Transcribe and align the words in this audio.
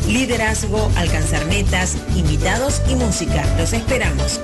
liderazgo, 0.09 0.91
alcanzar 0.97 1.45
metas, 1.47 1.97
invitados 2.17 2.83
y 2.89 2.95
música. 2.95 3.45
Los 3.59 3.73
esperamos. 3.73 4.41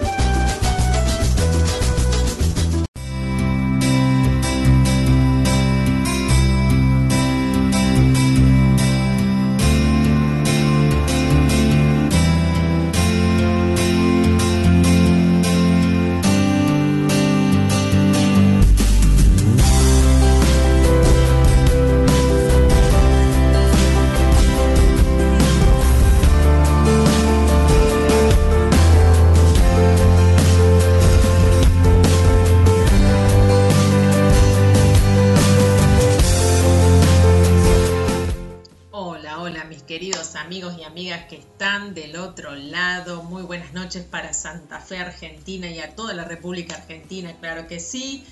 Para 44.02 44.32
Santa 44.34 44.80
Fe, 44.80 44.98
Argentina 44.98 45.70
y 45.70 45.78
a 45.78 45.94
toda 45.94 46.14
la 46.14 46.24
República 46.24 46.76
Argentina, 46.76 47.34
claro 47.40 47.68
que 47.68 47.78
sí. 47.78 48.24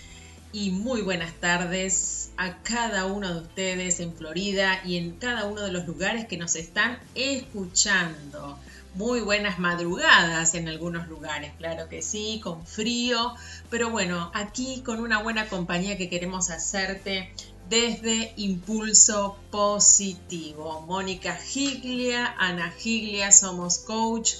Y 0.52 0.70
muy 0.70 1.00
buenas 1.00 1.32
tardes 1.34 2.30
a 2.36 2.58
cada 2.62 3.06
uno 3.06 3.32
de 3.32 3.40
ustedes 3.40 4.00
en 4.00 4.14
Florida 4.14 4.82
y 4.84 4.96
en 4.98 5.12
cada 5.12 5.46
uno 5.46 5.62
de 5.62 5.72
los 5.72 5.86
lugares 5.86 6.26
que 6.26 6.36
nos 6.36 6.56
están 6.56 6.98
escuchando. 7.14 8.58
Muy 8.94 9.20
buenas 9.20 9.58
madrugadas 9.58 10.54
en 10.54 10.68
algunos 10.68 11.08
lugares, 11.08 11.52
claro 11.56 11.88
que 11.88 12.02
sí, 12.02 12.40
con 12.44 12.66
frío, 12.66 13.34
pero 13.70 13.88
bueno, 13.88 14.30
aquí 14.34 14.82
con 14.84 15.00
una 15.00 15.22
buena 15.22 15.48
compañía 15.48 15.96
que 15.96 16.10
queremos 16.10 16.50
hacerte 16.50 17.32
desde 17.70 18.34
Impulso 18.36 19.38
Positivo. 19.50 20.82
Mónica 20.86 21.36
Giglia, 21.36 22.34
Ana 22.38 22.70
Giglia, 22.70 23.32
somos 23.32 23.78
coach 23.78 24.32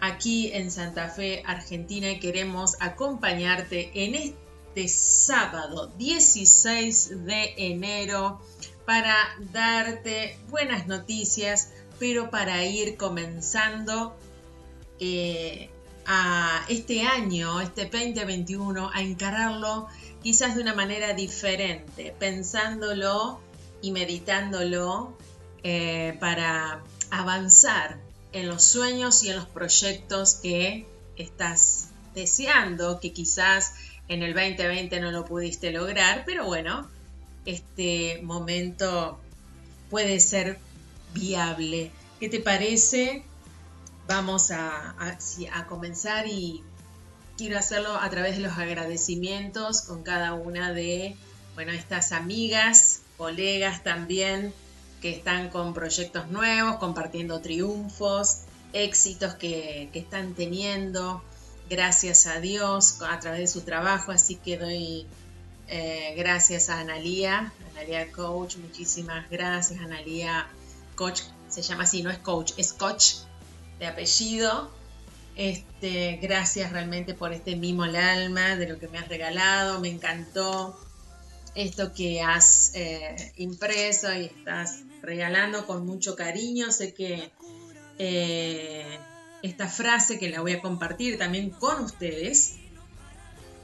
aquí 0.00 0.50
en 0.52 0.70
Santa 0.70 1.08
Fe, 1.08 1.42
Argentina, 1.46 2.10
y 2.10 2.20
queremos 2.20 2.76
acompañarte 2.80 3.90
en 3.94 4.14
este 4.14 4.88
sábado 4.88 5.92
16 5.98 7.24
de 7.24 7.54
enero 7.56 8.40
para 8.84 9.16
darte 9.52 10.38
buenas 10.48 10.86
noticias, 10.86 11.70
pero 11.98 12.30
para 12.30 12.64
ir 12.64 12.96
comenzando 12.96 14.14
eh, 15.00 15.70
a 16.06 16.64
este 16.68 17.02
año, 17.02 17.60
este 17.60 17.84
2021, 17.84 18.90
a 18.92 19.00
encararlo 19.00 19.88
quizás 20.22 20.54
de 20.54 20.62
una 20.62 20.74
manera 20.74 21.14
diferente, 21.14 22.14
pensándolo 22.18 23.40
y 23.80 23.90
meditándolo 23.90 25.16
eh, 25.62 26.16
para 26.20 26.82
avanzar 27.10 28.03
en 28.34 28.48
los 28.48 28.64
sueños 28.64 29.22
y 29.22 29.30
en 29.30 29.36
los 29.36 29.46
proyectos 29.46 30.34
que 30.34 30.86
estás 31.16 31.88
deseando, 32.14 33.00
que 33.00 33.12
quizás 33.12 33.74
en 34.08 34.22
el 34.22 34.34
2020 34.34 35.00
no 35.00 35.12
lo 35.12 35.24
pudiste 35.24 35.70
lograr, 35.70 36.24
pero 36.26 36.44
bueno, 36.44 36.90
este 37.46 38.20
momento 38.22 39.18
puede 39.88 40.18
ser 40.18 40.58
viable. 41.14 41.92
¿Qué 42.18 42.28
te 42.28 42.40
parece? 42.40 43.24
Vamos 44.08 44.50
a, 44.50 44.96
a, 44.98 45.66
comenzar 45.66 46.26
y 46.26 46.62
quiero 47.38 47.56
hacerlo 47.56 47.94
a 47.94 48.10
través 48.10 48.36
de 48.36 48.42
los 48.42 48.58
agradecimientos 48.58 49.82
con 49.82 50.02
cada 50.02 50.34
una 50.34 50.72
de 50.72 51.16
bueno, 51.54 51.70
estas 51.70 52.10
amigas, 52.10 53.00
colegas 53.16 53.84
también 53.84 54.52
que 55.04 55.10
están 55.10 55.50
con 55.50 55.74
proyectos 55.74 56.30
nuevos, 56.30 56.76
compartiendo 56.76 57.42
triunfos, 57.42 58.38
éxitos 58.72 59.34
que, 59.34 59.90
están 59.92 60.32
teniendo, 60.32 61.22
gracias 61.68 62.26
a 62.26 62.40
Dios, 62.40 63.02
a 63.02 63.20
través 63.20 63.40
de 63.40 63.46
su 63.48 63.60
trabajo. 63.60 64.12
Así 64.12 64.36
que 64.36 64.56
doy 64.56 65.06
eh, 65.68 66.14
gracias 66.16 66.70
a 66.70 66.80
Analía, 66.80 67.52
Analía 67.72 68.10
Coach, 68.12 68.56
muchísimas 68.56 69.28
gracias, 69.28 69.78
Analía 69.80 70.48
Coach, 70.94 71.20
se 71.50 71.60
llama 71.60 71.82
así, 71.82 72.02
no 72.02 72.08
es 72.08 72.16
coach, 72.16 72.52
es 72.56 72.72
coach 72.72 73.16
de 73.78 73.86
apellido. 73.86 74.70
Este, 75.36 76.18
gracias 76.22 76.72
realmente 76.72 77.12
por 77.12 77.34
este 77.34 77.56
mimo 77.56 77.82
al 77.82 77.96
alma, 77.96 78.56
de 78.56 78.68
lo 78.70 78.78
que 78.78 78.88
me 78.88 78.96
has 78.96 79.08
regalado, 79.08 79.80
me 79.80 79.90
encantó 79.90 80.80
esto 81.54 81.92
que 81.92 82.22
has 82.22 82.70
eh, 82.74 83.34
impreso 83.36 84.10
y 84.14 84.24
estás 84.24 84.78
regalando 85.04 85.66
con 85.66 85.86
mucho 85.86 86.16
cariño. 86.16 86.72
Sé 86.72 86.94
que 86.94 87.30
eh, 87.98 88.98
esta 89.42 89.68
frase 89.68 90.18
que 90.18 90.30
la 90.30 90.40
voy 90.40 90.52
a 90.52 90.60
compartir 90.60 91.18
también 91.18 91.50
con 91.50 91.84
ustedes, 91.84 92.56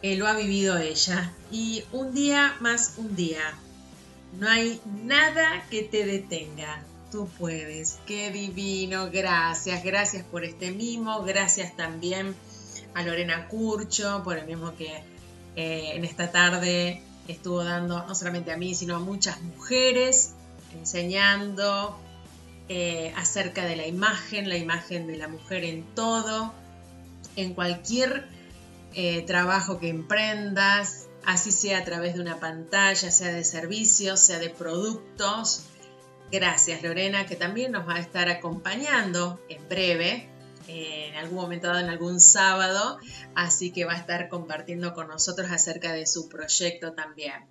eh, 0.03 0.17
lo 0.17 0.27
ha 0.27 0.35
vivido 0.35 0.79
ella. 0.79 1.33
Y 1.51 1.85
un 1.93 2.15
día 2.15 2.57
más 2.61 2.95
un 2.97 3.17
día. 3.17 3.55
No 4.39 4.49
hay 4.49 4.81
nada 5.05 5.67
que 5.71 5.83
te 5.83 6.05
detenga. 6.05 6.85
Tú 7.11 7.29
puedes. 7.39 7.99
Qué 8.07 8.31
divino. 8.31 9.11
Gracias. 9.11 9.83
Gracias 9.83 10.25
por 10.25 10.45
este 10.45 10.71
mimo. 10.71 11.23
Gracias 11.23 11.77
también 11.77 12.37
a 12.95 13.03
Lorena 13.03 13.49
Curcho 13.49 14.23
por 14.23 14.39
el 14.39 14.47
mismo 14.47 14.77
que 14.77 15.03
eh, 15.57 15.93
en 15.95 16.05
esta 16.05 16.31
tarde 16.31 17.03
estuvo 17.27 17.65
dando 17.65 18.07
no 18.07 18.15
solamente 18.15 18.53
a 18.53 18.57
mí, 18.57 18.75
sino 18.75 18.97
a 18.97 18.99
muchas 19.01 19.41
mujeres 19.43 20.35
enseñando 20.79 21.99
eh, 22.69 23.13
acerca 23.17 23.65
de 23.65 23.77
la 23.77 23.87
imagen, 23.87 24.49
la 24.49 24.57
imagen 24.57 25.07
de 25.07 25.17
la 25.17 25.29
mujer 25.29 25.65
en 25.65 25.85
todo, 25.95 26.55
en 27.37 27.55
cualquier 27.55 28.29
eh, 28.95 29.23
trabajo 29.23 29.81
que 29.81 29.89
emprendas, 29.89 31.09
así 31.25 31.53
sea 31.53 31.79
a 31.79 31.85
través 31.85 32.15
de 32.15 32.21
una 32.21 32.39
pantalla, 32.39 33.11
sea 33.11 33.33
de 33.33 33.45
servicios, 33.45 34.21
sea 34.21 34.39
de 34.39 34.51
productos. 34.51 35.65
Gracias 36.31 36.83
Lorena, 36.83 37.27
que 37.27 37.35
también 37.35 37.73
nos 37.73 37.89
va 37.89 37.97
a 37.97 38.01
estar 38.01 38.29
acompañando 38.29 39.41
en 39.49 39.69
breve, 39.69 40.29
en 40.69 41.17
algún 41.17 41.39
momento 41.39 41.67
dado, 41.67 41.81
en 41.81 41.89
algún 41.89 42.21
sábado, 42.21 42.99
así 43.35 43.73
que 43.73 43.85
va 43.85 43.95
a 43.95 43.97
estar 43.97 44.29
compartiendo 44.29 44.95
con 44.95 45.09
nosotros 45.09 45.51
acerca 45.51 45.93
de 45.93 46.07
su 46.07 46.29
proyecto 46.29 46.93
también. 46.93 47.47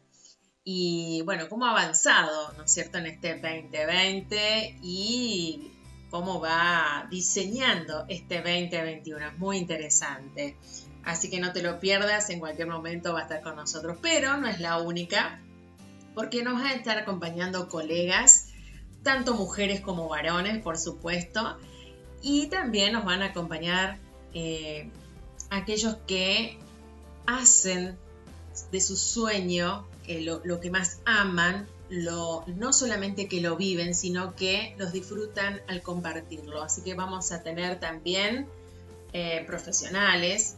Y 0.71 1.23
bueno, 1.23 1.49
cómo 1.49 1.65
ha 1.65 1.71
avanzado, 1.71 2.53
¿no 2.55 2.65
es 2.65 2.71
cierto?, 2.71 2.99
en 2.99 3.07
este 3.07 3.33
2020 3.33 4.77
y 4.83 5.71
cómo 6.11 6.39
va 6.39 7.07
diseñando 7.09 8.05
este 8.07 8.35
2021. 8.35 9.29
Es 9.29 9.37
muy 9.39 9.57
interesante. 9.57 10.55
Así 11.03 11.31
que 11.31 11.39
no 11.39 11.53
te 11.53 11.63
lo 11.63 11.79
pierdas, 11.79 12.29
en 12.29 12.39
cualquier 12.39 12.67
momento 12.67 13.13
va 13.13 13.21
a 13.21 13.23
estar 13.23 13.41
con 13.41 13.55
nosotros. 13.55 13.97
Pero 13.99 14.37
no 14.37 14.47
es 14.47 14.59
la 14.59 14.77
única, 14.77 15.41
porque 16.13 16.43
nos 16.43 16.53
van 16.53 16.67
a 16.67 16.73
estar 16.75 16.99
acompañando 16.99 17.67
colegas, 17.67 18.49
tanto 19.01 19.33
mujeres 19.33 19.81
como 19.81 20.07
varones, 20.07 20.61
por 20.61 20.77
supuesto. 20.77 21.57
Y 22.21 22.45
también 22.45 22.93
nos 22.93 23.05
van 23.05 23.23
a 23.23 23.29
acompañar 23.29 23.97
eh, 24.35 24.91
aquellos 25.49 25.95
que 26.05 26.59
hacen 27.25 27.97
de 28.71 28.81
su 28.81 28.95
sueño 28.95 29.88
eh, 30.09 30.21
lo, 30.21 30.59
que 30.59 30.71
más 30.71 31.01
aman, 31.05 31.67
no 31.91 32.73
solamente 32.73 33.27
que 33.27 33.41
lo 33.41 33.55
viven, 33.57 33.93
sino 33.93 34.35
que 34.35 34.73
los 34.79 34.91
disfrutan 34.91 35.61
al 35.67 35.83
compartirlo. 35.83 36.63
Así 36.63 36.81
que 36.81 36.95
vamos 36.95 37.31
a 37.31 37.43
tener 37.43 37.79
también 37.79 38.47
eh, 39.13 39.43
profesionales 39.45 40.55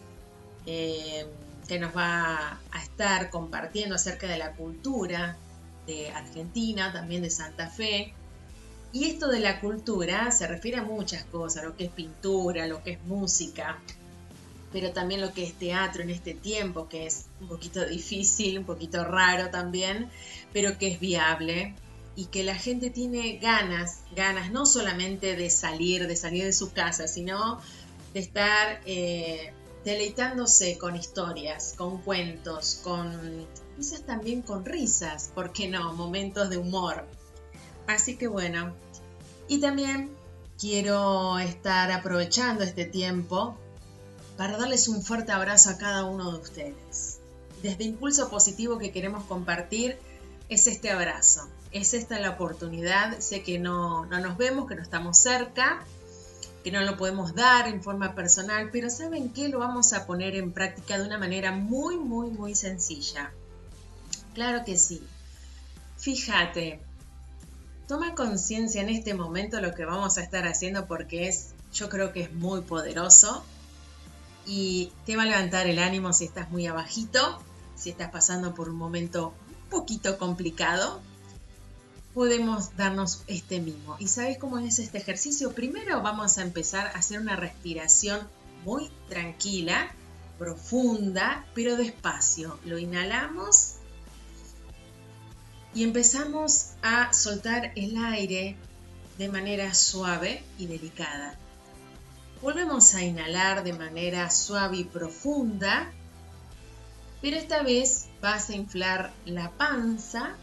eh, 0.65 1.25
que 1.67 1.79
nos 1.79 1.93
va 1.93 2.61
a 2.71 2.81
estar 2.81 3.29
compartiendo 3.29 3.95
acerca 3.95 4.25
de 4.25 4.37
la 4.37 4.53
cultura 4.53 5.35
de 5.85 6.11
Argentina, 6.11 6.93
también 6.93 7.21
de 7.21 7.29
Santa 7.29 7.67
Fe. 7.67 8.13
Y 8.93 9.09
esto 9.09 9.27
de 9.27 9.41
la 9.41 9.59
cultura 9.59 10.31
se 10.31 10.47
refiere 10.47 10.77
a 10.77 10.83
muchas 10.83 11.25
cosas, 11.25 11.65
lo 11.65 11.75
que 11.75 11.83
es 11.85 11.91
pintura, 11.91 12.67
lo 12.67 12.81
que 12.83 12.91
es 12.91 13.03
música, 13.03 13.81
pero 14.71 14.91
también 14.91 15.21
lo 15.21 15.33
que 15.33 15.43
es 15.43 15.53
teatro 15.53 16.01
en 16.01 16.09
este 16.09 16.33
tiempo, 16.33 16.87
que 16.87 17.05
es 17.05 17.25
un 17.39 17.47
poquito 17.47 17.85
difícil, 17.87 18.59
un 18.59 18.65
poquito 18.65 19.03
raro 19.03 19.49
también, 19.49 20.09
pero 20.53 20.77
que 20.77 20.87
es 20.87 20.99
viable 20.99 21.75
y 22.15 22.25
que 22.25 22.43
la 22.43 22.55
gente 22.55 22.89
tiene 22.89 23.37
ganas, 23.37 24.01
ganas 24.15 24.51
no 24.51 24.65
solamente 24.65 25.35
de 25.35 25.49
salir, 25.49 26.07
de 26.07 26.15
salir 26.15 26.43
de 26.43 26.53
su 26.53 26.71
casa, 26.71 27.07
sino 27.07 27.59
de 28.13 28.19
estar 28.19 28.81
eh, 28.85 29.53
deleitándose 29.85 30.77
con 30.77 30.95
historias, 30.95 31.73
con 31.77 32.01
cuentos, 32.01 32.81
con 32.83 33.47
quizás 33.77 34.05
también 34.05 34.41
con 34.41 34.65
risas, 34.65 35.31
¿por 35.33 35.53
qué 35.53 35.69
no? 35.69 35.93
Momentos 35.93 36.49
de 36.49 36.57
humor. 36.57 37.07
Así 37.87 38.17
que 38.17 38.27
bueno, 38.27 38.75
y 39.47 39.59
también 39.59 40.11
quiero 40.59 41.39
estar 41.39 41.91
aprovechando 41.91 42.63
este 42.63 42.85
tiempo 42.85 43.57
para 44.41 44.57
darles 44.57 44.87
un 44.87 45.03
fuerte 45.03 45.31
abrazo 45.31 45.69
a 45.69 45.77
cada 45.77 46.03
uno 46.05 46.31
de 46.31 46.39
ustedes. 46.39 47.19
Desde 47.61 47.83
Impulso 47.83 48.27
Positivo 48.31 48.79
que 48.79 48.91
queremos 48.91 49.23
compartir 49.25 49.99
es 50.49 50.65
este 50.65 50.89
abrazo, 50.89 51.47
es 51.71 51.93
esta 51.93 52.19
la 52.19 52.31
oportunidad, 52.31 53.19
sé 53.19 53.43
que 53.43 53.59
no, 53.59 54.07
no 54.07 54.19
nos 54.19 54.37
vemos, 54.37 54.67
que 54.67 54.73
no 54.73 54.81
estamos 54.81 55.19
cerca, 55.19 55.85
que 56.63 56.71
no 56.71 56.81
lo 56.81 56.97
podemos 56.97 57.35
dar 57.35 57.67
en 57.67 57.83
forma 57.83 58.15
personal, 58.15 58.71
pero 58.71 58.89
¿saben 58.89 59.31
qué? 59.31 59.47
Lo 59.47 59.59
vamos 59.59 59.93
a 59.93 60.07
poner 60.07 60.35
en 60.35 60.51
práctica 60.51 60.97
de 60.97 61.05
una 61.05 61.19
manera 61.19 61.51
muy, 61.51 61.97
muy, 61.97 62.31
muy 62.31 62.55
sencilla. 62.55 63.31
Claro 64.33 64.65
que 64.65 64.75
sí. 64.75 65.03
Fíjate, 65.99 66.79
toma 67.87 68.15
conciencia 68.15 68.81
en 68.81 68.89
este 68.89 69.13
momento 69.13 69.61
lo 69.61 69.75
que 69.75 69.85
vamos 69.85 70.17
a 70.17 70.23
estar 70.23 70.47
haciendo 70.47 70.87
porque 70.87 71.27
es, 71.27 71.53
yo 71.75 71.89
creo 71.89 72.11
que 72.11 72.21
es 72.21 72.33
muy 72.33 72.61
poderoso 72.61 73.45
y 74.45 74.91
te 75.05 75.15
va 75.15 75.23
a 75.23 75.25
levantar 75.25 75.67
el 75.67 75.79
ánimo 75.79 76.13
si 76.13 76.25
estás 76.25 76.49
muy 76.49 76.67
abajito, 76.67 77.41
si 77.75 77.89
estás 77.89 78.11
pasando 78.11 78.53
por 78.53 78.69
un 78.69 78.77
momento 78.77 79.33
un 79.63 79.69
poquito 79.69 80.17
complicado, 80.17 81.01
podemos 82.13 82.75
darnos 82.77 83.23
este 83.27 83.59
mismo. 83.59 83.95
¿Y 83.99 84.07
sabes 84.07 84.37
cómo 84.37 84.59
es 84.59 84.79
este 84.79 84.97
ejercicio? 84.97 85.53
Primero 85.53 86.01
vamos 86.01 86.37
a 86.37 86.41
empezar 86.41 86.87
a 86.87 86.99
hacer 86.99 87.19
una 87.19 87.35
respiración 87.35 88.27
muy 88.65 88.89
tranquila, 89.09 89.91
profunda, 90.37 91.45
pero 91.53 91.77
despacio. 91.77 92.59
Lo 92.65 92.77
inhalamos 92.77 93.75
y 95.73 95.83
empezamos 95.83 96.71
a 96.81 97.13
soltar 97.13 97.71
el 97.75 97.97
aire 97.97 98.57
de 99.17 99.29
manera 99.29 99.73
suave 99.73 100.43
y 100.57 100.67
delicada. 100.67 101.37
Volvemos 102.41 102.95
a 102.95 103.03
inhalar 103.03 103.63
de 103.63 103.73
manera 103.73 104.31
suave 104.31 104.77
y 104.77 104.83
profunda, 104.83 105.91
pero 107.21 107.37
esta 107.37 107.61
vez 107.61 108.07
vas 108.19 108.49
a 108.49 108.55
inflar 108.55 109.13
la 109.25 109.51
panza 109.51 110.35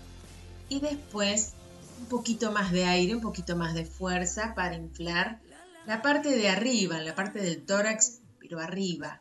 y 0.69 0.79
después 0.79 1.55
un 1.99 2.07
poquito 2.07 2.53
más 2.53 2.71
de 2.71 2.85
aire, 2.85 3.17
un 3.17 3.21
poquito 3.21 3.57
más 3.57 3.75
de 3.75 3.85
fuerza 3.85 4.55
para 4.55 4.77
inflar 4.77 5.41
la 5.87 6.01
parte 6.01 6.37
de 6.37 6.49
arriba, 6.49 6.99
la 6.99 7.17
parte 7.17 7.41
del 7.41 7.65
tórax, 7.65 8.21
pero 8.39 8.61
arriba. 8.61 9.21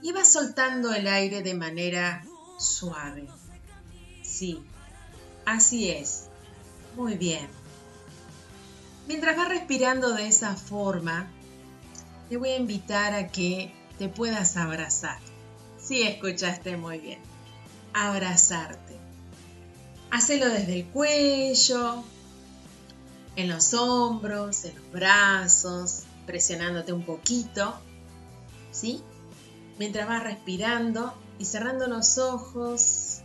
Y 0.00 0.12
vas 0.12 0.32
soltando 0.32 0.94
el 0.94 1.08
aire 1.08 1.42
de 1.42 1.54
manera 1.54 2.24
suave. 2.56 3.26
Sí, 4.22 4.62
así 5.44 5.90
es. 5.90 6.28
Muy 6.94 7.16
bien. 7.16 7.48
Mientras 9.08 9.36
vas 9.36 9.48
respirando 9.48 10.12
de 10.12 10.28
esa 10.28 10.54
forma, 10.54 11.28
te 12.30 12.36
voy 12.36 12.50
a 12.50 12.56
invitar 12.56 13.12
a 13.12 13.26
que 13.26 13.72
te 13.98 14.08
puedas 14.08 14.56
abrazar. 14.56 15.18
Sí, 15.78 16.02
escuchaste 16.02 16.76
muy 16.76 17.00
bien. 17.00 17.18
Abrazarte. 17.92 18.96
Hacelo 20.12 20.48
desde 20.48 20.78
el 20.78 20.86
cuello, 20.86 22.04
en 23.34 23.48
los 23.48 23.74
hombros, 23.74 24.64
en 24.64 24.76
los 24.76 24.92
brazos, 24.92 26.04
presionándote 26.24 26.92
un 26.92 27.02
poquito, 27.02 27.74
¿sí? 28.70 29.02
Mientras 29.78 30.06
vas 30.06 30.22
respirando 30.22 31.12
y 31.40 31.46
cerrando 31.46 31.88
los 31.88 32.16
ojos. 32.18 33.22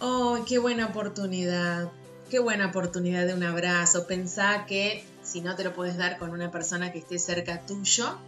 ¡Oh, 0.00 0.40
qué 0.48 0.58
buena 0.58 0.86
oportunidad! 0.86 1.92
Qué 2.28 2.40
buena 2.40 2.66
oportunidad 2.66 3.26
de 3.26 3.34
un 3.34 3.44
abrazo. 3.44 4.08
Pensá 4.08 4.66
que 4.66 5.04
si 5.24 5.40
no 5.40 5.56
te 5.56 5.64
lo 5.64 5.74
puedes 5.74 5.96
dar 5.96 6.18
con 6.18 6.30
una 6.30 6.50
persona 6.50 6.92
que 6.92 6.98
esté 6.98 7.18
cerca 7.18 7.64
tuyo, 7.66 8.18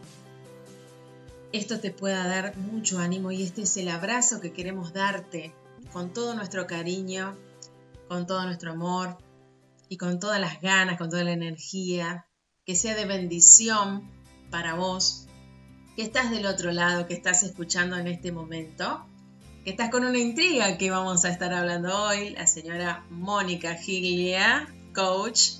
esto 1.52 1.78
te 1.78 1.90
pueda 1.90 2.26
dar 2.26 2.56
mucho 2.56 2.98
ánimo 2.98 3.30
y 3.30 3.42
este 3.42 3.62
es 3.62 3.76
el 3.76 3.88
abrazo 3.88 4.40
que 4.40 4.52
queremos 4.52 4.92
darte 4.92 5.54
con 5.92 6.12
todo 6.12 6.34
nuestro 6.34 6.66
cariño, 6.66 7.36
con 8.08 8.26
todo 8.26 8.44
nuestro 8.44 8.72
amor 8.72 9.16
y 9.88 9.96
con 9.96 10.18
todas 10.18 10.40
las 10.40 10.60
ganas, 10.60 10.98
con 10.98 11.10
toda 11.10 11.22
la 11.22 11.32
energía, 11.32 12.26
que 12.64 12.74
sea 12.74 12.94
de 12.94 13.04
bendición 13.04 14.10
para 14.50 14.74
vos, 14.74 15.26
que 15.94 16.02
estás 16.02 16.30
del 16.30 16.46
otro 16.46 16.72
lado, 16.72 17.06
que 17.06 17.14
estás 17.14 17.42
escuchando 17.42 17.96
en 17.96 18.08
este 18.08 18.32
momento, 18.32 19.06
que 19.64 19.70
estás 19.70 19.90
con 19.90 20.04
una 20.04 20.18
intriga 20.18 20.76
que 20.76 20.90
vamos 20.90 21.24
a 21.24 21.30
estar 21.30 21.52
hablando 21.52 21.96
hoy, 22.04 22.30
la 22.30 22.46
señora 22.46 23.04
Mónica 23.10 23.74
Giglia, 23.74 24.68
coach, 24.94 25.52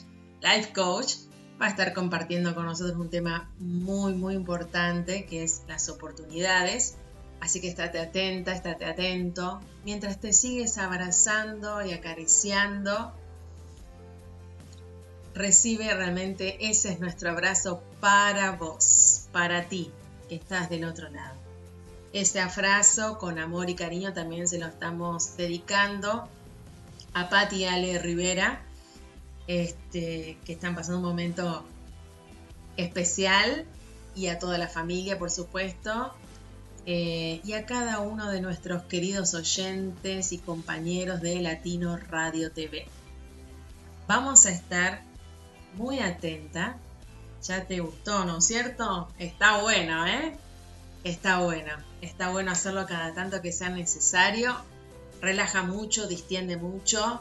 life 0.42 0.72
coach, 0.72 1.14
va 1.60 1.66
a 1.66 1.68
estar 1.70 1.92
compartiendo 1.92 2.54
con 2.54 2.66
nosotros 2.66 2.96
un 2.98 3.10
tema 3.10 3.50
muy, 3.58 4.14
muy 4.14 4.34
importante 4.34 5.26
que 5.26 5.42
es 5.42 5.62
las 5.68 5.88
oportunidades 5.88 6.96
Así 7.40 7.60
que 7.60 7.68
estate 7.68 8.00
atenta, 8.00 8.52
estate 8.52 8.84
atento. 8.86 9.60
Mientras 9.84 10.18
te 10.18 10.32
sigues 10.32 10.78
abrazando 10.78 11.84
y 11.84 11.92
acariciando, 11.92 13.12
recibe 15.34 15.92
realmente, 15.94 16.68
ese 16.68 16.92
es 16.92 17.00
nuestro 17.00 17.30
abrazo 17.30 17.82
para 18.00 18.52
vos, 18.52 19.28
para 19.32 19.68
ti, 19.68 19.90
que 20.28 20.36
estás 20.36 20.70
del 20.70 20.84
otro 20.84 21.10
lado. 21.10 21.36
Ese 22.12 22.40
abrazo 22.40 23.18
con 23.18 23.38
amor 23.38 23.68
y 23.68 23.74
cariño 23.74 24.14
también 24.14 24.48
se 24.48 24.58
lo 24.58 24.66
estamos 24.66 25.36
dedicando 25.36 26.28
a 27.12 27.28
Patti 27.28 27.66
Ale 27.66 27.98
Rivera, 27.98 28.62
este, 29.46 30.38
que 30.44 30.52
están 30.52 30.74
pasando 30.74 30.98
un 30.98 31.04
momento 31.04 31.64
especial, 32.76 33.66
y 34.16 34.28
a 34.28 34.38
toda 34.38 34.58
la 34.58 34.66
familia, 34.66 35.18
por 35.18 35.30
supuesto. 35.30 36.12
Eh, 36.86 37.40
y 37.44 37.52
a 37.52 37.66
cada 37.66 38.00
uno 38.00 38.30
de 38.30 38.40
nuestros 38.40 38.84
queridos 38.84 39.34
oyentes 39.34 40.32
y 40.32 40.38
compañeros 40.38 41.20
de 41.20 41.40
Latino 41.40 41.96
Radio 41.96 42.50
TV. 42.50 42.86
Vamos 44.08 44.46
a 44.46 44.50
estar 44.50 45.02
muy 45.74 45.98
atenta. 45.98 46.78
Ya 47.42 47.64
te 47.66 47.80
gustó, 47.80 48.24
¿no 48.24 48.38
es 48.38 48.46
cierto? 48.46 49.08
Está 49.18 49.60
bueno, 49.60 50.06
¿eh? 50.06 50.36
Está 51.04 51.40
bueno. 51.40 51.72
Está 52.00 52.30
bueno 52.30 52.52
hacerlo 52.52 52.86
cada 52.86 53.12
tanto 53.14 53.42
que 53.42 53.52
sea 53.52 53.68
necesario. 53.68 54.56
Relaja 55.20 55.62
mucho, 55.62 56.06
distiende 56.06 56.56
mucho. 56.56 57.20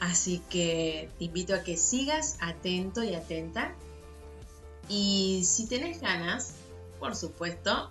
Así 0.00 0.42
que 0.48 1.10
te 1.18 1.26
invito 1.26 1.54
a 1.54 1.62
que 1.62 1.76
sigas 1.76 2.36
atento 2.40 3.04
y 3.04 3.14
atenta. 3.14 3.74
Y 4.88 5.44
si 5.44 5.66
tenés 5.66 6.00
ganas, 6.00 6.54
por 6.98 7.14
supuesto, 7.14 7.90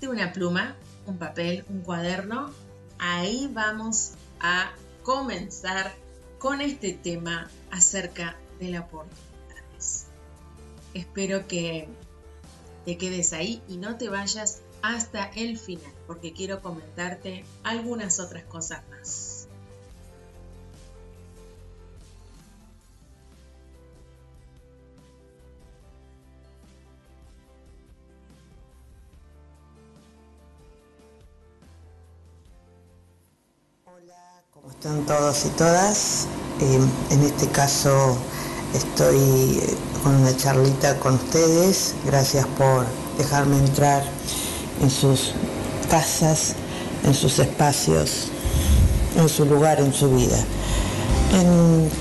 de 0.00 0.08
una 0.08 0.32
pluma, 0.32 0.76
un 1.06 1.18
papel, 1.18 1.64
un 1.68 1.80
cuaderno, 1.80 2.52
ahí 2.98 3.50
vamos 3.52 4.12
a 4.40 4.72
comenzar 5.02 5.92
con 6.38 6.60
este 6.60 6.92
tema 6.92 7.50
acerca 7.70 8.36
de 8.58 8.70
la 8.70 8.80
oportunidades. 8.80 10.06
Espero 10.94 11.46
que 11.48 11.88
te 12.84 12.96
quedes 12.98 13.32
ahí 13.32 13.62
y 13.68 13.78
no 13.78 13.96
te 13.96 14.08
vayas 14.08 14.60
hasta 14.82 15.26
el 15.26 15.58
final, 15.58 15.92
porque 16.06 16.32
quiero 16.32 16.62
comentarte 16.62 17.44
algunas 17.62 18.20
otras 18.20 18.44
cosas 18.44 18.82
más. 18.88 19.29
¿Cómo 34.62 34.72
están 34.74 35.06
todos 35.06 35.46
y 35.46 35.48
todas? 35.50 36.26
Eh, 36.60 36.80
en 37.10 37.22
este 37.22 37.46
caso 37.48 38.14
estoy 38.74 39.16
eh, 39.16 39.74
con 40.02 40.16
una 40.16 40.36
charlita 40.36 40.98
con 40.98 41.14
ustedes. 41.14 41.94
Gracias 42.04 42.46
por 42.58 42.84
dejarme 43.16 43.56
entrar 43.56 44.02
en 44.82 44.90
sus 44.90 45.32
casas, 45.90 46.56
en 47.04 47.14
sus 47.14 47.38
espacios, 47.38 48.28
en 49.16 49.30
su 49.30 49.46
lugar, 49.46 49.80
en 49.80 49.94
su 49.94 50.10
vida. 50.10 50.44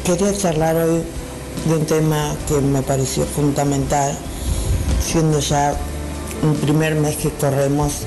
quería 0.04 0.38
charlar 0.38 0.76
hoy 0.76 1.02
de 1.66 1.78
un 1.78 1.86
tema 1.86 2.36
que 2.50 2.60
me 2.60 2.82
pareció 2.82 3.26
fundamental, 3.26 4.18
siendo 5.02 5.40
ya 5.40 5.74
un 6.44 6.56
primer 6.56 6.96
mes 6.96 7.16
que 7.16 7.30
corremos 7.32 8.02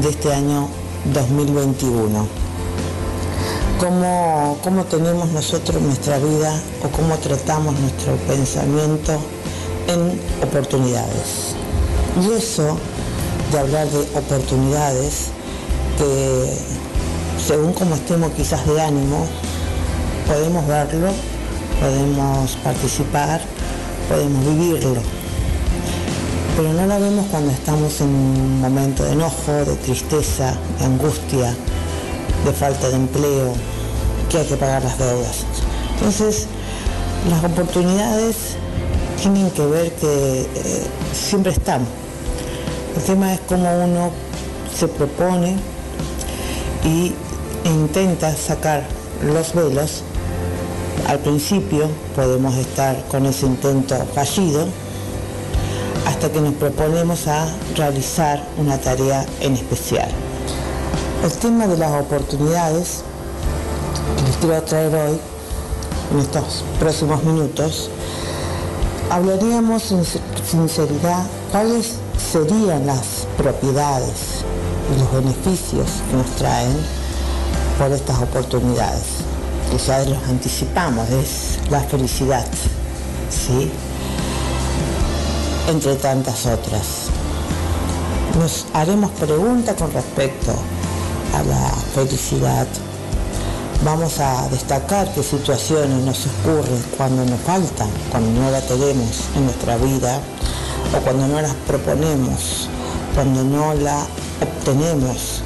de 0.00 0.08
este 0.08 0.32
año 0.32 0.70
2021 1.12 2.43
cómo, 4.62 4.84
tenemos 4.88 5.28
nosotros 5.30 5.82
nuestra 5.82 6.18
vida 6.18 6.58
o 6.82 6.88
cómo 6.88 7.16
tratamos 7.18 7.78
nuestro 7.80 8.16
pensamiento 8.26 9.12
en 9.88 10.18
oportunidades. 10.42 11.54
Y 12.22 12.32
eso 12.32 12.78
de 13.52 13.58
hablar 13.58 13.86
de 13.88 13.98
oportunidades, 14.18 15.28
que 15.98 16.56
según 17.46 17.74
como 17.74 17.96
estemos 17.96 18.32
quizás 18.32 18.66
de 18.66 18.80
ánimo, 18.80 19.26
podemos 20.26 20.66
verlo, 20.66 21.10
podemos 21.78 22.56
participar, 22.64 23.42
podemos 24.08 24.44
vivirlo. 24.46 25.02
Pero 26.56 26.72
no 26.72 26.86
lo 26.86 27.00
vemos 27.00 27.26
cuando 27.30 27.50
estamos 27.50 28.00
en 28.00 28.08
un 28.08 28.60
momento 28.60 29.04
de 29.04 29.12
enojo, 29.12 29.52
de 29.52 29.76
tristeza, 29.76 30.54
de 30.78 30.84
angustia, 30.86 31.54
de 32.46 32.52
falta 32.52 32.88
de 32.88 32.94
empleo, 32.94 33.52
que 34.34 34.40
hay 34.40 34.46
que 34.46 34.56
pagar 34.56 34.82
las 34.82 34.98
deudas. 34.98 35.44
Entonces, 35.94 36.46
las 37.30 37.44
oportunidades 37.44 38.56
tienen 39.22 39.48
que 39.52 39.64
ver 39.64 39.92
que 39.92 40.40
eh, 40.40 40.86
siempre 41.12 41.52
están. 41.52 41.86
El 42.96 43.02
tema 43.04 43.32
es 43.32 43.40
cómo 43.48 43.70
uno 43.84 44.10
se 44.76 44.88
propone 44.88 45.54
y 46.82 47.14
intenta 47.64 48.34
sacar 48.34 48.82
los 49.22 49.54
velos. 49.54 50.02
Al 51.06 51.20
principio 51.20 51.88
podemos 52.16 52.56
estar 52.56 53.04
con 53.12 53.26
ese 53.26 53.46
intento 53.46 53.94
fallido 54.16 54.66
hasta 56.08 56.28
que 56.32 56.40
nos 56.40 56.54
proponemos 56.54 57.28
a 57.28 57.46
realizar 57.76 58.44
una 58.58 58.78
tarea 58.78 59.24
en 59.40 59.54
especial. 59.54 60.08
El 61.22 61.30
tema 61.34 61.68
de 61.68 61.76
las 61.76 61.92
oportunidades 62.02 63.04
les 64.44 64.50
quiero 64.50 64.62
traer 64.62 64.94
hoy, 64.94 65.18
en 66.12 66.18
estos 66.18 66.64
próximos 66.78 67.22
minutos, 67.24 67.88
hablaríamos 69.10 69.90
en 69.90 70.04
sinceridad 70.50 71.24
cuáles 71.50 71.94
serían 72.18 72.86
las 72.86 73.26
propiedades 73.38 74.44
y 74.94 75.00
los 75.00 75.12
beneficios 75.12 75.86
que 76.10 76.16
nos 76.16 76.26
traen 76.36 76.76
por 77.78 77.90
estas 77.92 78.18
oportunidades. 78.20 79.04
Que 79.70 79.78
ya 79.78 80.04
los 80.04 80.22
anticipamos, 80.28 81.08
es 81.10 81.58
la 81.70 81.80
felicidad, 81.80 82.46
¿sí? 83.30 83.70
Entre 85.68 85.96
tantas 85.96 86.44
otras. 86.44 87.08
Nos 88.38 88.66
haremos 88.74 89.10
preguntas 89.12 89.74
con 89.76 89.90
respecto 89.92 90.52
a 91.32 91.42
la 91.44 91.70
felicidad. 91.94 92.66
Vamos 93.84 94.18
a 94.18 94.48
destacar 94.48 95.12
qué 95.12 95.22
situaciones 95.22 96.02
nos 96.04 96.26
ocurren 96.26 96.82
cuando 96.96 97.22
nos 97.26 97.38
faltan, 97.40 97.90
cuando 98.10 98.40
no 98.40 98.50
la 98.50 98.62
tenemos 98.62 99.24
en 99.36 99.44
nuestra 99.44 99.76
vida 99.76 100.20
o 100.96 101.04
cuando 101.04 101.26
no 101.26 101.42
las 101.42 101.52
proponemos, 101.66 102.70
cuando 103.14 103.44
no 103.44 103.74
la 103.74 104.06
obtenemos. 104.40 105.42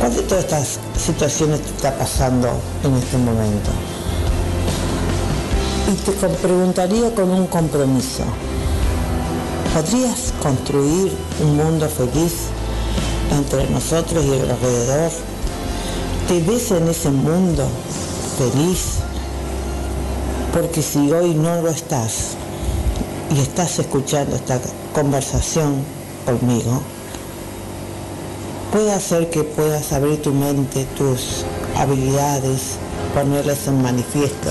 ¿Cuál 0.00 0.16
de 0.16 0.22
todas 0.22 0.42
estas 0.42 0.80
situaciones 0.98 1.60
te 1.60 1.68
está 1.68 1.96
pasando 1.96 2.48
en 2.82 2.96
este 2.96 3.18
momento? 3.18 3.70
Y 5.92 5.94
te 5.94 6.10
preguntaría 6.10 7.14
con 7.14 7.30
un 7.30 7.46
compromiso. 7.46 8.24
¿Podrías 9.72 10.34
construir 10.42 11.12
un 11.40 11.56
mundo 11.56 11.88
feliz 11.88 12.32
entre 13.30 13.70
nosotros 13.70 14.24
y 14.24 14.32
el 14.32 14.50
alrededor? 14.50 15.29
¿Te 16.30 16.38
ves 16.42 16.70
en 16.70 16.86
ese 16.86 17.10
mundo 17.10 17.66
feliz? 18.38 18.98
Porque 20.52 20.80
si 20.80 21.10
hoy 21.10 21.34
no 21.34 21.60
lo 21.60 21.68
estás 21.70 22.36
y 23.34 23.40
estás 23.40 23.80
escuchando 23.80 24.36
esta 24.36 24.60
conversación 24.94 25.82
conmigo, 26.24 26.82
puede 28.70 28.92
hacer 28.92 29.28
que 29.28 29.42
puedas 29.42 29.92
abrir 29.92 30.22
tu 30.22 30.32
mente, 30.32 30.84
tus 30.96 31.44
habilidades, 31.76 32.76
ponerlas 33.12 33.66
en 33.66 33.82
manifiesto 33.82 34.50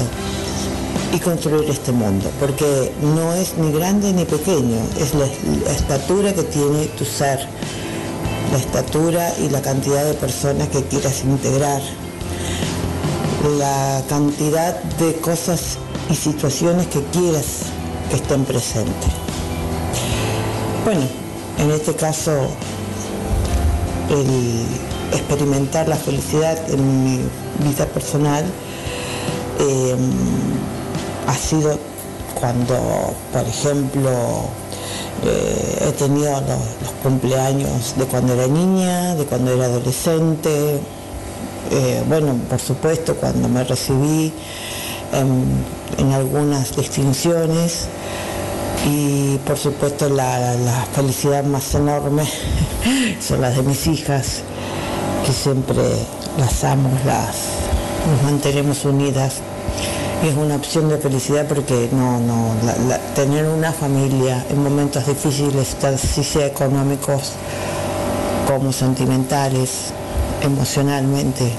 y 1.13 1.19
construir 1.19 1.69
este 1.69 1.93
mundo, 1.93 2.29
porque 2.41 2.91
no 3.15 3.33
es 3.35 3.57
ni 3.57 3.71
grande 3.71 4.11
ni 4.11 4.25
pequeño, 4.25 4.81
es 4.99 5.13
la, 5.13 5.27
estatura 5.71 6.33
que 6.33 6.43
tiene 6.43 6.87
tu 6.97 7.05
ser 7.05 7.39
la 8.51 8.57
estatura 8.57 9.33
y 9.39 9.49
la 9.49 9.61
cantidad 9.61 10.03
de 10.03 10.13
personas 10.13 10.67
que 10.69 10.83
quieras 10.83 11.23
integrar, 11.23 11.81
la 13.57 14.01
cantidad 14.09 14.81
de 14.99 15.15
cosas 15.17 15.77
y 16.09 16.15
situaciones 16.15 16.87
que 16.87 17.03
quieras 17.05 17.45
que 18.09 18.15
estén 18.15 18.43
presentes. 18.45 19.11
Bueno, 20.83 21.01
en 21.59 21.71
este 21.71 21.93
caso, 21.95 22.31
el 24.09 24.65
experimentar 25.13 25.87
la 25.87 25.95
felicidad 25.95 26.57
en 26.69 27.03
mi 27.03 27.19
vida 27.59 27.85
personal 27.85 28.45
eh, 29.59 29.95
ha 31.27 31.35
sido 31.35 31.77
cuando, 32.39 33.13
por 33.31 33.47
ejemplo, 33.47 34.49
eh, 35.25 35.87
he 35.87 35.91
tenido 35.93 36.31
los, 36.41 36.91
cumpleaños 37.03 37.95
de 37.97 38.05
cuando 38.05 38.33
era 38.33 38.47
niña, 38.47 39.15
de 39.15 39.25
cuando 39.25 39.51
era 39.53 39.65
adolescente, 39.65 40.79
eh, 41.71 42.03
bueno, 42.07 42.35
por 42.49 42.59
supuesto 42.59 43.15
cuando 43.15 43.47
me 43.47 43.63
recibí 43.63 44.33
en, 45.13 46.11
algunas 46.13 46.75
distinciones. 46.75 47.87
Y 48.85 49.37
por 49.39 49.57
supuesto 49.57 50.09
la, 50.09 50.55
felicidad 50.93 51.43
más 51.43 51.75
enorme 51.75 52.23
son 53.19 53.41
las 53.41 53.57
de 53.57 53.63
mis 53.63 53.87
hijas, 53.87 54.41
que 55.25 55.33
siempre 55.33 55.83
las 56.37 56.63
amo, 56.63 56.89
las, 57.05 57.35
nos 58.07 58.23
mantenemos 58.23 58.85
unidas 58.85 59.41
es 60.23 60.35
una 60.35 60.55
opción 60.55 60.89
de 60.89 60.97
felicidad 60.97 61.47
porque 61.47 61.89
no, 61.91 62.19
no, 62.19 62.53
tener 63.15 63.45
una 63.45 63.71
familia 63.71 64.45
en 64.49 64.61
momentos 64.61 65.05
difíciles, 65.07 65.75
si 65.97 66.23
sea 66.23 66.47
económicos 66.47 67.33
como 68.47 68.73
sentimentales, 68.73 69.93
emocionalmente, 70.41 71.51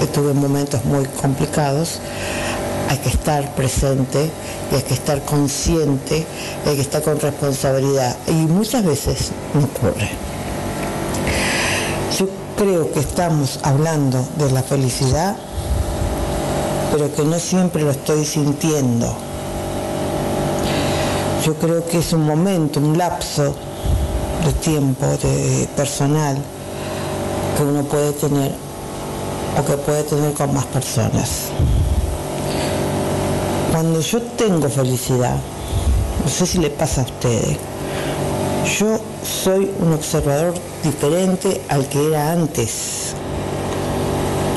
estuve 0.00 0.30
en 0.30 0.40
momentos 0.40 0.84
muy 0.84 1.04
complicados, 1.20 2.00
hay 2.88 2.96
que 2.98 3.10
estar 3.10 3.54
presente 3.54 4.30
y 4.72 4.74
hay 4.74 4.82
que 4.82 4.94
estar 4.94 5.22
consciente 5.24 6.26
hay 6.66 6.76
que 6.76 6.82
estar 6.82 7.02
con 7.02 7.20
responsabilidad. 7.20 8.16
Y 8.26 8.32
muchas 8.32 8.84
veces 8.84 9.30
no 9.54 9.64
ocurre. 9.64 10.08
Yo 12.18 12.28
creo 12.56 12.92
que 12.92 13.00
estamos 13.00 13.60
hablando 13.62 14.26
de 14.38 14.50
la 14.50 14.62
felicidad, 14.62 15.36
pero 16.92 17.12
que 17.14 17.22
no 17.24 17.38
siempre 17.38 17.82
lo 17.82 17.90
estoy 17.90 18.24
sintiendo. 18.24 19.14
Yo 21.44 21.54
creo 21.54 21.84
que 21.86 21.98
es 21.98 22.12
un 22.12 22.24
momento, 22.26 22.80
un 22.80 22.96
lapso 22.96 23.54
de 24.44 24.52
tiempo, 24.54 25.06
de 25.06 25.68
personal, 25.76 26.36
que 27.56 27.62
uno 27.62 27.82
puede 27.84 28.12
tener 28.12 28.52
o 29.58 29.64
que 29.64 29.76
puede 29.78 30.02
tener 30.04 30.32
con 30.34 30.54
más 30.54 30.66
personas. 30.66 31.46
Cuando 33.72 34.00
yo 34.00 34.20
tengo 34.22 34.68
felicidad, 34.68 35.36
no 36.24 36.30
sé 36.30 36.46
si 36.46 36.58
le 36.58 36.70
pasa 36.70 37.02
a 37.02 37.04
ustedes, 37.04 37.56
yo 38.78 38.98
soy 39.22 39.70
un 39.80 39.92
observador 39.92 40.54
diferente 40.82 41.62
al 41.68 41.86
que 41.88 42.06
era 42.06 42.32
antes. 42.32 43.14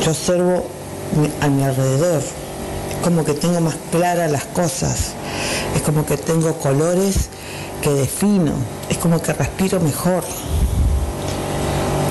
Yo 0.03 0.11
observo 0.11 0.65
a 1.41 1.47
mi 1.47 1.63
alrededor, 1.63 2.21
es 2.21 2.97
como 3.03 3.25
que 3.25 3.33
tengo 3.33 3.59
más 3.61 3.75
claras 3.91 4.31
las 4.31 4.45
cosas, 4.45 5.13
es 5.75 5.81
como 5.81 6.05
que 6.05 6.17
tengo 6.17 6.53
colores 6.55 7.29
que 7.81 7.89
defino, 7.89 8.53
es 8.89 8.97
como 8.97 9.21
que 9.21 9.33
respiro 9.33 9.79
mejor. 9.79 10.23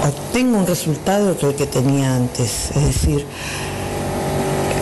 Obtengo 0.03 0.59
un 0.59 0.67
resultado 0.67 1.37
que 1.37 1.47
el 1.47 1.55
que 1.55 1.67
tenía 1.67 2.17
antes, 2.17 2.71
es 2.75 2.85
decir, 2.85 3.27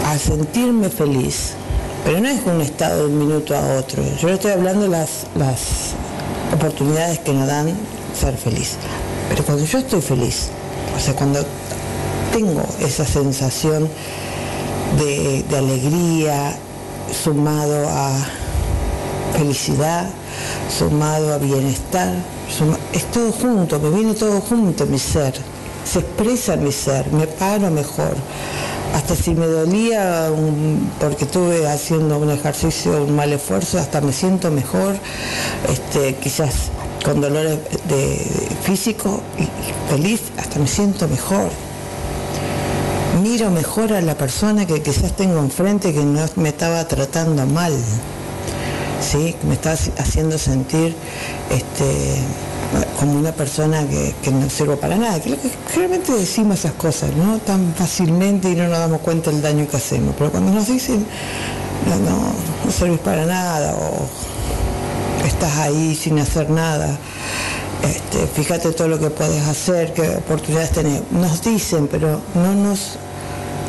al 0.06 0.18
sentirme 0.18 0.88
feliz, 0.88 1.52
pero 2.04 2.20
no 2.20 2.28
es 2.28 2.40
un 2.46 2.60
estado 2.60 3.06
de 3.06 3.12
un 3.12 3.18
minuto 3.18 3.56
a 3.56 3.78
otro, 3.78 4.02
yo 4.20 4.28
le 4.28 4.34
estoy 4.34 4.52
hablando 4.52 4.82
de 4.82 4.88
las, 4.88 5.26
las 5.36 5.94
oportunidades 6.54 7.18
que 7.18 7.32
nos 7.32 7.46
dan 7.46 7.74
ser 8.18 8.36
feliz. 8.36 8.76
Pero 9.28 9.44
cuando 9.44 9.64
yo 9.64 9.78
estoy 9.78 10.00
feliz, 10.00 10.48
o 10.96 11.00
sea, 11.00 11.14
cuando 11.14 11.44
tengo 12.38 12.64
esa 12.78 13.04
sensación 13.04 13.88
de, 14.96 15.44
alegría 15.56 16.56
sumado 17.24 17.88
a 17.88 18.12
felicidad, 19.36 20.08
sumado 20.78 21.34
a 21.34 21.38
bienestar, 21.38 22.14
es 22.92 23.04
todo 23.10 23.32
junto, 23.32 23.80
me 23.80 23.90
viene 23.90 24.14
todo 24.14 24.40
junto 24.40 24.86
mi 24.86 25.00
ser, 25.00 25.34
se 25.84 25.98
expresa 25.98 26.54
mi 26.54 26.70
ser, 26.70 27.10
me 27.12 27.26
paro 27.26 27.70
mejor. 27.72 28.14
Hasta 28.94 29.16
si 29.16 29.34
me 29.34 29.46
dolía 29.46 30.30
porque 31.00 31.24
estuve 31.24 31.68
haciendo 31.68 32.18
un 32.18 32.30
ejercicio, 32.30 33.02
un 33.02 33.16
mal 33.16 33.32
esfuerzo, 33.32 33.78
hasta 33.78 34.00
me 34.00 34.12
siento 34.12 34.50
mejor, 34.50 34.96
este, 35.68 36.14
quizás 36.14 36.70
con 37.04 37.20
dolores 37.20 37.58
de, 37.88 38.26
físico 38.62 39.20
y 39.36 39.48
feliz, 39.90 40.20
hasta 40.38 40.60
me 40.60 40.68
siento 40.68 41.08
mejor. 41.08 41.67
Miro 43.22 43.50
mejor 43.50 43.92
a 43.92 44.00
la 44.00 44.16
persona 44.16 44.66
que 44.66 44.82
quizás 44.82 45.16
tengo 45.16 45.38
enfrente 45.40 45.92
que 45.92 46.04
no 46.04 46.24
me 46.36 46.50
estaba 46.50 46.86
tratando 46.86 47.46
mal. 47.46 47.72
¿sí? 49.00 49.34
me 49.42 49.54
está 49.54 49.72
haciendo 49.72 50.38
sentir 50.38 50.94
este, 51.50 52.16
como 52.98 53.18
una 53.18 53.32
persona 53.32 53.84
que, 53.86 54.30
no 54.30 54.48
sirvo 54.50 54.76
para 54.76 54.96
nada. 54.96 55.20
Que, 55.20 55.36
generalmente 55.70 56.12
decimos 56.12 56.60
esas 56.60 56.72
cosas, 56.72 57.14
¿no? 57.14 57.38
Tan 57.38 57.74
fácilmente 57.74 58.50
y 58.50 58.54
no 58.54 58.68
nos 58.68 58.78
damos 58.78 59.00
cuenta 59.00 59.30
del 59.30 59.42
daño 59.42 59.66
que 59.68 59.76
hacemos. 59.76 60.14
Pero 60.16 60.30
cuando 60.30 60.52
nos 60.52 60.66
dicen, 60.68 61.06
no, 61.88 61.96
no, 61.96 62.32
no 62.64 62.70
servís 62.70 63.00
para 63.00 63.24
nada 63.26 63.74
o 63.74 64.06
estás 65.26 65.56
ahí 65.58 65.94
sin 65.94 66.18
hacer 66.18 66.50
nada. 66.50 66.98
Este, 67.82 68.26
fíjate 68.26 68.72
todo 68.72 68.88
lo 68.88 68.98
que 68.98 69.10
puedes 69.10 69.46
hacer, 69.46 69.92
qué 69.94 70.16
oportunidades 70.16 70.72
tenés. 70.72 71.02
Nos 71.12 71.42
dicen, 71.42 71.88
pero 71.88 72.20
no 72.34 72.54
nos 72.54 72.98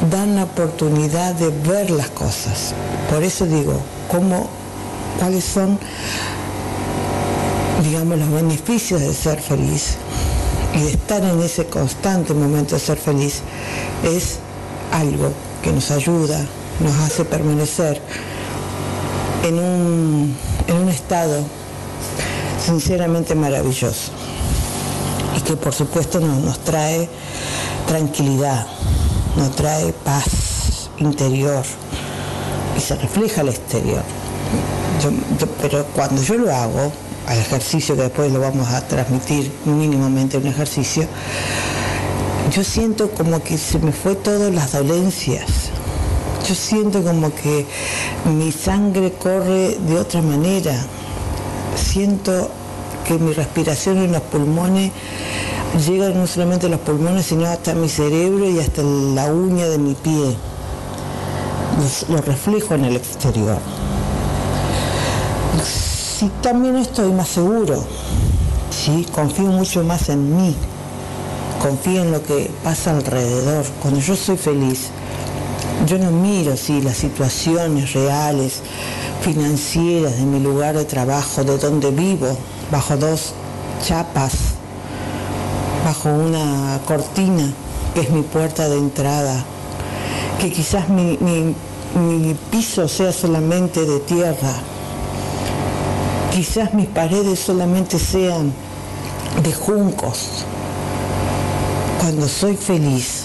dan 0.09 0.35
la 0.35 0.43
oportunidad 0.43 1.35
de 1.35 1.49
ver 1.49 1.91
las 1.91 2.09
cosas. 2.09 2.73
Por 3.09 3.23
eso 3.23 3.45
digo, 3.45 3.79
cómo 4.09 4.49
cuáles 5.19 5.43
son, 5.43 5.77
digamos, 7.83 8.17
los 8.17 8.31
beneficios 8.31 9.01
de 9.01 9.13
ser 9.13 9.41
feliz 9.41 9.97
y 10.73 10.81
de 10.81 10.91
estar 10.91 11.23
en 11.23 11.41
ese 11.41 11.65
constante 11.65 12.33
momento 12.33 12.75
de 12.75 12.81
ser 12.81 12.97
feliz, 12.97 13.41
es 14.03 14.39
algo 14.91 15.31
que 15.61 15.71
nos 15.71 15.91
ayuda, 15.91 16.39
nos 16.79 16.95
hace 17.01 17.25
permanecer 17.25 18.01
en 19.43 19.59
un, 19.59 20.35
en 20.67 20.75
un 20.75 20.89
estado 20.89 21.43
sinceramente 22.65 23.35
maravilloso. 23.35 24.11
Y 25.37 25.41
que 25.41 25.55
por 25.55 25.73
supuesto 25.73 26.19
nos, 26.19 26.43
nos 26.43 26.59
trae 26.59 27.09
tranquilidad, 27.87 28.67
nos 29.35 29.55
trae 29.55 29.93
paz 29.93 30.89
interior 30.97 31.63
y 32.77 32.81
se 32.81 32.95
refleja 32.95 33.41
al 33.41 33.49
exterior 33.49 34.03
pero 35.61 35.85
cuando 35.95 36.21
yo 36.21 36.35
lo 36.35 36.53
hago, 36.53 36.91
al 37.27 37.37
ejercicio 37.37 37.95
que 37.95 38.03
después 38.03 38.31
lo 38.31 38.39
vamos 38.39 38.67
a 38.69 38.85
transmitir 38.87 39.51
mínimamente 39.65 40.37
un 40.37 40.47
ejercicio, 40.47 41.07
yo 42.51 42.63
siento 42.63 43.11
como 43.11 43.41
que 43.43 43.57
se 43.57 43.79
me 43.79 43.91
fue 43.91 44.15
todas 44.15 44.53
las 44.53 44.71
dolencias. 44.71 45.69
Yo 46.47 46.55
siento 46.55 47.03
como 47.03 47.33
que 47.33 47.65
mi 48.25 48.51
sangre 48.51 49.11
corre 49.13 49.77
de 49.77 49.97
otra 49.97 50.21
manera. 50.21 50.73
Siento 51.75 52.49
que 53.05 53.19
mi 53.19 53.33
respiración 53.33 53.97
en 53.97 54.13
los 54.13 54.21
pulmones 54.23 54.91
llega 55.85 56.09
no 56.09 56.27
solamente 56.27 56.67
a 56.67 56.69
los 56.69 56.79
pulmones, 56.79 57.25
sino 57.25 57.45
hasta 57.45 57.73
mi 57.73 57.89
cerebro 57.89 58.49
y 58.49 58.59
hasta 58.59 58.81
la 58.81 59.31
uña 59.31 59.67
de 59.67 59.77
mi 59.77 59.93
pie. 59.95 60.35
Lo 62.09 62.21
reflejo 62.21 62.75
en 62.75 62.85
el 62.85 62.95
exterior 62.95 63.59
si 66.19 66.27
también 66.41 66.75
estoy 66.75 67.13
más 67.13 67.29
seguro, 67.29 67.81
¿sí? 68.71 69.07
confío 69.09 69.45
mucho 69.45 69.85
más 69.85 70.09
en 70.09 70.35
mí, 70.35 70.53
confío 71.61 72.01
en 72.01 72.11
lo 72.11 72.21
que 72.21 72.51
pasa 72.61 72.91
alrededor. 72.91 73.65
Cuando 73.81 74.01
yo 74.01 74.17
soy 74.17 74.35
feliz, 74.35 74.89
yo 75.87 75.97
no 75.97 76.11
miro 76.11 76.57
si 76.57 76.81
las 76.81 76.97
situaciones 76.97 77.93
reales, 77.93 78.59
financieras 79.21 80.17
de 80.17 80.23
mi 80.23 80.41
lugar 80.41 80.75
de 80.75 80.83
trabajo, 80.83 81.45
de 81.45 81.57
donde 81.57 81.91
vivo, 81.91 82.37
bajo 82.69 82.97
dos 82.97 83.33
chapas, 83.87 84.33
bajo 85.99 86.15
una 86.15 86.79
cortina 86.85 87.51
que 87.93 88.01
es 88.01 88.09
mi 88.09 88.21
puerta 88.21 88.69
de 88.69 88.77
entrada, 88.77 89.43
que 90.39 90.51
quizás 90.51 90.87
mi, 90.87 91.17
mi 91.17 92.33
piso 92.51 92.87
sea 92.87 93.11
solamente 93.11 93.85
de 93.85 93.99
tierra, 93.99 94.53
Quizás 96.31 96.73
mis 96.75 96.87
paredes 96.87 97.39
solamente 97.39 97.97
sean 97.97 98.53
de 99.43 99.51
juncos. 99.51 100.45
Cuando 101.99 102.29
soy 102.29 102.55
feliz, 102.55 103.23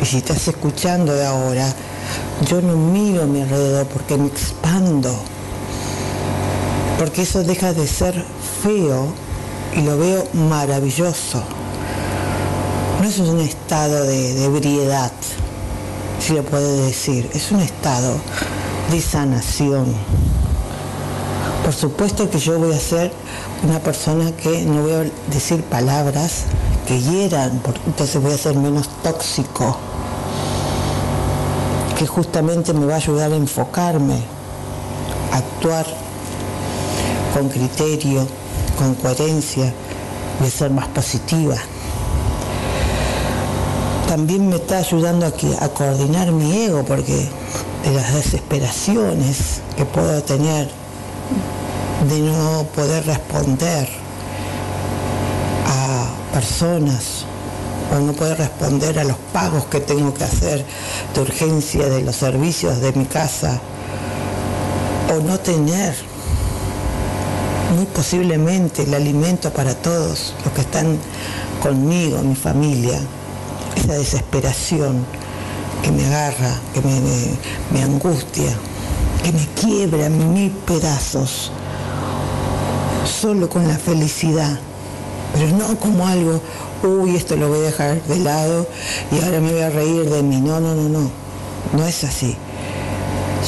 y 0.00 0.06
si 0.06 0.16
estás 0.16 0.48
escuchando 0.48 1.12
de 1.14 1.26
ahora, 1.26 1.72
yo 2.48 2.62
no 2.62 2.74
miro 2.74 3.22
a 3.22 3.26
mi 3.26 3.42
alrededor 3.42 3.86
porque 3.86 4.16
me 4.16 4.26
expando. 4.26 5.14
Porque 6.98 7.22
eso 7.22 7.44
deja 7.44 7.74
de 7.74 7.86
ser 7.86 8.24
feo 8.62 9.12
y 9.76 9.82
lo 9.82 9.98
veo 9.98 10.26
maravilloso. 10.32 11.44
No 13.02 13.08
es 13.08 13.18
un 13.18 13.40
estado 13.40 14.04
de, 14.04 14.44
ebriedad, 14.44 15.10
si 16.20 16.34
lo 16.34 16.44
puedo 16.44 16.84
decir, 16.84 17.28
es 17.34 17.50
un 17.50 17.58
estado 17.58 18.14
de 18.92 19.00
sanación 19.00 19.92
por 21.64 21.74
supuesto 21.74 22.30
que 22.30 22.38
yo 22.38 22.60
voy 22.60 22.72
a 22.72 22.78
ser 22.78 23.10
una 23.64 23.80
persona 23.80 24.30
que 24.30 24.62
no 24.62 24.82
voy 24.82 24.92
a 24.92 25.04
decir 25.32 25.64
palabras 25.64 26.44
que 26.86 27.00
hieran, 27.00 27.60
entonces 27.86 28.22
voy 28.22 28.34
a 28.34 28.38
ser 28.38 28.54
menos 28.54 28.88
tóxico, 29.02 29.76
que 31.98 32.06
justamente 32.06 32.72
me 32.72 32.86
va 32.86 32.94
a 32.94 32.98
ayudar 32.98 33.32
a 33.32 33.36
enfocarme, 33.36 34.20
a 35.32 35.38
actuar 35.38 35.86
con 37.34 37.48
criterio, 37.48 38.28
con 38.78 38.94
coherencia 38.94 39.74
y 40.40 40.46
a 40.46 40.50
ser 40.50 40.70
más 40.70 40.86
positiva. 40.86 41.56
También 44.12 44.46
me 44.46 44.56
está 44.56 44.76
ayudando 44.76 45.24
a 45.24 45.68
coordinar 45.70 46.32
mi 46.32 46.64
ego 46.64 46.84
porque 46.84 47.30
de 47.82 47.90
las 47.94 48.12
desesperaciones 48.12 49.62
que 49.74 49.86
puedo 49.86 50.22
tener 50.22 50.68
de 52.10 52.20
no 52.20 52.66
poder 52.74 53.06
responder 53.06 53.88
a 55.66 56.08
personas 56.30 57.24
o 57.90 58.00
no 58.00 58.12
poder 58.12 58.36
responder 58.36 58.98
a 58.98 59.04
los 59.04 59.16
pagos 59.32 59.64
que 59.64 59.80
tengo 59.80 60.12
que 60.12 60.24
hacer 60.24 60.62
de 61.14 61.20
urgencia 61.22 61.88
de 61.88 62.02
los 62.02 62.14
servicios 62.14 62.82
de 62.82 62.92
mi 62.92 63.06
casa 63.06 63.58
o 65.10 65.22
no 65.26 65.40
tener 65.40 65.94
muy 67.74 67.86
posiblemente 67.86 68.82
el 68.82 68.92
alimento 68.92 69.50
para 69.54 69.74
todos 69.74 70.34
los 70.44 70.52
que 70.52 70.60
están 70.60 70.98
conmigo, 71.62 72.18
mi 72.18 72.34
familia, 72.34 73.00
esa 73.82 73.94
desesperación 73.94 75.04
que 75.82 75.90
me 75.90 76.06
agarra, 76.06 76.54
que 76.72 76.80
me, 76.80 77.82
angustia, 77.82 78.52
que 79.24 79.32
me 79.32 79.46
quiebra 79.60 80.06
en 80.06 80.32
mil 80.32 80.50
pedazos, 80.50 81.50
solo 83.04 83.48
con 83.48 83.66
la 83.66 83.76
felicidad, 83.76 84.58
pero 85.34 85.48
no 85.56 85.76
como 85.80 86.06
algo, 86.06 86.40
uy, 86.84 87.16
esto 87.16 87.36
lo 87.36 87.48
voy 87.48 87.58
a 87.58 87.62
dejar 87.62 88.02
de 88.02 88.18
lado 88.18 88.68
y 89.10 89.24
ahora 89.24 89.40
me 89.40 89.52
voy 89.52 89.62
a 89.62 89.70
reír 89.70 90.08
de 90.08 90.22
mí. 90.22 90.40
No, 90.40 90.60
no, 90.60 90.74
no, 90.74 90.88
no, 90.88 91.10
no 91.72 91.86
es 91.86 92.04
así. 92.04 92.36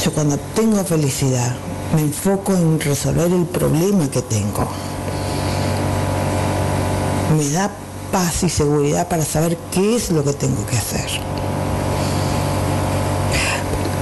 Yo 0.03 0.11
cuando 0.11 0.37
tengo 0.53 0.83
felicidad 0.83 1.55
me 1.95 2.01
enfoco 2.01 2.53
en 2.53 2.79
resolver 2.81 3.31
el 3.31 3.45
problema 3.45 4.09
que 4.09 4.21
tengo. 4.21 4.67
Me 7.37 7.49
da 7.51 7.71
paz 8.11 8.43
y 8.43 8.49
seguridad 8.49 9.07
para 9.07 9.25
saber 9.25 9.57
qué 9.71 9.95
es 9.95 10.11
lo 10.11 10.23
que 10.23 10.33
tengo 10.33 10.65
que 10.65 10.77
hacer. 10.77 11.09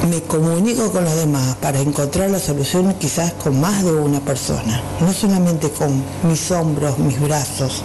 Me 0.09 0.21
comunico 0.23 0.91
con 0.91 1.05
los 1.05 1.15
demás 1.15 1.55
para 1.61 1.79
encontrar 1.79 2.29
la 2.29 2.39
solución 2.39 2.93
quizás 2.99 3.33
con 3.33 3.59
más 3.59 3.83
de 3.83 3.93
una 3.93 4.19
persona, 4.19 4.81
no 4.99 5.13
solamente 5.13 5.69
con 5.71 6.03
mis 6.23 6.51
hombros, 6.51 6.99
mis 6.99 7.19
brazos, 7.19 7.83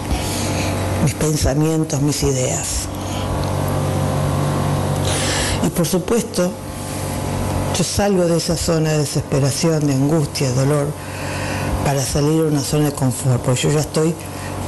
mis 1.04 1.14
pensamientos, 1.14 2.02
mis 2.02 2.22
ideas. 2.24 2.88
Y 5.64 5.70
por 5.70 5.86
supuesto, 5.86 6.50
yo 7.76 7.84
salgo 7.84 8.26
de 8.26 8.38
esa 8.38 8.56
zona 8.56 8.90
de 8.92 8.98
desesperación, 8.98 9.86
de 9.86 9.94
angustia, 9.94 10.48
de 10.48 10.54
dolor, 10.54 10.86
para 11.84 12.02
salir 12.02 12.42
a 12.42 12.48
una 12.48 12.60
zona 12.60 12.86
de 12.86 12.92
confort, 12.92 13.40
porque 13.42 13.62
yo 13.62 13.70
ya 13.70 13.80
estoy 13.80 14.14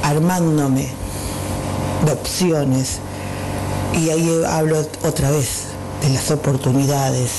armándome 0.03 1.00
de 2.05 2.11
opciones 2.11 2.99
y 3.93 4.09
ahí 4.09 4.43
hablo 4.47 4.79
otra 5.03 5.31
vez 5.31 5.65
de 6.01 6.09
las 6.09 6.31
oportunidades. 6.31 7.31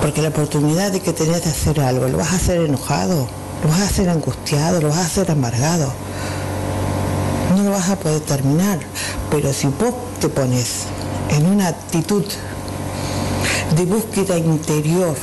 Porque 0.00 0.20
la 0.20 0.28
oportunidad 0.28 0.90
de 0.92 1.00
que 1.00 1.12
tenés 1.12 1.44
de 1.44 1.50
hacer 1.50 1.80
algo, 1.80 2.08
lo 2.08 2.18
vas 2.18 2.32
a 2.32 2.36
hacer 2.36 2.60
enojado, 2.60 3.28
lo 3.62 3.68
vas 3.68 3.80
a 3.80 3.84
hacer 3.84 4.08
angustiado, 4.08 4.80
lo 4.80 4.88
vas 4.88 4.98
a 4.98 5.06
hacer 5.06 5.30
amargado. 5.30 5.92
No 7.56 7.62
lo 7.62 7.70
vas 7.70 7.88
a 7.88 7.96
poder 7.96 8.20
terminar. 8.20 8.80
Pero 9.30 9.52
si 9.52 9.68
vos 9.68 9.94
te 10.20 10.28
pones 10.28 10.84
en 11.30 11.46
una 11.46 11.68
actitud 11.68 12.24
de 13.76 13.84
búsqueda 13.86 14.36
interior. 14.36 15.16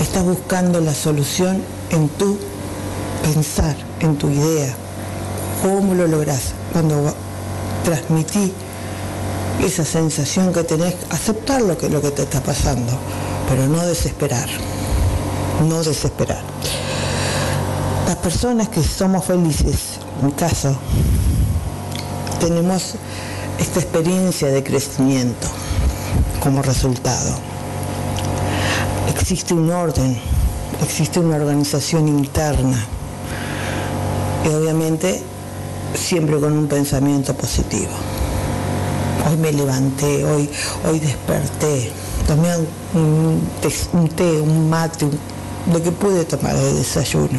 Estás 0.00 0.24
buscando 0.24 0.80
la 0.80 0.94
solución 0.94 1.62
en 1.90 2.08
tu 2.08 2.38
pensar, 3.22 3.76
en 4.04 4.16
tu 4.16 4.28
idea. 4.28 4.74
¿Cómo 5.62 5.94
lo 5.94 6.06
logras? 6.06 6.52
Cuando 6.72 7.14
transmití 7.84 8.52
esa 9.64 9.84
sensación 9.84 10.52
que 10.52 10.62
tenés, 10.62 10.94
aceptar 11.10 11.62
lo 11.62 11.76
que, 11.78 11.88
lo 11.88 12.02
que 12.02 12.10
te 12.10 12.22
está 12.22 12.42
pasando, 12.42 12.92
pero 13.48 13.66
no 13.66 13.84
desesperar. 13.86 14.48
No 15.66 15.82
desesperar. 15.82 16.42
Las 18.06 18.16
personas 18.16 18.68
que 18.68 18.82
somos 18.82 19.24
felices, 19.24 19.98
en 20.20 20.26
mi 20.26 20.32
caso, 20.32 20.76
tenemos 22.40 22.96
esta 23.58 23.80
experiencia 23.80 24.48
de 24.48 24.62
crecimiento 24.62 25.48
como 26.40 26.60
resultado. 26.60 27.34
Existe 29.08 29.54
un 29.54 29.70
orden, 29.70 30.18
existe 30.82 31.20
una 31.20 31.36
organización 31.36 32.08
interna 32.08 32.86
y 34.44 34.48
obviamente 34.48 35.22
siempre 35.94 36.38
con 36.38 36.52
un 36.52 36.66
pensamiento 36.66 37.34
positivo. 37.34 37.92
Hoy 39.28 39.36
me 39.38 39.52
levanté, 39.52 40.24
hoy, 40.24 40.48
hoy 40.86 40.98
desperté, 40.98 41.90
tomé 42.26 42.48
un, 42.94 43.40
un 43.92 44.08
té, 44.08 44.40
un 44.40 44.68
mate, 44.68 45.08
lo 45.72 45.82
que 45.82 45.90
pude 45.90 46.24
tomar 46.24 46.54
de 46.54 46.74
desayuno 46.74 47.38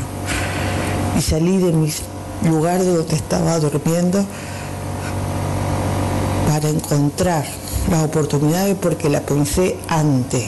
y 1.18 1.22
salí 1.22 1.58
de 1.58 1.72
mi 1.72 1.94
lugar 2.44 2.82
de 2.82 2.96
donde 2.96 3.16
estaba 3.16 3.60
durmiendo 3.60 4.26
para 6.48 6.70
encontrar 6.70 7.46
las 7.90 8.04
oportunidades 8.04 8.76
porque 8.82 9.10
la 9.10 9.22
pensé 9.22 9.78
antes. 9.88 10.46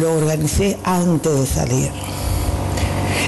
Lo 0.00 0.14
organicé 0.14 0.78
antes 0.84 1.32
de 1.32 1.46
salir. 1.46 2.01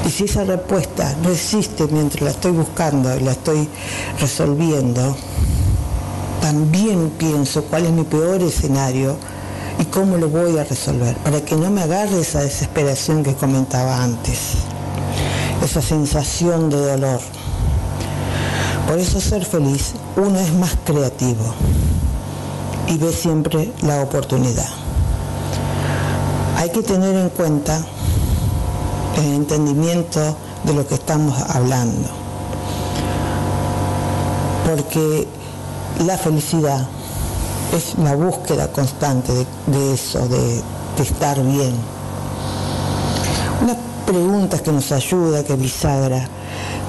Y 0.07 0.11
si 0.11 0.25
esa 0.25 0.45
respuesta 0.45 1.15
no 1.23 1.31
existe 1.31 1.87
mientras 1.91 2.23
la 2.23 2.31
estoy 2.31 2.53
buscando 2.53 3.15
y 3.17 3.21
la 3.21 3.33
estoy 3.33 3.69
resolviendo, 4.21 5.17
también 6.41 7.11
pienso 7.17 7.65
cuál 7.65 7.87
es 7.87 7.93
mi 7.93 8.05
peor 8.05 8.43
escenario 8.43 9.17
y 9.79 9.85
cómo 9.87 10.17
lo 10.17 10.29
voy 10.29 10.59
a 10.59 10.65
resolver, 10.65 11.17
para 11.17 11.41
que 11.45 11.57
no 11.57 11.71
me 11.71 11.83
agarre 11.83 12.21
esa 12.21 12.43
desesperación 12.43 13.23
que 13.23 13.35
comentaba 13.35 14.03
antes, 14.03 14.55
esa 15.65 15.81
sensación 15.81 16.71
de 16.71 16.77
dolor. 16.77 17.21
Por 18.87 18.99
eso 18.99 19.21
ser 19.21 19.45
feliz 19.45 19.95
uno 20.17 20.39
es 20.39 20.53
más 20.53 20.77
creativo 20.85 21.55
y 22.89 22.99
ve 22.99 23.13
siempre 23.13 23.73
la 23.83 24.03
oportunidad. 24.03 24.69
Hay 26.59 26.71
que 26.71 26.83
tener 26.83 27.17
en 27.17 27.31
cuenta 27.31 27.85
el 29.17 29.35
entendimiento 29.35 30.37
de 30.65 30.75
lo 30.75 30.87
que 30.87 30.95
estamos 30.95 31.39
hablando. 31.51 32.09
Porque 34.65 35.27
la 36.07 36.17
felicidad 36.17 36.87
es 37.73 37.97
la 37.99 38.15
búsqueda 38.15 38.69
constante 38.69 39.33
de, 39.67 39.95
eso, 39.95 40.27
de, 40.29 40.63
de, 40.97 41.03
estar 41.03 41.41
bien. 41.43 41.75
Una 43.63 43.77
pregunta 44.07 44.59
que 44.59 44.73
nos 44.73 44.91
ayuda, 44.93 45.45
que 45.45 45.57
bisagra, 45.57 46.29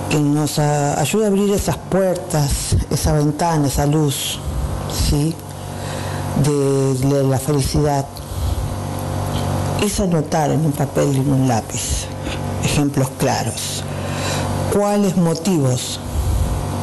que 0.09 0.19
nos 0.19 0.59
ayuda 0.59 1.25
a 1.25 1.27
abrir 1.27 1.51
esas 1.51 1.77
puertas, 1.77 2.75
esa 2.89 3.13
ventana, 3.13 3.67
esa 3.67 3.85
luz, 3.85 4.39
¿sí? 5.09 5.35
de, 6.43 7.23
la 7.23 7.39
felicidad, 7.39 8.05
es 9.83 9.99
anotar 9.99 10.51
en 10.51 10.65
un 10.65 10.71
papel 10.71 11.15
y 11.15 11.19
en 11.19 11.31
un 11.31 11.47
lápiz 11.47 11.94
ejemplos 12.75 13.07
claros. 13.17 13.83
¿Cuáles 14.73 15.15
motivos? 15.15 15.97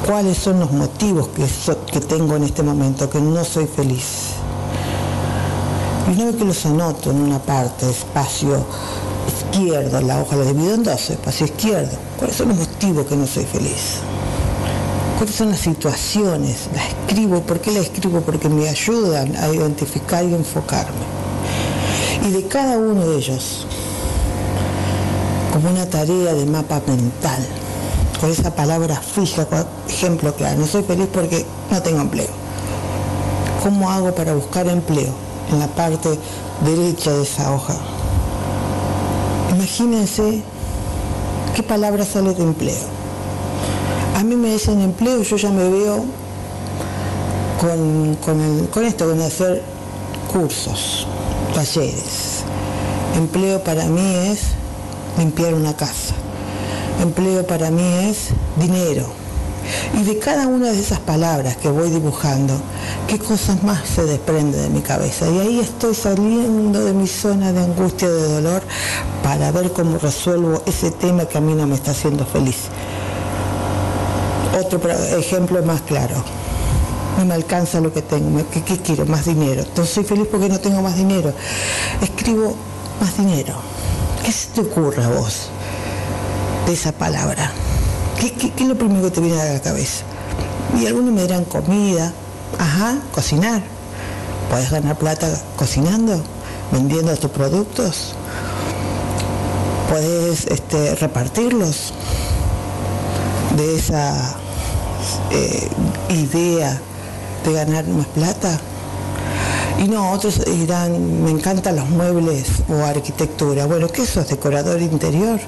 ¿Cuáles 0.07 0.39
son 0.39 0.59
los 0.59 0.73
motivos 0.73 1.29
que, 1.29 1.45
que 1.93 2.01
tengo 2.01 2.35
en 2.37 2.45
este 2.45 2.63
momento 2.63 3.11
que 3.11 3.21
no 3.21 3.45
soy 3.45 3.67
feliz? 3.67 4.31
Y 6.09 6.15
una 6.15 6.25
vez 6.27 6.37
que 6.37 6.45
los 6.47 6.65
anoto 6.65 7.11
en 7.11 7.21
una 7.21 7.39
parte, 7.39 7.91
espacio 7.91 8.65
izquierdo, 9.29 10.01
la 10.01 10.23
hoja 10.23 10.37
la 10.37 10.45
divido 10.45 10.75
en 10.75 10.83
dos, 10.83 11.11
espacio 11.11 11.45
izquierdo. 11.45 11.93
¿Cuáles 12.19 12.37
son 12.37 12.49
los 12.49 12.59
motivos 12.59 13.07
que 13.07 13.17
no 13.17 13.27
soy 13.27 13.45
feliz? 13.45 13.99
¿Cuáles 15.19 15.35
son 15.37 15.51
las 15.51 15.61
situaciones? 15.61 16.69
La 16.75 16.85
escribo, 16.87 17.43
¿por 17.43 17.61
qué 17.61 17.71
la 17.71 17.81
escribo? 17.81 18.23
Porque 18.23 18.49
me 18.49 18.67
ayudan 18.67 19.37
a 19.37 19.49
identificar 19.49 20.25
y 20.25 20.35
enfocarme. 20.35 21.05
Y 22.27 22.31
de 22.31 22.49
cada 22.49 22.79
uno 22.79 23.07
de 23.07 23.19
ellos, 23.19 23.67
como 25.53 25.71
una 25.71 25.87
tarea 25.87 26.35
de 26.35 26.47
mapa 26.47 26.81
mental, 26.87 27.47
con 28.21 28.31
esa 28.31 28.55
palabra 28.55 28.97
fija, 28.97 29.47
ejemplo 29.89 30.35
claro, 30.35 30.61
no 30.61 30.67
soy 30.67 30.83
feliz 30.83 31.09
porque 31.13 31.45
no 31.71 31.83
tengo 31.83 32.01
empleo. 32.01 32.31
¿Cómo 33.63 33.91
hago 33.91 34.13
para 34.15 34.35
buscar 34.35 34.67
empleo? 34.67 35.13
En 35.51 35.59
la 35.59 35.67
parte 35.69 36.09
derecha 36.65 37.13
de 37.13 37.23
esa 37.23 37.53
hoja 37.53 37.75
Imagínense 39.53 40.43
qué 41.55 41.63
palabra 41.63 42.07
sale 42.07 42.33
de 42.33 42.43
empleo. 42.43 42.85
A 44.17 44.25
mí 44.25 44.35
me 44.35 44.53
dicen 44.53 44.81
empleo, 44.81 45.23
yo 45.23 45.37
ya 45.37 45.51
me 45.51 45.69
veo 45.69 46.05
con, 47.61 48.17
con, 48.73 48.85
esto, 48.85 49.07
con 49.07 49.21
hacer 49.21 49.63
cursos, 50.33 51.07
talleres. 51.55 52.45
Empleo 53.15 53.63
para 53.63 53.85
mí 53.85 54.15
es 54.31 54.41
limpiar 55.19 55.55
una 55.55 55.75
casa. 55.77 56.15
Empleo 57.01 57.47
para 57.47 57.71
mí 57.71 58.09
es 58.09 58.29
dinero, 58.57 59.23
y 59.95 60.05
de 60.05 60.19
cada 60.19 60.47
una 60.47 60.71
de 60.71 60.81
esas 60.81 61.01
palabras 61.01 61.57
que 61.57 61.69
voy 61.69 61.91
dibujando, 61.91 62.55
qué 63.07 63.19
cosas 63.19 63.63
más 63.63 63.87
se 63.87 64.05
desprenden 64.05 64.63
de 64.63 64.69
mi 64.71 64.81
cabeza. 64.81 65.29
Y 65.29 65.39
ahí 65.39 65.61
estoy 65.61 65.95
saliendo 65.95 66.85
de 66.85 66.93
mi 66.93 67.07
zona 67.07 67.53
de 67.53 67.61
angustia, 67.61 68.09
de 68.09 68.35
dolor, 68.35 68.63
para 69.23 69.51
ver 69.53 69.73
cómo 69.73 69.99
resuelvo 69.99 70.63
ese 70.67 70.91
tema 70.91 71.27
que 71.27 71.39
a 71.39 71.41
mí 71.41 71.55
no 71.55 71.67
me 71.67 71.75
está 71.75 71.93
haciendo 71.93 72.25
feliz. 72.27 72.69
Otro 74.59 74.81
ejemplo 75.17 75.63
más 75.63 75.83
claro. 75.83 76.17
no 77.19 77.25
me 77.25 77.35
alcanza 77.35 77.81
lo 77.81 77.93
que 77.93 78.03
tengo, 78.03 78.43
¿qué, 78.51 78.63
qué 78.63 78.79
quiero? 78.79 79.07
Más 79.07 79.25
dinero. 79.27 79.63
Entonces 79.63 79.95
soy 79.95 80.05
feliz 80.05 80.27
porque 80.31 80.49
no 80.49 80.59
tengo 80.59 80.83
más 80.83 80.97
dinero. 80.97 81.33
Escribo 82.01 82.55
más 83.01 83.17
dinero. 83.17 83.55
¿Qué 84.25 84.31
se 84.31 84.49
te 84.51 84.61
ocurre 84.61 85.03
a 85.03 85.09
vos 85.09 85.49
de 86.67 86.73
esa 86.73 86.93
palabra? 86.93 87.51
¿Qué, 88.21 88.53
es 88.57 88.69
lo 88.69 88.77
primero 88.77 89.03
que 89.03 89.11
te 89.11 89.21
viene 89.21 89.41
a 89.41 89.55
la 89.55 89.61
cabeza? 89.61 90.05
Y 90.79 90.87
algunos 90.87 91.13
me 91.13 91.23
dirán 91.23 91.45
comida, 91.45 92.13
ajá, 92.57 92.99
cocinar. 93.13 93.63
¿Puedes 94.49 94.71
ganar 94.71 94.97
plata 94.97 95.29
cocinando? 95.57 96.23
¿Vendiendo 96.71 97.17
tus 97.17 97.31
productos? 97.33 98.15
¿Puedes 99.91 100.47
este, 100.47 100.95
repartirlos? 100.95 101.93
De 103.57 103.77
esa 103.77 104.37
eh, 105.33 105.69
idea 106.11 106.81
de 107.45 107.53
ganar 107.53 107.87
más 107.89 108.07
plata. 108.07 108.61
Y 109.83 109.89
no, 109.89 110.13
otros 110.13 110.45
dirán, 110.45 111.25
me 111.25 111.33
encantan 111.33 111.75
los 111.75 111.89
muebles 111.89 112.45
o 112.69 112.85
arquitectura. 112.85 113.67
Bueno, 113.67 113.89
¿qué 113.89 114.07
sos 114.07 114.29
decorador 114.29 114.81
interior? 114.81 115.41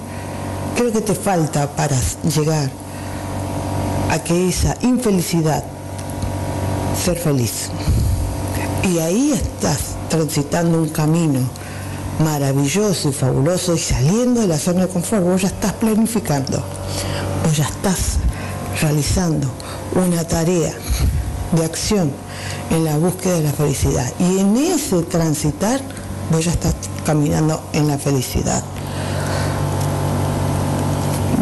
Creo 0.77 0.91
que 0.91 1.03
te 1.03 1.15
falta 1.15 1.69
para 1.71 1.97
llegar 2.35 2.69
a 4.11 4.19
que 4.19 4.49
esa 4.49 4.77
infelicidad, 4.81 5.63
ser 7.05 7.17
feliz. 7.17 7.71
Y 8.83 8.99
ahí 8.99 9.31
estás 9.33 9.95
transitando 10.09 10.83
un 10.83 10.89
camino 10.89 11.39
maravilloso 12.19 13.11
y 13.11 13.13
fabuloso 13.13 13.77
y 13.77 13.79
saliendo 13.79 14.41
de 14.41 14.49
la 14.49 14.59
zona 14.59 14.87
de 14.87 14.89
confort. 14.89 15.23
Vos 15.23 15.43
ya 15.43 15.49
estás 15.49 15.75
planificando, 15.75 16.61
vos 17.45 17.57
ya 17.57 17.67
estás 17.67 18.19
realizando 18.81 19.47
una 19.95 20.25
tarea 20.25 20.75
de 21.57 21.65
acción 21.65 22.11
en 22.71 22.85
la 22.85 22.97
búsqueda 22.97 23.35
de 23.35 23.43
la 23.43 23.53
felicidad. 23.53 24.13
Y 24.19 24.39
en 24.39 24.57
ese 24.57 25.03
transitar, 25.03 25.81
vos 26.31 26.45
ya 26.45 26.53
estás 26.53 26.75
caminando 27.05 27.61
en 27.73 27.89
la 27.89 27.99
felicidad. 27.99 28.63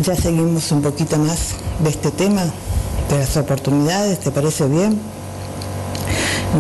Ya 0.03 0.17
seguimos 0.17 0.71
un 0.73 0.83
poquito 0.83 1.17
más 1.19 1.55
de 1.83 1.91
este 1.91 2.11
tema, 2.11 2.43
de 3.09 3.19
las 3.19 3.37
oportunidades, 3.37 4.21
¿te 4.21 4.31
parece 4.31 4.67
bien? 4.67 4.99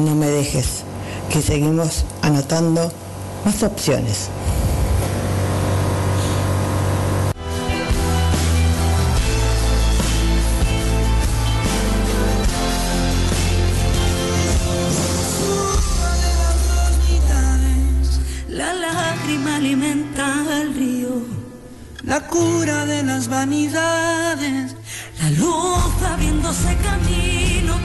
No 0.04 0.14
me 0.14 0.26
dejes, 0.26 0.84
que 1.30 1.42
seguimos 1.42 2.04
anotando 2.22 2.92
más 3.44 3.62
opciones. 3.62 4.28
Vanidades, 23.42 24.76
la 25.20 25.30
luz 25.30 26.02
abriéndose 26.12 26.76
camino 26.76 27.81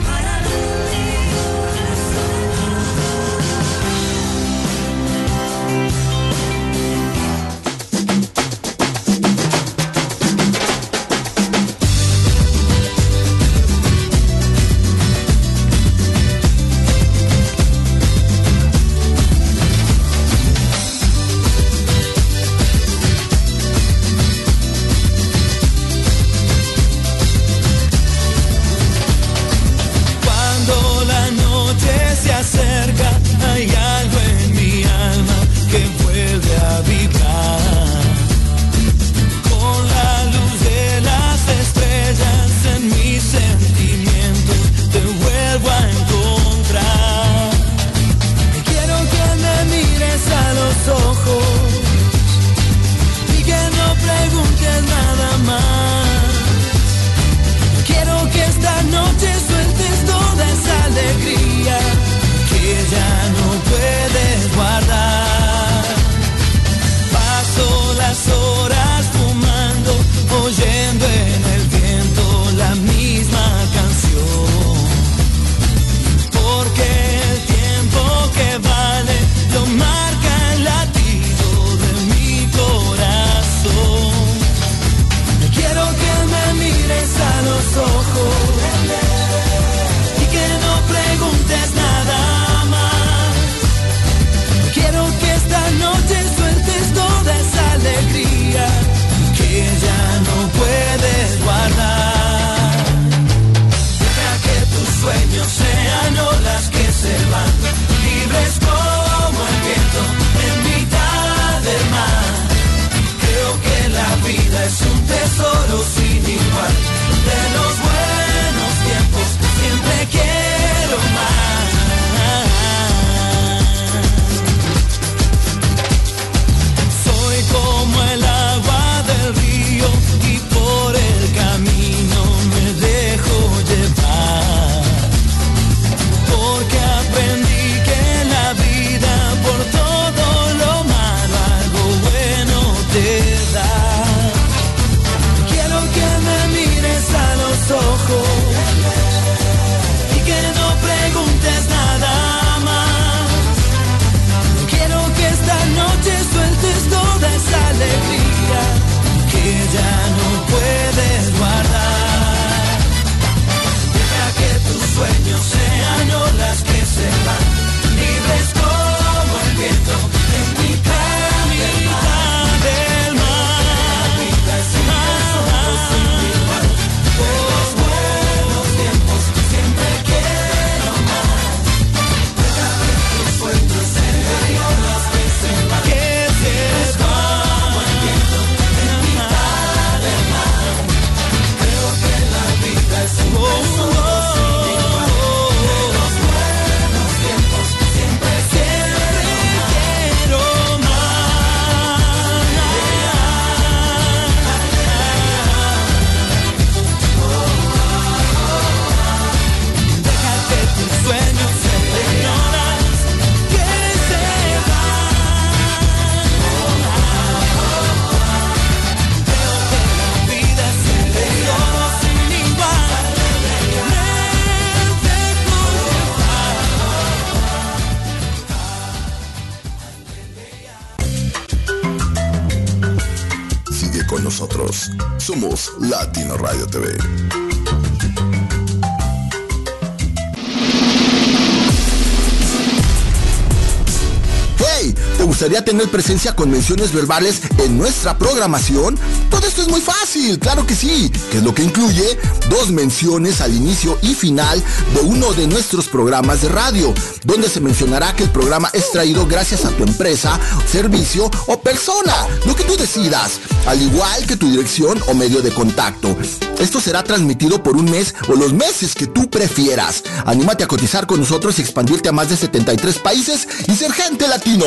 gustaría 245.48 245.64
tener 245.64 245.88
presencia 245.88 246.36
con 246.36 246.50
menciones 246.50 246.92
verbales 246.92 247.40
en 247.56 247.78
nuestra 247.78 248.18
programación? 248.18 248.98
Todo 249.30 249.46
esto 249.46 249.62
es 249.62 249.68
muy 249.68 249.80
fácil, 249.80 250.38
claro 250.38 250.66
que 250.66 250.74
sí. 250.74 251.10
¿Qué 251.30 251.38
es 251.38 251.42
lo 251.42 251.54
que 251.54 251.62
incluye? 251.62 252.18
Dos 252.50 252.70
menciones 252.70 253.40
al 253.40 253.54
inicio 253.54 253.98
y 254.02 254.14
final 254.14 254.62
de 254.92 255.00
uno 255.00 255.32
de 255.32 255.46
nuestros 255.46 255.88
programas 255.88 256.42
de 256.42 256.50
radio, 256.50 256.92
donde 257.24 257.48
se 257.48 257.60
mencionará 257.60 258.14
que 258.14 258.24
el 258.24 258.28
programa 258.30 258.68
es 258.74 258.90
traído 258.90 259.26
gracias 259.26 259.64
a 259.64 259.70
tu 259.70 259.84
empresa, 259.84 260.38
servicio 260.70 261.30
o 261.46 261.58
persona, 261.58 262.14
lo 262.44 262.54
que 262.54 262.64
tú 262.64 262.76
decidas, 262.76 263.40
al 263.64 263.80
igual 263.80 264.26
que 264.26 264.36
tu 264.36 264.50
dirección 264.50 265.02
o 265.06 265.14
medio 265.14 265.40
de 265.40 265.50
contacto. 265.50 266.14
Esto 266.58 266.78
será 266.78 267.02
transmitido 267.04 267.62
por 267.62 267.74
un 267.74 267.90
mes 267.90 268.14
o 268.28 268.34
los 268.34 268.52
meses 268.52 268.94
que 268.94 269.06
tú 269.06 269.30
prefieras. 269.30 270.02
Anímate 270.26 270.64
a 270.64 270.68
cotizar 270.68 271.06
con 271.06 271.20
nosotros 271.20 271.58
y 271.58 271.62
expandirte 271.62 272.10
a 272.10 272.12
más 272.12 272.28
de 272.28 272.36
73 272.36 272.98
países 272.98 273.48
y 273.66 273.74
ser 273.74 273.92
gente 273.92 274.28
latino. 274.28 274.66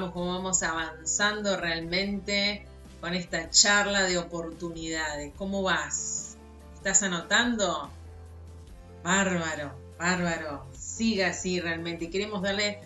Cómo 0.00 0.34
vamos 0.34 0.62
avanzando 0.62 1.56
realmente 1.56 2.66
con 3.00 3.14
esta 3.14 3.48
charla 3.50 4.02
de 4.02 4.18
oportunidades. 4.18 5.32
¿Cómo 5.36 5.62
vas? 5.62 6.36
¿Estás 6.74 7.02
anotando? 7.02 7.90
Bárbaro, 9.02 9.72
bárbaro. 9.98 10.66
Siga 10.76 11.28
así 11.28 11.60
realmente. 11.60 12.10
Queremos 12.10 12.42
darle 12.42 12.80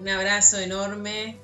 un 0.00 0.08
abrazo 0.08 0.58
enorme 0.58 1.36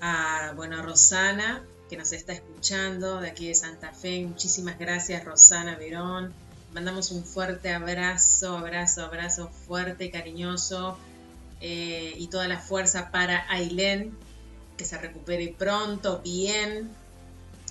a, 0.00 0.52
bueno, 0.54 0.82
Rosana, 0.82 1.64
que 1.88 1.96
nos 1.96 2.12
está 2.12 2.34
escuchando 2.34 3.20
de 3.20 3.30
aquí 3.30 3.48
de 3.48 3.54
Santa 3.54 3.92
Fe. 3.92 4.24
Muchísimas 4.26 4.78
gracias, 4.78 5.24
Rosana 5.24 5.76
Verón. 5.76 6.34
Mandamos 6.74 7.10
un 7.10 7.24
fuerte 7.24 7.72
abrazo, 7.72 8.58
abrazo, 8.58 9.04
abrazo 9.04 9.48
fuerte, 9.66 10.10
cariñoso. 10.10 10.98
Eh, 11.60 12.14
y 12.16 12.28
toda 12.28 12.46
la 12.46 12.58
fuerza 12.58 13.10
para 13.10 13.44
Ailén, 13.50 14.16
que 14.78 14.86
se 14.86 14.96
recupere 14.96 15.54
pronto, 15.58 16.20
bien. 16.22 16.88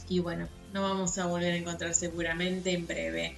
Y 0.07 0.19
bueno, 0.19 0.47
nos 0.73 0.83
vamos 0.83 1.17
a 1.17 1.25
volver 1.25 1.53
a 1.53 1.55
encontrar 1.55 1.95
seguramente 1.95 2.71
en 2.73 2.85
breve. 2.85 3.35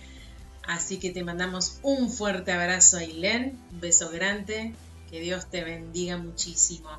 Así 0.63 0.99
que 0.99 1.11
te 1.11 1.23
mandamos 1.23 1.79
un 1.83 2.11
fuerte 2.11 2.51
abrazo, 2.51 2.97
Ailén. 2.97 3.57
Un 3.71 3.79
beso 3.79 4.09
grande. 4.09 4.73
Que 5.09 5.21
Dios 5.21 5.49
te 5.49 5.63
bendiga 5.63 6.17
muchísimo. 6.17 6.89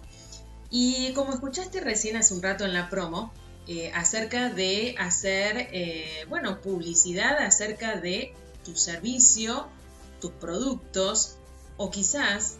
Y 0.70 1.12
como 1.12 1.33
escuchaste 1.33 1.80
recién 1.80 2.16
hace 2.16 2.33
un 2.33 2.42
rato 2.42 2.64
en 2.64 2.72
la 2.72 2.88
promo, 2.88 3.33
eh, 3.66 3.92
acerca 3.94 4.48
de 4.48 4.94
hacer, 4.98 5.68
eh, 5.72 6.24
bueno, 6.28 6.61
publicidad 6.61 7.38
acerca 7.38 7.96
de 7.96 8.33
tu 8.64 8.76
servicio, 8.76 9.68
tus 10.20 10.30
productos 10.33 11.37
o 11.76 11.90
quizás 11.90 12.56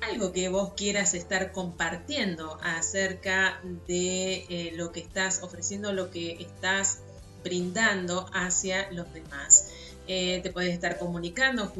algo 0.00 0.32
que 0.32 0.48
vos 0.48 0.72
quieras 0.74 1.14
estar 1.14 1.52
compartiendo 1.52 2.58
acerca 2.62 3.60
de 3.86 4.46
eh, 4.48 4.72
lo 4.74 4.92
que 4.92 5.00
estás 5.00 5.42
ofreciendo, 5.42 5.92
lo 5.92 6.10
que 6.10 6.32
estás 6.40 7.00
brindando 7.44 8.26
hacia 8.32 8.90
los 8.92 9.12
demás. 9.12 9.70
Eh, 10.06 10.40
te 10.42 10.50
puedes 10.50 10.72
estar 10.72 10.98
comunicando 10.98 11.72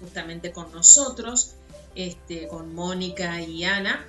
justamente 0.00 0.52
con 0.52 0.72
nosotros, 0.72 1.54
este, 1.94 2.48
con 2.48 2.74
Mónica 2.74 3.40
y 3.40 3.64
Ana, 3.64 4.04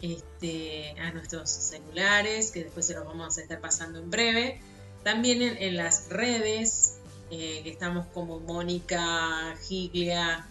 este, 0.00 0.94
a 0.98 1.10
nuestros 1.12 1.50
celulares, 1.50 2.50
que 2.50 2.64
después 2.64 2.86
se 2.86 2.94
los 2.94 3.04
vamos 3.04 3.36
a 3.38 3.42
estar 3.42 3.60
pasando 3.60 3.98
en 3.98 4.10
breve. 4.10 4.60
También 5.02 5.42
en, 5.42 5.76
las 5.76 6.08
redes, 6.08 6.96
eh, 7.30 7.60
que 7.62 7.70
estamos 7.70 8.06
como 8.06 8.40
Mónica 8.40 9.54
Giglia 9.68 10.46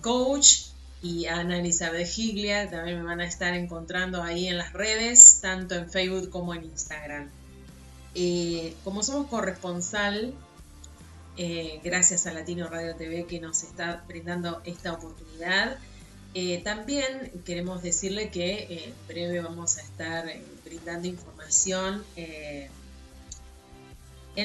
Coach, 0.00 0.75
y 1.06 1.26
Ana 1.26 1.58
Elizabeth 1.58 2.08
Giglia 2.08 2.68
también 2.68 2.98
me 2.98 3.04
van 3.04 3.20
a 3.20 3.26
estar 3.26 3.54
encontrando 3.54 4.24
ahí 4.24 4.48
en 4.48 4.58
las 4.58 4.72
redes, 4.72 5.38
tanto 5.40 5.76
en 5.76 5.88
Facebook 5.88 6.30
como 6.30 6.52
en 6.52 6.64
Instagram. 6.64 7.30
Eh, 8.16 8.74
como 8.82 9.04
somos 9.04 9.28
corresponsal, 9.28 10.34
eh, 11.36 11.80
gracias 11.84 12.26
a 12.26 12.32
Latino 12.32 12.68
Radio 12.68 12.96
TV 12.96 13.24
que 13.26 13.38
nos 13.38 13.62
está 13.62 14.02
brindando 14.08 14.60
esta 14.64 14.94
oportunidad, 14.94 15.78
eh, 16.34 16.60
también 16.64 17.30
queremos 17.44 17.82
decirle 17.82 18.30
que 18.30 18.84
en 18.84 18.94
breve 19.06 19.40
vamos 19.40 19.78
a 19.78 19.82
estar 19.82 20.26
brindando 20.64 21.06
información 21.06 22.04
en 22.16 22.68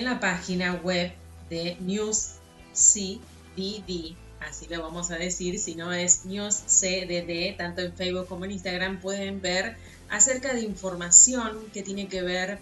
la 0.06 0.20
página 0.20 0.76
web 0.76 1.12
de 1.49 1.76
News 1.80 2.34
CDD 2.74 4.16
así 4.48 4.68
lo 4.68 4.82
vamos 4.82 5.12
a 5.12 5.18
decir, 5.18 5.60
si 5.60 5.76
no 5.76 5.94
es 5.94 6.26
News 6.26 6.56
CDD, 6.68 7.56
tanto 7.58 7.82
en 7.82 7.94
Facebook 7.94 8.28
como 8.28 8.46
en 8.46 8.52
Instagram 8.52 9.00
pueden 9.00 9.42
ver 9.42 9.78
acerca 10.10 10.54
de 10.54 10.62
información 10.62 11.58
que 11.74 11.84
tiene 11.84 12.08
que 12.08 12.22
ver 12.22 12.60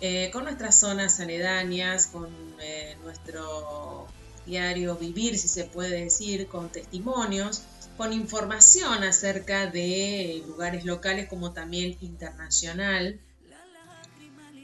eh, 0.00 0.30
con 0.32 0.44
nuestras 0.44 0.78
zonas 0.78 1.18
aledañas, 1.20 2.06
con 2.06 2.28
eh, 2.60 2.96
nuestro 3.02 4.06
diario 4.44 4.96
vivir, 4.96 5.38
si 5.38 5.48
se 5.48 5.64
puede 5.64 6.04
decir, 6.04 6.46
con 6.46 6.70
testimonios, 6.70 7.62
con 7.96 8.12
información 8.12 9.02
acerca 9.02 9.66
de 9.66 10.42
lugares 10.46 10.84
locales 10.84 11.28
como 11.28 11.52
también 11.52 11.96
internacional. 12.00 13.18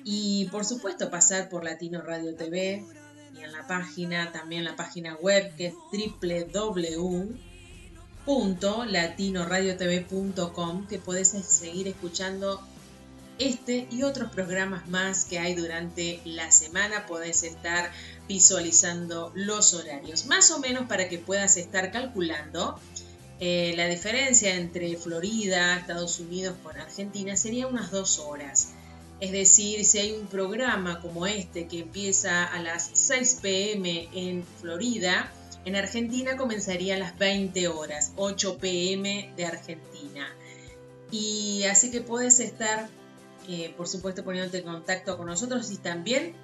Y 0.04 0.48
por 0.50 0.64
supuesto 0.64 1.10
pasar 1.10 1.48
por 1.48 1.64
Latino 1.64 2.02
Radio 2.02 2.34
TV, 2.34 2.84
y 3.34 3.42
en 3.42 3.52
la 3.52 3.66
página, 3.66 4.32
también 4.32 4.64
la 4.64 4.76
página 4.76 5.14
web 5.16 5.54
que 5.56 5.66
es 5.66 5.74
www.latinoradiotv.com 8.26 10.86
que 10.86 10.98
puedes 10.98 11.28
seguir 11.28 11.88
escuchando 11.88 12.60
este 13.38 13.88
y 13.90 14.02
otros 14.02 14.30
programas 14.30 14.88
más 14.88 15.24
que 15.24 15.38
hay 15.38 15.54
durante 15.54 16.20
la 16.24 16.50
semana. 16.52 17.06
Podés 17.06 17.42
estar 17.42 17.90
visualizando 18.28 19.32
los 19.34 19.74
horarios, 19.74 20.26
más 20.26 20.50
o 20.50 20.58
menos 20.58 20.86
para 20.88 21.08
que 21.08 21.18
puedas 21.18 21.56
estar 21.56 21.90
calculando. 21.90 22.78
Eh, 23.40 23.74
la 23.76 23.86
diferencia 23.86 24.54
entre 24.54 24.96
Florida, 24.96 25.76
Estados 25.76 26.20
Unidos 26.20 26.54
con 26.62 26.78
Argentina 26.78 27.36
sería 27.36 27.66
unas 27.66 27.90
dos 27.90 28.20
horas. 28.20 28.74
Es 29.22 29.30
decir, 29.30 29.84
si 29.84 30.00
hay 30.00 30.10
un 30.10 30.26
programa 30.26 31.00
como 31.00 31.28
este 31.28 31.68
que 31.68 31.78
empieza 31.78 32.44
a 32.44 32.60
las 32.60 32.90
6 32.92 33.38
pm 33.40 34.08
en 34.12 34.44
Florida, 34.60 35.32
en 35.64 35.76
Argentina 35.76 36.36
comenzaría 36.36 36.96
a 36.96 36.98
las 36.98 37.16
20 37.16 37.68
horas, 37.68 38.14
8 38.16 38.58
pm 38.58 39.32
de 39.36 39.46
Argentina. 39.46 40.26
Y 41.12 41.62
así 41.70 41.92
que 41.92 42.00
puedes 42.00 42.40
estar, 42.40 42.88
eh, 43.48 43.72
por 43.76 43.86
supuesto, 43.86 44.24
poniéndote 44.24 44.58
en 44.58 44.64
contacto 44.64 45.16
con 45.16 45.26
nosotros 45.26 45.70
y 45.70 45.76
también 45.76 46.34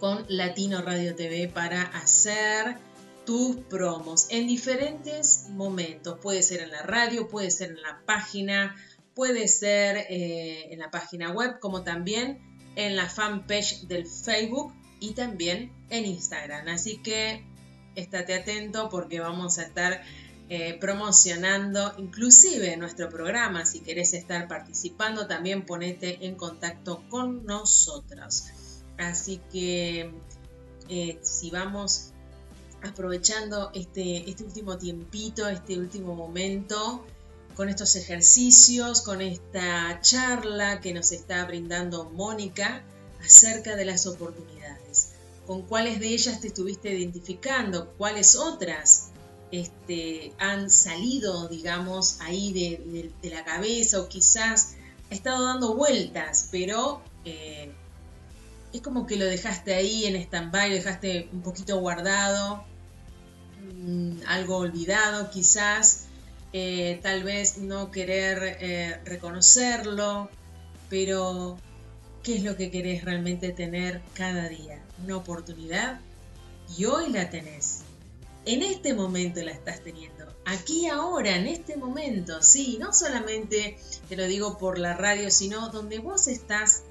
con 0.00 0.24
Latino 0.26 0.82
Radio 0.82 1.14
TV 1.14 1.46
para 1.46 1.80
hacer 1.80 2.76
tus 3.24 3.54
promos 3.54 4.26
en 4.30 4.48
diferentes 4.48 5.44
momentos. 5.50 6.18
Puede 6.18 6.42
ser 6.42 6.62
en 6.62 6.72
la 6.72 6.82
radio, 6.82 7.28
puede 7.28 7.52
ser 7.52 7.70
en 7.70 7.82
la 7.82 8.00
página, 8.04 8.74
puede 9.20 9.48
ser 9.48 10.06
eh, 10.08 10.72
en 10.72 10.78
la 10.78 10.90
página 10.90 11.30
web 11.30 11.58
como 11.60 11.82
también 11.82 12.38
en 12.74 12.96
la 12.96 13.06
fanpage 13.06 13.82
del 13.82 14.06
Facebook 14.06 14.72
y 14.98 15.12
también 15.12 15.70
en 15.90 16.06
Instagram. 16.06 16.66
Así 16.68 17.02
que 17.02 17.44
estate 17.96 18.32
atento 18.32 18.88
porque 18.88 19.20
vamos 19.20 19.58
a 19.58 19.64
estar 19.64 20.00
eh, 20.48 20.78
promocionando 20.80 21.92
inclusive 21.98 22.74
nuestro 22.78 23.10
programa. 23.10 23.66
Si 23.66 23.80
querés 23.80 24.14
estar 24.14 24.48
participando, 24.48 25.26
también 25.26 25.66
ponete 25.66 26.24
en 26.24 26.34
contacto 26.34 27.04
con 27.10 27.44
nosotros. 27.44 28.44
Así 28.96 29.38
que 29.52 30.14
eh, 30.88 31.18
si 31.20 31.50
vamos 31.50 32.12
aprovechando 32.82 33.70
este, 33.74 34.30
este 34.30 34.44
último 34.44 34.78
tiempito, 34.78 35.46
este 35.46 35.78
último 35.78 36.14
momento, 36.14 37.04
con 37.56 37.68
estos 37.68 37.96
ejercicios, 37.96 39.02
con 39.02 39.20
esta 39.20 40.00
charla 40.00 40.80
que 40.80 40.92
nos 40.92 41.12
está 41.12 41.44
brindando 41.44 42.10
Mónica 42.10 42.82
acerca 43.24 43.76
de 43.76 43.84
las 43.84 44.06
oportunidades. 44.06 45.12
¿Con 45.46 45.62
cuáles 45.62 46.00
de 46.00 46.08
ellas 46.08 46.40
te 46.40 46.48
estuviste 46.48 46.90
identificando? 46.90 47.92
¿Cuáles 47.98 48.36
otras 48.36 49.10
este, 49.52 50.32
han 50.38 50.70
salido, 50.70 51.48
digamos, 51.48 52.20
ahí 52.20 52.52
de, 52.52 53.30
la 53.30 53.44
cabeza 53.44 54.00
o 54.00 54.08
quizás 54.08 54.76
ha 55.10 55.14
estado 55.14 55.44
dando 55.44 55.74
vueltas, 55.74 56.48
pero 56.52 57.02
eh, 57.24 57.72
es 58.72 58.80
como 58.80 59.06
que 59.06 59.16
lo 59.16 59.24
dejaste 59.24 59.74
ahí 59.74 60.06
en 60.06 60.16
stand-by, 60.16 60.68
lo 60.68 60.76
dejaste 60.76 61.28
un 61.32 61.42
poquito 61.42 61.80
guardado, 61.80 62.64
mm, 63.74 64.20
algo 64.28 64.58
olvidado 64.58 65.30
quizás, 65.30 66.04
eh, 66.52 66.98
tal 67.02 67.22
vez 67.22 67.58
no 67.58 67.90
querer 67.90 68.58
eh, 68.60 69.00
reconocerlo, 69.04 70.28
pero 70.88 71.58
¿qué 72.22 72.36
es 72.36 72.42
lo 72.42 72.56
que 72.56 72.70
querés 72.70 73.04
realmente 73.04 73.52
tener 73.52 74.00
cada 74.14 74.48
día? 74.48 74.82
Una 75.04 75.16
oportunidad 75.16 76.00
y 76.76 76.84
hoy 76.84 77.10
la 77.10 77.30
tenés. 77.30 77.82
En 78.46 78.62
este 78.62 78.94
momento 78.94 79.42
la 79.42 79.52
estás 79.52 79.80
teniendo. 79.80 80.26
Aquí 80.46 80.88
ahora, 80.88 81.36
en 81.36 81.46
este 81.46 81.76
momento, 81.76 82.42
sí, 82.42 82.78
no 82.80 82.92
solamente 82.92 83.78
te 84.08 84.16
lo 84.16 84.26
digo 84.26 84.58
por 84.58 84.78
la 84.78 84.94
radio, 84.94 85.30
sino 85.30 85.68
donde 85.68 85.98
vos 85.98 86.26
estás 86.26 86.82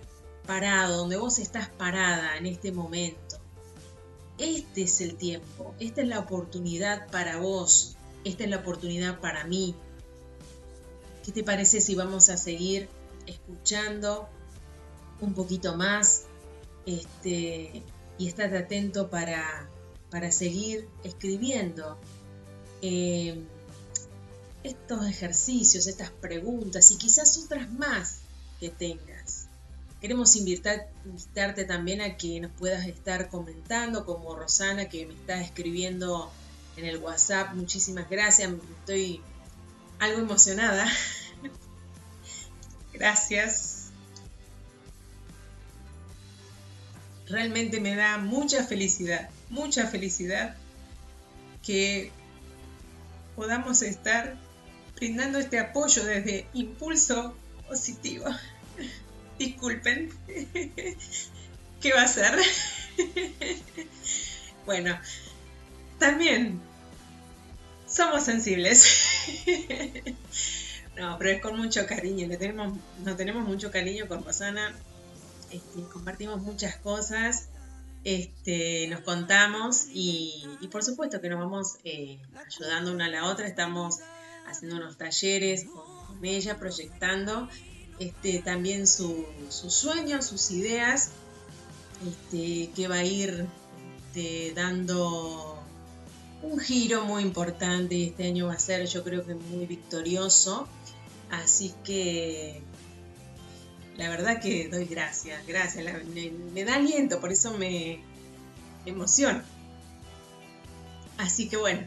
parado, 0.45 0.97
donde 0.97 1.17
vos 1.17 1.39
estás 1.39 1.69
parada 1.69 2.37
en 2.37 2.45
este 2.45 2.71
momento. 2.71 3.39
Este 4.37 4.83
es 4.83 5.01
el 5.01 5.15
tiempo, 5.15 5.75
esta 5.79 6.01
es 6.01 6.07
la 6.07 6.19
oportunidad 6.19 7.09
para 7.11 7.37
vos, 7.37 7.97
esta 8.29 8.43
es 8.43 8.49
la 8.49 8.57
oportunidad 8.57 9.19
para 9.19 9.45
mí. 9.45 9.75
¿Qué 11.25 11.31
te 11.31 11.43
parece 11.43 11.81
si 11.81 11.95
vamos 11.95 12.29
a 12.29 12.37
seguir 12.37 12.87
escuchando 13.25 14.29
un 15.21 15.33
poquito 15.33 15.75
más? 15.75 16.23
Este, 16.85 17.83
y 18.17 18.27
estate 18.27 18.57
atento 18.57 19.09
para, 19.09 19.69
para 20.09 20.31
seguir 20.31 20.87
escribiendo 21.03 21.97
eh, 22.81 23.43
estos 24.63 25.05
ejercicios, 25.07 25.87
estas 25.87 26.11
preguntas 26.11 26.91
y 26.91 26.97
quizás 26.97 27.37
otras 27.45 27.71
más 27.71 28.19
que 28.59 28.69
tengas. 28.69 29.47
Queremos 30.01 30.35
invitarte 30.37 31.65
también 31.65 32.01
a 32.01 32.15
que 32.15 32.39
nos 32.39 32.51
puedas 32.51 32.87
estar 32.87 33.29
comentando, 33.29 34.05
como 34.05 34.35
Rosana 34.35 34.87
que 34.87 35.05
me 35.05 35.13
está 35.13 35.41
escribiendo 35.41 36.31
en 36.79 36.85
el 36.85 36.97
WhatsApp. 36.97 37.53
Muchísimas 37.53 38.09
gracias, 38.09 38.51
estoy 38.79 39.21
algo 39.99 40.19
emocionada. 40.19 40.87
gracias. 42.93 43.91
Realmente 47.27 47.79
me 47.79 47.95
da 47.95 48.17
mucha 48.17 48.63
felicidad, 48.63 49.29
mucha 49.49 49.85
felicidad 49.87 50.55
que 51.63 52.11
podamos 53.35 53.83
estar 53.83 54.35
brindando 54.95 55.37
este 55.37 55.59
apoyo 55.59 56.03
desde 56.03 56.47
Impulso 56.53 57.35
Positivo. 57.67 58.25
Disculpen. 59.37 60.11
¿Qué 61.81 61.93
va 61.93 62.01
a 62.01 62.07
ser? 62.07 62.37
bueno, 64.65 64.99
también 65.99 66.59
somos 67.99 68.23
sensibles. 68.23 68.85
no, 70.97 71.17
pero 71.17 71.31
es 71.31 71.41
con 71.41 71.57
mucho 71.57 71.85
cariño. 71.85 72.27
Le 72.27 72.37
tenemos, 72.37 72.77
nos 73.03 73.17
tenemos 73.17 73.45
mucho 73.45 73.71
cariño 73.71 74.07
con 74.07 74.23
Rosana. 74.23 74.73
Este, 75.51 75.81
compartimos 75.91 76.41
muchas 76.41 76.77
cosas. 76.77 77.49
Este, 78.05 78.87
nos 78.87 79.01
contamos 79.01 79.87
y, 79.93 80.47
por 80.71 80.81
supuesto 80.81 81.19
que 81.19 81.27
nos 81.27 81.39
vamos 81.39 81.75
eh, 81.83 82.19
ayudando 82.47 82.93
una 82.93 83.07
a 83.07 83.09
la 83.09 83.25
otra. 83.25 83.47
Estamos 83.47 83.97
haciendo 84.47 84.77
unos 84.77 84.97
talleres 84.97 85.65
con 85.65 86.23
ella, 86.23 86.57
proyectando 86.57 87.49
este, 87.99 88.39
también 88.39 88.87
sus 88.87 89.25
sueños, 89.49 90.25
sus 90.25 90.51
ideas, 90.51 91.11
este, 92.07 92.71
que 92.73 92.87
va 92.87 92.95
a 92.95 93.03
ir 93.03 93.45
dando 94.55 95.58
un 96.41 96.59
giro 96.59 97.05
muy 97.05 97.23
importante. 97.23 98.03
Este 98.03 98.25
año 98.25 98.47
va 98.47 98.53
a 98.53 98.59
ser, 98.59 98.85
yo 98.85 99.03
creo 99.03 99.25
que 99.25 99.35
muy 99.35 99.65
victorioso. 99.65 100.67
Así 101.29 101.73
que 101.83 102.61
la 103.97 104.09
verdad 104.09 104.41
que 104.41 104.67
doy 104.69 104.85
gracias, 104.85 105.45
gracias. 105.45 105.85
me, 106.53 106.63
da 106.63 106.75
aliento, 106.75 107.19
por 107.19 107.31
eso 107.31 107.57
me, 107.57 107.99
me 108.85 108.91
emociona. 108.91 109.43
Así 111.17 111.49
que 111.49 111.57
bueno, 111.57 111.81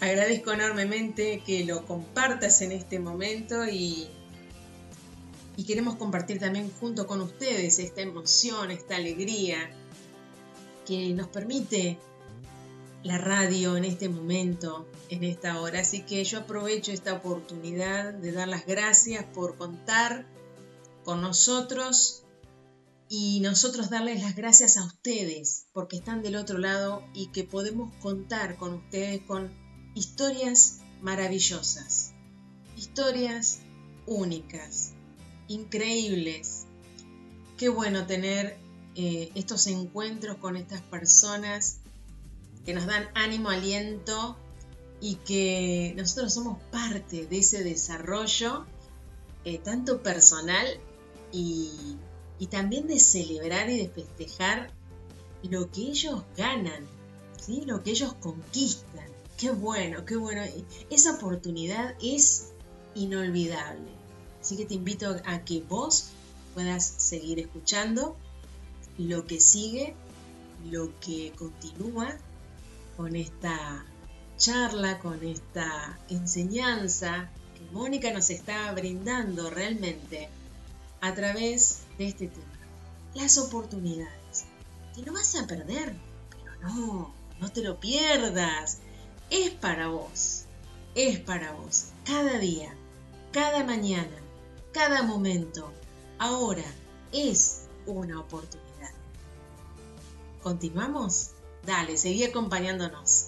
agradezco 0.00 0.52
enormemente 0.52 1.42
que 1.44 1.64
lo 1.64 1.84
compartas 1.84 2.62
en 2.62 2.72
este 2.72 2.98
momento 2.98 3.66
y 3.66 4.08
y 5.58 5.64
queremos 5.64 5.96
compartir 5.96 6.38
también 6.38 6.70
junto 6.78 7.08
con 7.08 7.20
ustedes 7.20 7.80
esta 7.80 8.00
emoción, 8.00 8.70
esta 8.70 8.94
alegría 8.94 9.68
que 10.86 11.08
nos 11.14 11.26
permite 11.26 11.98
la 13.08 13.16
radio 13.16 13.78
en 13.78 13.86
este 13.86 14.10
momento, 14.10 14.86
en 15.08 15.24
esta 15.24 15.62
hora. 15.62 15.80
Así 15.80 16.02
que 16.02 16.22
yo 16.24 16.40
aprovecho 16.40 16.92
esta 16.92 17.14
oportunidad 17.14 18.12
de 18.12 18.32
dar 18.32 18.48
las 18.48 18.66
gracias 18.66 19.24
por 19.24 19.56
contar 19.56 20.26
con 21.04 21.22
nosotros 21.22 22.24
y 23.08 23.40
nosotros 23.40 23.88
darles 23.88 24.22
las 24.22 24.36
gracias 24.36 24.76
a 24.76 24.84
ustedes 24.84 25.68
porque 25.72 25.96
están 25.96 26.22
del 26.22 26.36
otro 26.36 26.58
lado 26.58 27.02
y 27.14 27.28
que 27.28 27.44
podemos 27.44 27.94
contar 28.02 28.58
con 28.58 28.74
ustedes 28.74 29.22
con 29.22 29.50
historias 29.94 30.80
maravillosas, 31.00 32.12
historias 32.76 33.60
únicas, 34.04 34.92
increíbles. 35.48 36.66
Qué 37.56 37.70
bueno 37.70 38.06
tener 38.06 38.58
eh, 38.96 39.30
estos 39.34 39.66
encuentros 39.66 40.36
con 40.36 40.58
estas 40.58 40.82
personas 40.82 41.80
que 42.64 42.74
nos 42.74 42.86
dan 42.86 43.08
ánimo, 43.14 43.50
aliento 43.50 44.36
y 45.00 45.16
que 45.16 45.94
nosotros 45.96 46.34
somos 46.34 46.60
parte 46.70 47.26
de 47.26 47.38
ese 47.38 47.62
desarrollo, 47.62 48.66
eh, 49.44 49.58
tanto 49.58 50.02
personal 50.02 50.66
y, 51.32 51.96
y, 52.38 52.46
también 52.48 52.86
de 52.86 52.98
celebrar 52.98 53.70
y 53.70 53.78
de 53.78 53.88
festejar 53.88 54.70
lo 55.42 55.70
que 55.70 55.82
ellos 55.82 56.22
ganan, 56.36 56.86
¿sí? 57.40 57.62
lo 57.64 57.82
que 57.82 57.90
ellos 57.90 58.14
conquistan. 58.14 59.06
Qué 59.36 59.50
bueno, 59.50 60.04
qué 60.04 60.16
bueno. 60.16 60.42
Esa 60.90 61.14
oportunidad 61.14 61.94
es 62.02 62.48
inolvidable. 62.96 63.88
Así 64.40 64.56
que 64.56 64.66
te 64.66 64.74
invito 64.74 65.16
a 65.24 65.44
que 65.44 65.60
vos 65.60 66.10
puedas 66.54 66.84
seguir 66.96 67.38
escuchando 67.38 68.16
lo 68.98 69.26
que 69.26 69.40
sigue, 69.40 69.94
lo 70.70 70.98
que 70.98 71.32
continúa 71.36 72.18
con 72.98 73.16
esta 73.16 73.86
charla, 74.36 74.98
con 74.98 75.24
esta 75.24 75.98
enseñanza 76.10 77.30
que 77.56 77.64
Mónica 77.72 78.12
nos 78.12 78.28
está 78.28 78.70
brindando 78.72 79.48
realmente 79.48 80.28
a 81.00 81.14
través 81.14 81.84
de 81.96 82.08
este 82.08 82.28
tema. 82.28 82.44
Las 83.14 83.38
oportunidades. 83.38 84.44
Te 84.94 85.00
lo 85.00 85.14
vas 85.14 85.34
a 85.36 85.46
perder, 85.46 85.94
pero 86.28 86.60
no, 86.60 87.14
no 87.40 87.50
te 87.50 87.62
lo 87.62 87.80
pierdas. 87.80 88.80
Es 89.30 89.50
para 89.50 89.88
vos, 89.88 90.44
es 90.94 91.18
para 91.20 91.52
vos, 91.52 91.86
cada 92.04 92.38
día, 92.38 92.74
cada 93.32 93.64
mañana 93.64 94.28
cada 94.78 95.02
momento, 95.02 95.72
ahora, 96.18 96.64
es 97.10 97.66
una 97.86 98.20
oportunidad. 98.20 98.92
¿Continuamos? 100.42 101.30
Dale, 101.68 101.98
seguí 101.98 102.24
acompañándonos. 102.24 103.26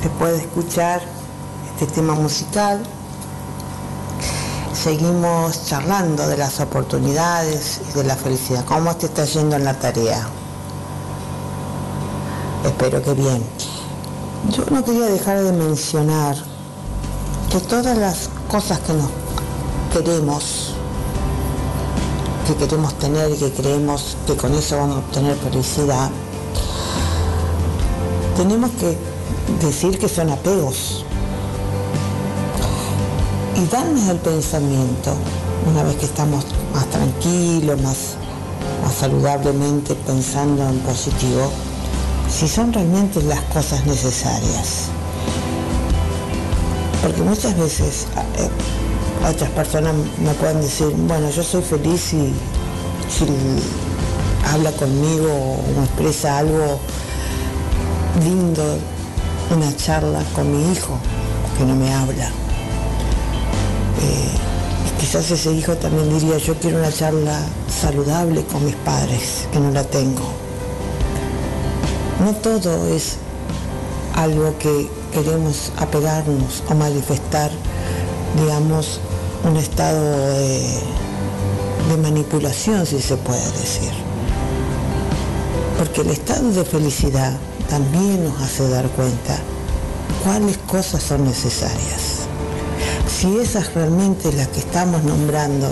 después 0.00 0.32
de 0.32 0.38
escuchar 0.38 1.02
este 1.74 1.92
tema 1.92 2.14
musical, 2.14 2.80
seguimos 4.72 5.66
charlando 5.66 6.28
de 6.28 6.36
las 6.36 6.60
oportunidades 6.60 7.80
y 7.90 7.98
de 7.98 8.04
la 8.04 8.14
felicidad. 8.14 8.64
¿Cómo 8.64 8.94
te 8.96 9.06
está 9.06 9.24
yendo 9.24 9.56
en 9.56 9.64
la 9.64 9.74
tarea? 9.74 10.28
Espero 12.64 13.02
que 13.02 13.14
bien. 13.14 13.42
Yo 14.50 14.64
no 14.70 14.84
quería 14.84 15.06
dejar 15.06 15.40
de 15.42 15.52
mencionar 15.52 16.36
que 17.50 17.60
todas 17.60 17.96
las 17.96 18.28
cosas 18.48 18.80
que 18.80 18.92
nos 18.92 19.08
queremos, 19.92 20.72
que 22.46 22.56
queremos 22.56 22.92
tener 22.98 23.30
y 23.30 23.36
que 23.36 23.52
creemos 23.52 24.16
que 24.26 24.36
con 24.36 24.52
eso 24.54 24.78
vamos 24.78 24.96
a 24.96 24.98
obtener 24.98 25.36
felicidad, 25.36 26.10
tenemos 28.36 28.70
que 28.72 28.98
decir 29.64 29.98
que 29.98 30.08
son 30.08 30.30
apegos 30.30 31.04
y 33.54 33.64
darnos 33.66 34.08
el 34.08 34.18
pensamiento, 34.18 35.12
una 35.70 35.84
vez 35.84 35.96
que 35.96 36.06
estamos 36.06 36.44
más 36.74 36.86
tranquilos, 36.86 37.80
más, 37.80 37.96
más 38.82 38.94
saludablemente 38.94 39.94
pensando 39.94 40.68
en 40.68 40.80
positivo, 40.80 41.48
si 42.32 42.48
son 42.48 42.72
realmente 42.72 43.22
las 43.22 43.40
cosas 43.42 43.84
necesarias. 43.86 44.88
Porque 47.02 47.20
muchas 47.22 47.56
veces 47.58 48.06
eh, 48.38 48.48
otras 49.28 49.50
personas 49.50 49.94
me 50.18 50.32
pueden 50.34 50.60
decir, 50.62 50.88
bueno, 51.06 51.30
yo 51.30 51.42
soy 51.42 51.62
feliz 51.62 52.00
si, 52.00 52.32
si 53.10 53.26
habla 54.52 54.72
conmigo 54.72 55.28
o 55.28 55.78
me 55.78 55.84
expresa 55.84 56.38
algo 56.38 56.80
lindo, 58.24 58.78
una 59.54 59.76
charla 59.76 60.22
con 60.34 60.50
mi 60.50 60.72
hijo 60.72 60.98
que 61.58 61.64
no 61.64 61.74
me 61.74 61.92
habla. 61.92 62.28
Eh, 64.00 64.30
quizás 64.98 65.30
ese 65.30 65.52
hijo 65.52 65.76
también 65.76 66.08
diría, 66.18 66.38
yo 66.38 66.54
quiero 66.54 66.78
una 66.78 66.92
charla 66.92 67.38
saludable 67.68 68.44
con 68.44 68.64
mis 68.64 68.76
padres, 68.76 69.46
que 69.52 69.60
no 69.60 69.70
la 69.70 69.84
tengo. 69.84 70.41
No 72.22 72.32
todo 72.34 72.86
es 72.86 73.16
algo 74.14 74.56
que 74.56 74.88
queremos 75.12 75.72
apegarnos 75.76 76.62
o 76.70 76.74
manifestar, 76.74 77.50
digamos, 78.40 79.00
un 79.42 79.56
estado 79.56 80.28
de, 80.38 81.96
manipulación, 82.00 82.86
si 82.86 83.02
se 83.02 83.16
puede 83.16 83.44
decir. 83.50 83.90
Porque 85.76 86.02
el 86.02 86.10
estado 86.10 86.52
de 86.52 86.64
felicidad 86.64 87.36
también 87.68 88.22
nos 88.22 88.40
hace 88.40 88.68
dar 88.68 88.86
cuenta 88.90 89.36
cuáles 90.22 90.58
cosas 90.58 91.02
son 91.02 91.24
necesarias. 91.24 92.22
Si 93.08 93.36
esas 93.38 93.74
realmente 93.74 94.32
las 94.32 94.46
que 94.46 94.60
estamos 94.60 95.02
nombrando 95.02 95.68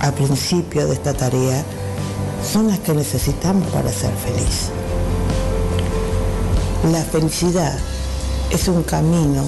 al 0.00 0.12
principio 0.12 0.86
de 0.86 0.92
esta 0.92 1.14
tarea 1.14 1.64
son 2.52 2.68
las 2.68 2.80
que 2.80 2.92
necesitamos 2.92 3.66
para 3.68 3.90
ser 3.90 4.12
feliz. 4.12 4.68
La 6.88 7.04
felicidad 7.04 7.78
es 8.50 8.66
un 8.66 8.82
camino 8.82 9.44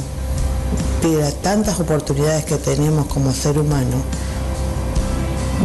de 1.00 1.32
tantas 1.42 1.80
oportunidades 1.80 2.44
que 2.44 2.58
tenemos 2.58 3.06
como 3.06 3.32
ser 3.32 3.58
humano 3.58 3.96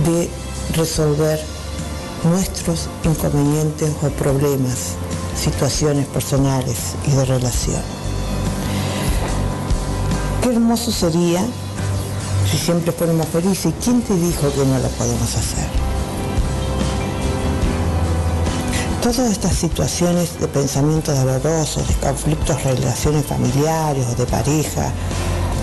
de 0.05 0.29
resolver 0.77 1.39
nuestros 2.23 2.87
inconvenientes 3.03 3.91
o 4.01 4.07
problemas, 4.11 4.93
situaciones 5.35 6.05
personales 6.07 6.95
y 7.05 7.11
de 7.11 7.25
relación. 7.25 7.81
Qué 10.41 10.49
hermoso 10.49 10.89
sería 10.89 11.45
si 12.49 12.57
siempre 12.57 12.93
fuéramos 12.93 13.27
felices. 13.27 13.73
¿Quién 13.83 14.01
te 14.01 14.15
dijo 14.15 14.49
que 14.53 14.65
no 14.65 14.79
lo 14.79 14.87
podemos 14.87 15.35
hacer? 15.35 15.86
Todas 19.07 19.31
estas 19.31 19.55
situaciones 19.55 20.37
de 20.37 20.49
pensamientos 20.49 21.17
dolorosos, 21.17 21.87
de 21.87 21.93
conflictos, 21.95 22.61
relaciones 22.61 23.25
familiares 23.25 24.17
de 24.17 24.25
pareja, 24.25 24.91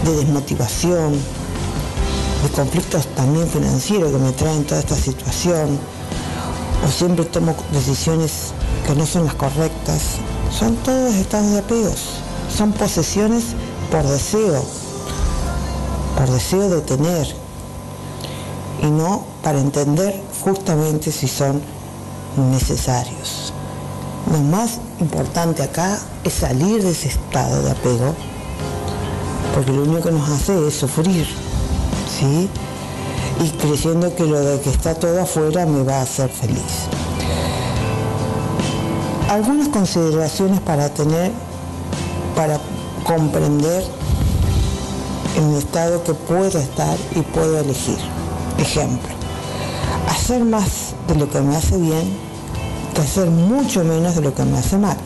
de 0.03 0.16
desmotivación, 0.16 1.12
de 1.12 2.49
conflictos 2.55 3.07
también 3.09 3.47
financieros 3.47 4.12
que 4.12 4.18
me 4.18 4.32
traen 4.32 4.64
toda 4.64 4.80
esta 4.80 4.97
situación, 4.97 5.78
o 6.88 6.90
siempre 6.90 7.26
tomo 7.26 7.55
decisiones 7.70 8.55
que 8.86 8.95
no 8.95 9.05
son 9.05 9.26
las 9.26 9.34
correctas, 9.34 10.01
son 10.51 10.76
todos 10.76 11.12
estados 11.12 11.51
de 11.51 11.59
apegos, 11.59 12.01
son 12.49 12.72
posesiones 12.72 13.45
por 13.90 14.05
deseo, 14.05 14.64
por 16.16 16.30
deseo 16.30 16.70
de 16.70 16.80
tener, 16.80 17.26
y 18.82 18.86
no 18.86 19.26
para 19.42 19.61
entender 19.61 20.18
justamente 20.42 21.12
si 21.12 21.28
son 21.28 21.61
necesarios. 22.37 23.53
Lo 24.30 24.39
más 24.39 24.78
importante 25.01 25.62
acá 25.62 25.99
es 26.24 26.32
salir 26.32 26.82
de 26.82 26.91
ese 26.91 27.09
estado 27.09 27.62
de 27.62 27.70
apego, 27.70 28.14
porque 29.55 29.72
lo 29.72 29.82
único 29.82 30.09
que 30.09 30.12
nos 30.12 30.28
hace 30.28 30.66
es 30.66 30.74
sufrir, 30.74 31.26
¿sí? 32.18 32.49
Y 33.45 33.51
creyendo 33.59 34.14
que 34.14 34.24
lo 34.24 34.41
de 34.41 34.61
que 34.61 34.70
está 34.70 34.95
todo 34.95 35.20
afuera 35.20 35.66
me 35.66 35.82
va 35.82 35.99
a 35.99 36.03
hacer 36.03 36.30
feliz. 36.30 36.89
Algunas 39.28 39.68
consideraciones 39.68 40.61
para 40.61 40.89
tener, 40.89 41.32
para 42.35 42.59
comprender 43.05 43.85
el 45.37 45.55
estado 45.57 46.03
que 46.05 46.14
puedo 46.14 46.59
estar 46.59 46.97
y 47.14 47.20
puedo 47.20 47.59
elegir. 47.59 47.99
Ejemplo, 48.59 49.14
hacer 50.25 50.43
más 50.43 50.95
de 51.07 51.16
lo 51.16 51.29
que 51.29 51.39
me 51.43 51.55
hace 51.55 51.77
bien 51.77 52.16
que 52.95 53.03
hacer 53.03 53.29
mucho 53.29 53.85
menos 53.85 54.14
de 54.14 54.22
lo 54.22 54.35
que 54.35 54.43
me 54.45 54.57
hace 54.57 54.79
mal. 54.79 54.97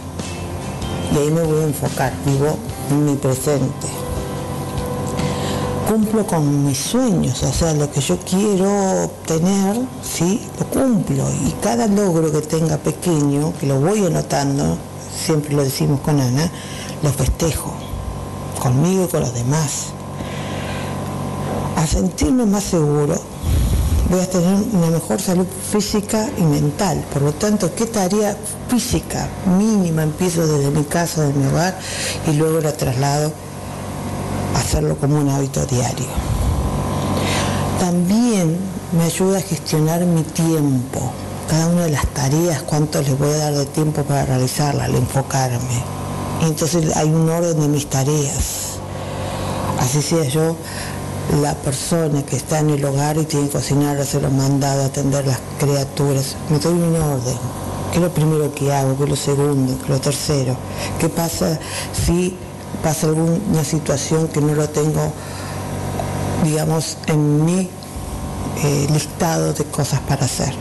Y 1.13 1.19
ahí 1.19 1.31
me 1.33 1.43
voy 1.43 1.59
a 1.59 1.65
enfocar, 1.65 2.13
vivo 2.25 2.57
mi 3.05 3.17
presente. 3.17 3.89
Cumplo 5.89 6.25
con 6.25 6.65
mis 6.65 6.79
sueños, 6.79 7.43
o 7.43 7.53
sea, 7.53 7.75
lo 7.75 7.91
que 7.91 8.01
yo 8.01 8.17
quiero 8.19 9.11
tener, 9.27 9.81
sí, 10.03 10.41
lo 10.61 10.67
cumplo. 10.67 11.29
Y 11.45 11.51
cada 11.63 11.89
logro 11.89 12.31
que 12.31 12.43
tenga 12.43 12.77
pequeño, 12.77 13.53
que 13.59 13.67
lo 13.67 13.81
voy 13.81 14.07
anotando, 14.07 14.79
siempre 15.27 15.53
lo 15.53 15.65
decimos 15.65 15.99
con 15.99 16.21
Ana, 16.21 16.49
lo 17.03 17.11
festejo, 17.11 17.73
conmigo 18.61 19.07
y 19.07 19.09
con 19.09 19.23
los 19.23 19.35
demás. 19.35 19.87
A 21.75 21.85
sentirme 21.89 22.47
más 22.47 22.63
seguro, 22.63 23.19
voy 24.11 24.21
a 24.21 24.27
tener 24.27 24.55
una 24.73 24.91
mejor 24.91 25.21
salud 25.21 25.47
física 25.71 26.29
y 26.39 26.43
mental. 26.43 27.05
Por 27.13 27.23
lo 27.23 27.33
tanto, 27.33 27.75
¿qué 27.75 27.87
tarea 27.87 28.37
física 28.69 29.29
mínima 29.59 30.03
empiezo 30.03 30.47
desde 30.47 30.71
mi 30.71 30.85
casa, 30.85 31.23
de 31.23 31.33
mi 31.33 31.47
hogar, 31.47 31.79
y 32.27 32.33
luego 32.33 32.61
la 32.61 32.73
traslado 32.73 33.33
a 34.55 34.59
hacerlo 34.59 34.97
como 34.97 35.19
un 35.19 35.29
hábito 35.29 35.65
diario? 35.67 36.07
También 37.79 38.57
me 38.97 39.05
ayuda 39.05 39.39
a 39.39 39.43
gestionar 39.43 40.05
mi 40.05 40.23
tiempo, 40.23 41.13
cada 41.49 41.69
una 41.69 41.85
de 41.85 41.91
las 41.91 42.07
tareas, 42.09 42.63
cuánto 42.63 43.03
les 43.03 43.19
voy 43.19 43.31
a 43.31 43.37
dar 43.37 43.55
de 43.55 43.67
tiempo 43.67 44.03
para 44.03 44.25
realizarla, 44.25 44.85
al 44.85 44.95
enfocarme. 44.95 45.83
Y 46.43 46.47
entonces 46.47 46.97
hay 46.97 47.09
un 47.09 47.29
orden 47.29 47.61
de 47.61 47.69
mis 47.69 47.89
tareas. 47.89 48.79
Así 49.81 50.03
sea 50.03 50.25
yo 50.25 50.57
la 51.43 51.55
persona 51.55 52.25
que 52.25 52.37
está 52.37 52.61
en 52.61 52.71
el 52.71 52.85
hogar 52.85 53.17
y 53.19 53.25
tiene 53.25 53.47
que 53.47 53.53
cocinar, 53.53 53.99
hacer 53.99 54.23
los 54.23 54.33
mandados, 54.33 54.87
atender 54.87 55.27
las 55.27 55.39
criaturas. 55.59 56.37
Me 56.49 56.59
doy 56.59 56.73
un 56.73 56.97
orden. 56.97 57.37
¿Qué 57.91 57.99
es 57.99 58.03
lo 58.03 58.11
primero 58.11 58.55
que 58.55 58.73
hago? 58.73 58.97
¿Qué 58.97 59.05
es 59.05 59.11
lo 59.11 59.17
segundo? 59.17 59.77
¿Qué 59.79 59.83
es 59.85 59.89
lo 59.89 60.01
tercero? 60.01 60.57
¿Qué 60.99 61.09
pasa 61.09 61.59
si 61.93 62.37
pasa 62.83 63.09
alguna 63.09 63.65
situación 63.65 64.29
que 64.29 64.41
no 64.41 64.55
lo 64.55 64.69
tengo, 64.69 65.13
digamos, 66.45 66.97
en 67.07 67.45
mi 67.45 67.69
eh, 68.63 68.87
listado 68.93 69.53
de 69.53 69.65
cosas 69.65 70.01
para 70.01 70.25
hacer? 70.25 70.53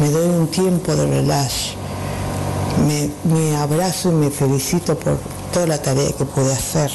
Me 0.00 0.10
doy 0.10 0.28
un 0.28 0.48
tiempo 0.48 0.94
de 0.94 1.06
relax. 1.06 1.74
Me, 2.86 3.10
me 3.32 3.56
abrazo 3.56 4.10
y 4.10 4.14
me 4.14 4.30
felicito 4.30 4.98
por 4.98 5.18
toda 5.52 5.66
la 5.66 5.80
tarea 5.80 6.12
que 6.12 6.24
pude 6.24 6.52
hacer. 6.52 6.90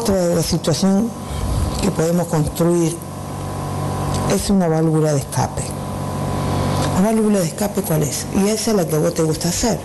Otra 0.00 0.14
de 0.14 0.34
las 0.34 0.46
situaciones 0.46 1.10
que 1.82 1.90
podemos 1.90 2.26
construir 2.28 2.96
es 4.34 4.48
una 4.48 4.66
válvula 4.66 5.12
de 5.12 5.18
escape. 5.18 5.62
¿La 6.94 7.02
válvula 7.02 7.40
de 7.40 7.48
escape 7.48 7.82
cuál 7.82 8.04
es? 8.04 8.24
Y 8.34 8.48
esa 8.48 8.70
es 8.70 8.76
la 8.78 8.88
que 8.88 8.96
a 8.96 8.98
vos 8.98 9.12
te 9.12 9.22
gusta 9.22 9.50
hacer. 9.50 9.78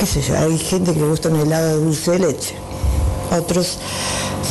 ¿Qué 0.00 0.06
sé 0.06 0.22
yo? 0.22 0.38
Hay 0.38 0.58
gente 0.58 0.94
que 0.94 1.00
le 1.00 1.08
gusta 1.08 1.28
un 1.28 1.40
helado 1.40 1.68
de 1.68 1.84
dulce 1.84 2.12
de 2.12 2.18
leche. 2.20 2.54
Otros 3.38 3.76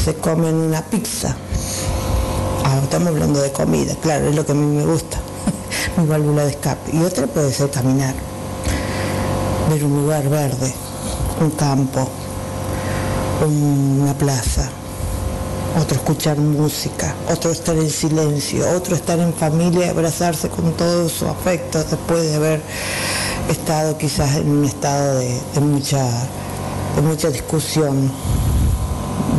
se 0.06 0.14
comen 0.14 0.54
una 0.54 0.84
pizza. 0.84 1.36
Ah, 2.64 2.80
estamos 2.84 3.08
hablando 3.08 3.42
de 3.42 3.52
comida, 3.52 3.96
claro, 3.96 4.28
es 4.28 4.36
lo 4.36 4.46
que 4.46 4.52
a 4.52 4.56
mí 4.56 4.76
me 4.78 4.86
gusta. 4.86 5.18
Mi 5.98 6.06
válvula 6.06 6.44
de 6.44 6.52
escape. 6.52 6.96
Y 6.96 7.04
otra 7.04 7.26
puede 7.26 7.52
ser 7.52 7.72
caminar. 7.72 8.14
ver 9.72 9.84
un 9.84 10.04
lugar 10.04 10.30
verde, 10.30 10.72
un 11.42 11.50
campo, 11.50 12.08
una 13.48 14.14
plaza, 14.14 14.70
otro 15.80 15.96
escuchar 15.98 16.38
música, 16.38 17.16
otro 17.30 17.52
estar 17.52 17.76
en 17.76 17.90
silencio, 17.90 18.70
otro 18.76 18.96
estar 18.96 19.20
en 19.20 19.34
familia 19.34 19.90
abrazarse 19.90 20.50
con 20.50 20.74
todo 20.74 21.10
su 21.10 21.28
afecto 21.28 21.84
después 21.84 22.24
de 22.24 22.36
haber 22.36 22.62
estado 23.50 23.98
quizás 23.98 24.36
en 24.36 24.50
un 24.50 24.66
estado 24.66 25.20
de, 25.20 25.60
mucha, 25.62 26.04
de 26.96 27.02
mucha 27.02 27.30
discusión, 27.30 28.12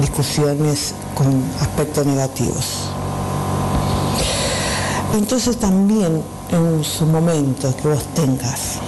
discusiones 0.01 0.95
con 1.15 1.45
aspectos 1.61 2.07
negativos. 2.07 2.91
Entonces 5.15 5.59
también 5.59 6.23
en 6.51 6.83
su 6.83 7.07
momento 7.07 7.75
que 7.77 7.89
vos 7.89 8.03
tengas 8.15 8.79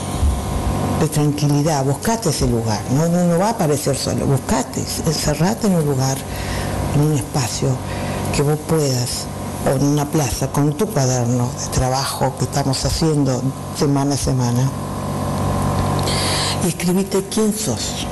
tranquilidad, 1.08 1.84
buscate 1.84 2.30
ese 2.30 2.46
lugar, 2.46 2.80
no, 2.90 3.08
no, 3.08 3.38
va 3.38 3.48
a 3.48 3.50
aparecer 3.50 3.96
solo, 3.96 4.26
buscate, 4.26 4.80
encerrate 5.06 5.66
en 5.66 5.74
un 5.74 5.86
lugar, 5.86 6.16
en 6.94 7.00
un 7.00 7.12
espacio 7.12 7.68
que 8.34 8.42
vos 8.42 8.58
puedas, 8.66 9.26
o 9.66 9.76
en 9.76 9.84
una 9.84 10.04
plaza, 10.04 10.48
con 10.48 10.72
tu 10.74 10.86
cuaderno 10.86 11.50
de 11.60 11.66
trabajo 11.68 12.34
que 12.38 12.44
estamos 12.44 12.84
haciendo 12.84 13.42
semana 13.78 14.14
a 14.14 14.18
semana, 14.18 14.70
y 16.64 16.68
escribite 16.68 17.24
quién 17.30 17.54
sos. 17.56 18.06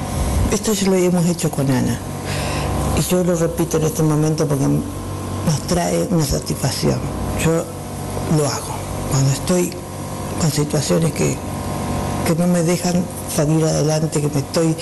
Esto 0.51 0.73
ya 0.75 0.89
lo 0.89 0.97
hemos 0.97 1.25
hecho 1.27 1.51
con 1.51 1.71
Ana. 1.71 1.99
Y 2.99 3.01
yo 3.01 3.25
lo 3.25 3.35
repito 3.35 3.79
en 3.79 3.85
este 3.85 4.03
momento 4.03 4.47
porque 4.47 4.67
nos 4.67 5.61
trae 5.67 6.07
una 6.11 6.25
satisfacción. 6.25 7.01
Yo 7.43 7.65
lo 8.37 8.47
hago. 8.47 8.75
Cuando 9.11 9.31
estoy 9.31 9.73
con 10.39 10.51
situaciones 10.51 11.13
que, 11.13 11.37
no 12.39 12.47
me 12.47 12.63
dejan 12.63 13.05
salir 13.35 13.65
adelante, 13.65 14.21
que 14.21 14.29
me 14.29 14.41
estoy 14.41 14.77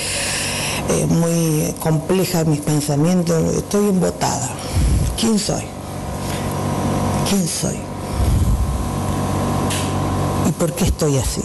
eh, 0.88 1.06
muy 1.06 1.74
compleja 1.80 2.40
en 2.40 2.50
mis 2.50 2.60
pensamientos, 2.60 3.54
estoy 3.54 3.88
embotada. 3.88 4.50
¿Quién 5.18 5.38
soy? 5.38 5.62
¿Quién 7.28 7.46
soy? 7.46 7.76
¿Y 10.48 10.52
por 10.52 10.72
qué 10.72 10.84
estoy 10.84 11.18
así? 11.18 11.42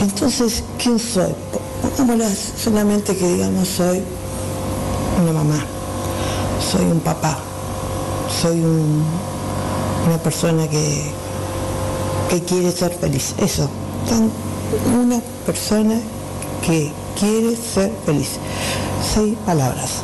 Entonces, 0.00 0.64
¿quién 0.78 0.98
soy? 0.98 1.34
solamente 2.62 3.16
que 3.16 3.28
digamos 3.28 3.68
soy 3.68 4.02
una 5.22 5.32
mamá, 5.32 5.64
soy 6.70 6.84
un 6.84 7.00
papá, 7.00 7.38
soy 8.40 8.60
una 8.60 10.18
persona 10.18 10.68
que, 10.68 11.10
que 12.32 12.40
quiere 12.40 12.72
ser 12.72 12.94
feliz. 12.94 13.34
Eso, 13.36 13.68
una 14.98 15.20
persona 15.44 16.00
que 16.64 16.90
quiere 17.20 17.54
ser 17.54 17.92
feliz. 18.06 18.38
Seis 19.14 19.36
palabras. 19.44 20.00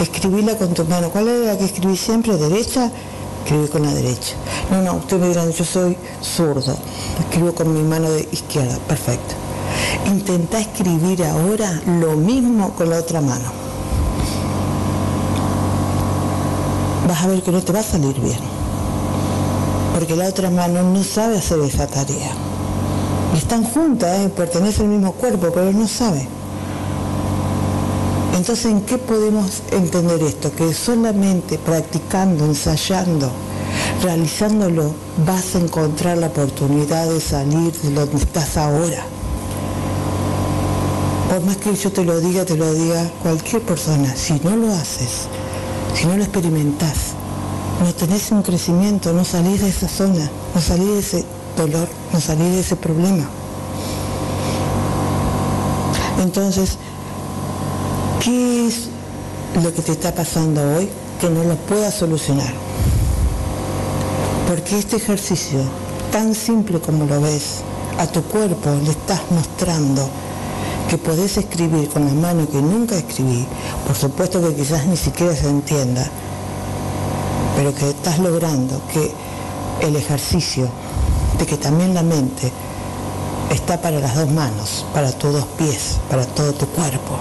Escribíla 0.00 0.58
con 0.58 0.74
tu 0.74 0.84
mano. 0.86 1.08
¿Cuál 1.10 1.28
era 1.28 1.52
la 1.52 1.58
que 1.58 1.66
escribí 1.66 1.96
siempre? 1.96 2.36
¿Derecha? 2.36 2.90
Escribí 3.44 3.68
con 3.68 3.82
la 3.82 3.94
derecha. 3.94 4.34
No, 4.72 4.82
no, 4.82 4.94
ustedes 4.94 5.22
me 5.22 5.28
dirán, 5.28 5.52
yo 5.52 5.64
soy 5.64 5.96
zurdo. 6.20 6.76
Escribo 7.20 7.54
con 7.54 7.72
mi 7.72 7.82
mano 7.82 8.10
de 8.10 8.28
izquierda. 8.32 8.76
Perfecto. 8.88 9.36
Intenta 10.06 10.58
escribir 10.58 11.24
ahora 11.26 11.80
lo 11.86 12.16
mismo 12.16 12.70
con 12.74 12.90
la 12.90 12.98
otra 12.98 13.20
mano. 13.20 13.52
Vas 17.06 17.22
a 17.22 17.28
ver 17.28 17.40
que 17.40 17.52
no 17.52 17.62
te 17.62 17.72
va 17.72 17.78
a 17.78 17.84
salir 17.84 18.18
bien. 18.18 18.57
Porque 19.98 20.14
la 20.14 20.28
otra 20.28 20.48
mano 20.48 20.80
no 20.84 21.02
sabe 21.02 21.38
hacer 21.38 21.58
esa 21.58 21.88
tarea. 21.88 22.30
Están 23.36 23.64
juntas, 23.64 24.20
¿eh? 24.20 24.28
pertenecen 24.28 24.84
al 24.86 24.92
mismo 24.92 25.10
cuerpo, 25.10 25.48
pero 25.52 25.72
no 25.72 25.88
sabe. 25.88 26.28
Entonces, 28.36 28.66
¿en 28.66 28.82
qué 28.82 28.96
podemos 28.96 29.60
entender 29.72 30.22
esto? 30.22 30.54
Que 30.54 30.72
solamente 30.72 31.58
practicando, 31.58 32.44
ensayando, 32.44 33.28
realizándolo, 34.00 34.94
vas 35.26 35.56
a 35.56 35.58
encontrar 35.58 36.18
la 36.18 36.28
oportunidad 36.28 37.08
de 37.08 37.20
salir 37.20 37.72
de 37.72 37.90
donde 37.90 38.18
estás 38.18 38.56
ahora 38.56 39.04
por 41.28 41.42
más 41.42 41.56
que 41.56 41.74
yo 41.74 41.90
te 41.90 42.04
lo 42.04 42.20
diga, 42.20 42.44
te 42.44 42.56
lo 42.56 42.72
diga 42.72 43.10
cualquier 43.20 43.62
persona, 43.62 44.14
si 44.14 44.34
no 44.44 44.56
lo 44.56 44.72
haces, 44.72 45.26
si 45.94 46.06
no 46.06 46.16
lo 46.16 46.22
experimentás, 46.22 47.07
no 47.80 47.94
tenés 47.94 48.30
un 48.32 48.42
crecimiento, 48.42 49.12
no 49.12 49.24
salís 49.24 49.60
de 49.60 49.68
esa 49.68 49.88
zona, 49.88 50.28
no 50.54 50.60
salís 50.60 50.88
de 50.88 50.98
ese 50.98 51.24
dolor, 51.56 51.88
no 52.12 52.20
salís 52.20 52.52
de 52.52 52.60
ese 52.60 52.76
problema. 52.76 53.24
Entonces, 56.20 56.76
¿qué 58.22 58.66
es 58.66 58.88
lo 59.62 59.72
que 59.72 59.82
te 59.82 59.92
está 59.92 60.12
pasando 60.12 60.60
hoy 60.76 60.88
que 61.20 61.30
no 61.30 61.44
lo 61.44 61.54
puedas 61.54 61.94
solucionar? 61.94 62.52
Porque 64.48 64.78
este 64.78 64.96
ejercicio, 64.96 65.60
tan 66.10 66.34
simple 66.34 66.80
como 66.80 67.06
lo 67.06 67.20
ves, 67.20 67.62
a 67.98 68.06
tu 68.06 68.22
cuerpo 68.22 68.70
le 68.84 68.90
estás 68.90 69.20
mostrando 69.30 70.08
que 70.88 70.98
podés 70.98 71.36
escribir 71.36 71.88
con 71.90 72.06
la 72.06 72.14
mano 72.14 72.48
que 72.48 72.60
nunca 72.60 72.96
escribí, 72.96 73.46
por 73.86 73.94
supuesto 73.94 74.40
que 74.40 74.54
quizás 74.54 74.86
ni 74.86 74.96
siquiera 74.96 75.34
se 75.36 75.48
entienda, 75.48 76.08
pero 77.58 77.74
que 77.74 77.90
estás 77.90 78.20
logrando 78.20 78.80
que 78.86 79.12
el 79.84 79.96
ejercicio 79.96 80.68
de 81.40 81.44
que 81.44 81.56
también 81.56 81.92
la 81.92 82.04
mente 82.04 82.52
está 83.50 83.82
para 83.82 83.98
las 83.98 84.14
dos 84.14 84.30
manos, 84.30 84.86
para 84.94 85.10
tus 85.10 85.32
dos 85.32 85.44
pies, 85.58 85.96
para 86.08 86.24
todo 86.24 86.52
tu 86.52 86.66
cuerpo. 86.68 87.18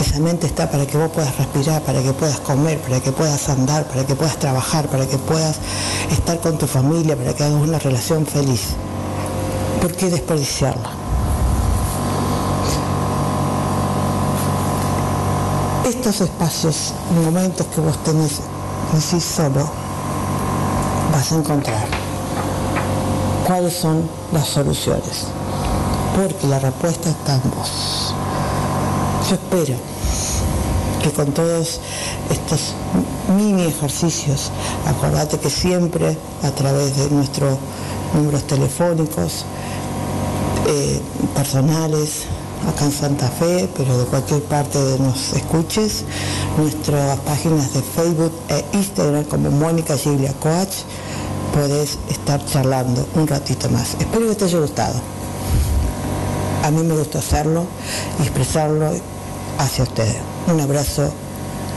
Esa 0.00 0.20
mente 0.20 0.46
está 0.46 0.70
para 0.70 0.86
que 0.86 0.96
vos 0.96 1.10
puedas 1.10 1.36
respirar, 1.36 1.82
para 1.82 2.00
que 2.04 2.12
puedas 2.12 2.38
comer, 2.38 2.78
para 2.82 3.00
que 3.00 3.10
puedas 3.10 3.48
andar, 3.48 3.84
para 3.88 4.06
que 4.06 4.14
puedas 4.14 4.36
trabajar, 4.36 4.86
para 4.86 5.08
que 5.08 5.18
puedas 5.18 5.56
estar 6.12 6.38
con 6.38 6.56
tu 6.56 6.68
familia, 6.68 7.16
para 7.16 7.34
que 7.34 7.42
hagas 7.42 7.60
una 7.60 7.80
relación 7.80 8.24
feliz. 8.24 8.62
¿Por 9.80 9.92
qué 9.96 10.08
desperdiciarla? 10.08 11.04
estos 15.84 16.22
espacios, 16.22 16.92
momentos 17.24 17.66
que 17.66 17.80
vos 17.80 17.96
tenés 18.04 18.40
en 18.94 19.00
sí 19.00 19.20
solo, 19.20 19.68
vas 21.12 21.32
a 21.32 21.36
encontrar 21.36 21.86
cuáles 23.46 23.74
son 23.74 24.08
las 24.32 24.46
soluciones. 24.46 25.26
Porque 26.14 26.46
la 26.46 26.60
respuesta 26.60 27.10
está 27.10 27.34
en 27.34 27.50
vos. 27.50 28.14
Yo 29.28 29.34
espero 29.34 29.76
que 31.02 31.10
con 31.10 31.32
todos 31.32 31.80
estos 32.30 32.74
mini 33.36 33.64
ejercicios, 33.64 34.50
acordate 34.86 35.38
que 35.38 35.50
siempre 35.50 36.16
a 36.42 36.50
través 36.52 36.96
de 36.96 37.10
nuestros 37.10 37.58
números 38.14 38.44
telefónicos, 38.44 39.44
eh, 40.68 41.00
personales, 41.34 42.26
acá 42.68 42.84
en 42.84 42.92
Santa 42.92 43.28
Fe, 43.28 43.68
pero 43.76 43.98
de 43.98 44.04
cualquier 44.06 44.42
parte 44.44 44.82
de 44.82 44.98
nos 44.98 45.32
escuches, 45.32 46.04
nuestras 46.56 47.18
páginas 47.20 47.72
de 47.72 47.82
Facebook 47.82 48.32
e 48.48 48.64
Instagram 48.76 49.24
como 49.24 49.50
Mónica 49.50 49.96
Giglia 49.96 50.32
Coach, 50.34 50.84
podés 51.52 51.98
estar 52.08 52.44
charlando 52.44 53.06
un 53.14 53.26
ratito 53.26 53.68
más. 53.70 53.94
Espero 53.98 54.28
que 54.28 54.34
te 54.34 54.44
haya 54.44 54.58
gustado. 54.58 55.00
A 56.62 56.70
mí 56.70 56.82
me 56.82 56.96
gusta 56.96 57.18
hacerlo 57.18 57.66
y 58.18 58.22
expresarlo 58.22 58.90
hacia 59.58 59.84
ustedes. 59.84 60.16
Un 60.46 60.60
abrazo 60.60 61.10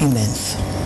inmenso. 0.01 0.76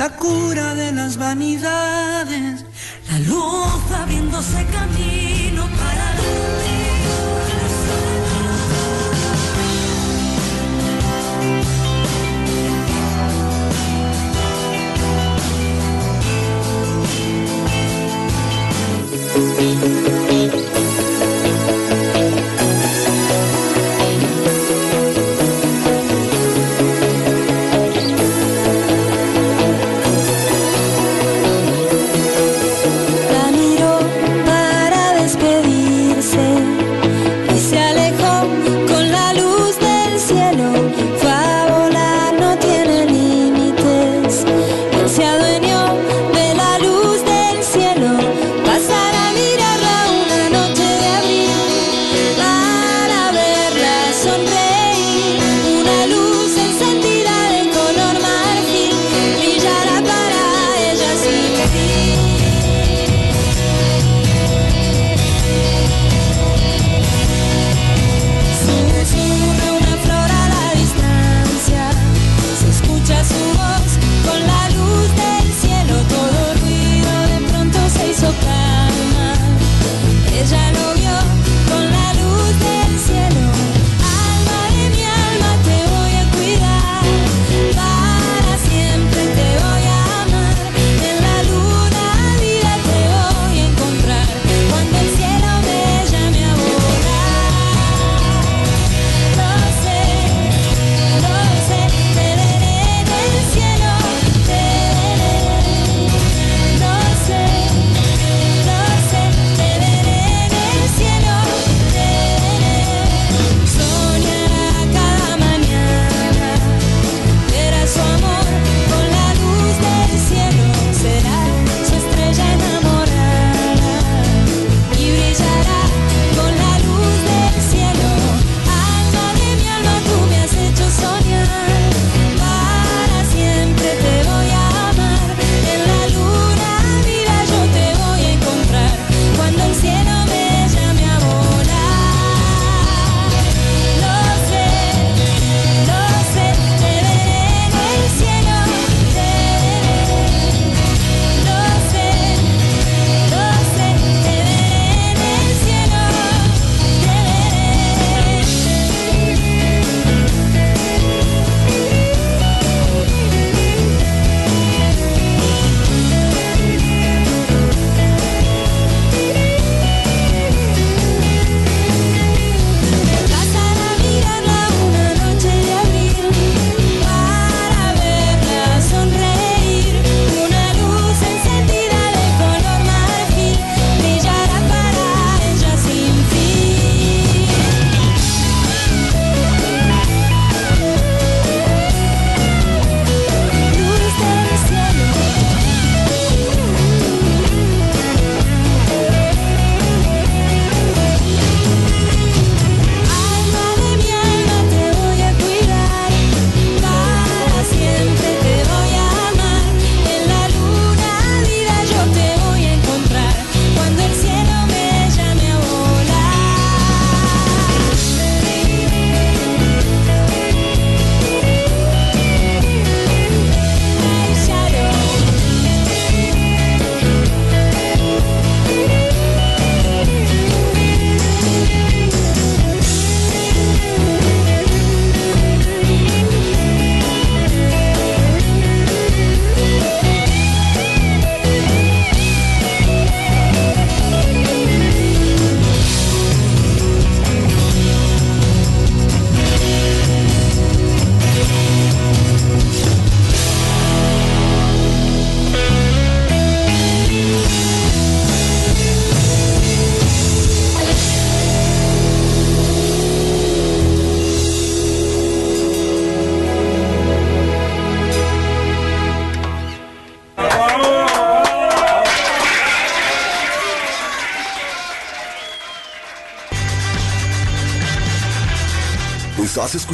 La 0.00 0.08
cura 0.16 0.74
de 0.74 0.92
las 0.92 1.18
vanidades, 1.18 2.64
la 3.10 3.18
luz 3.18 3.82
abriéndose 3.94 4.64
camino 4.72 5.68
para 5.78 6.69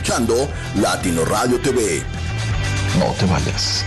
escuchando 0.07 0.49
Latino 0.77 1.25
Radio 1.25 1.61
TV. 1.61 2.01
No 3.01 3.07
te 3.19 3.27
vayas. 3.27 3.85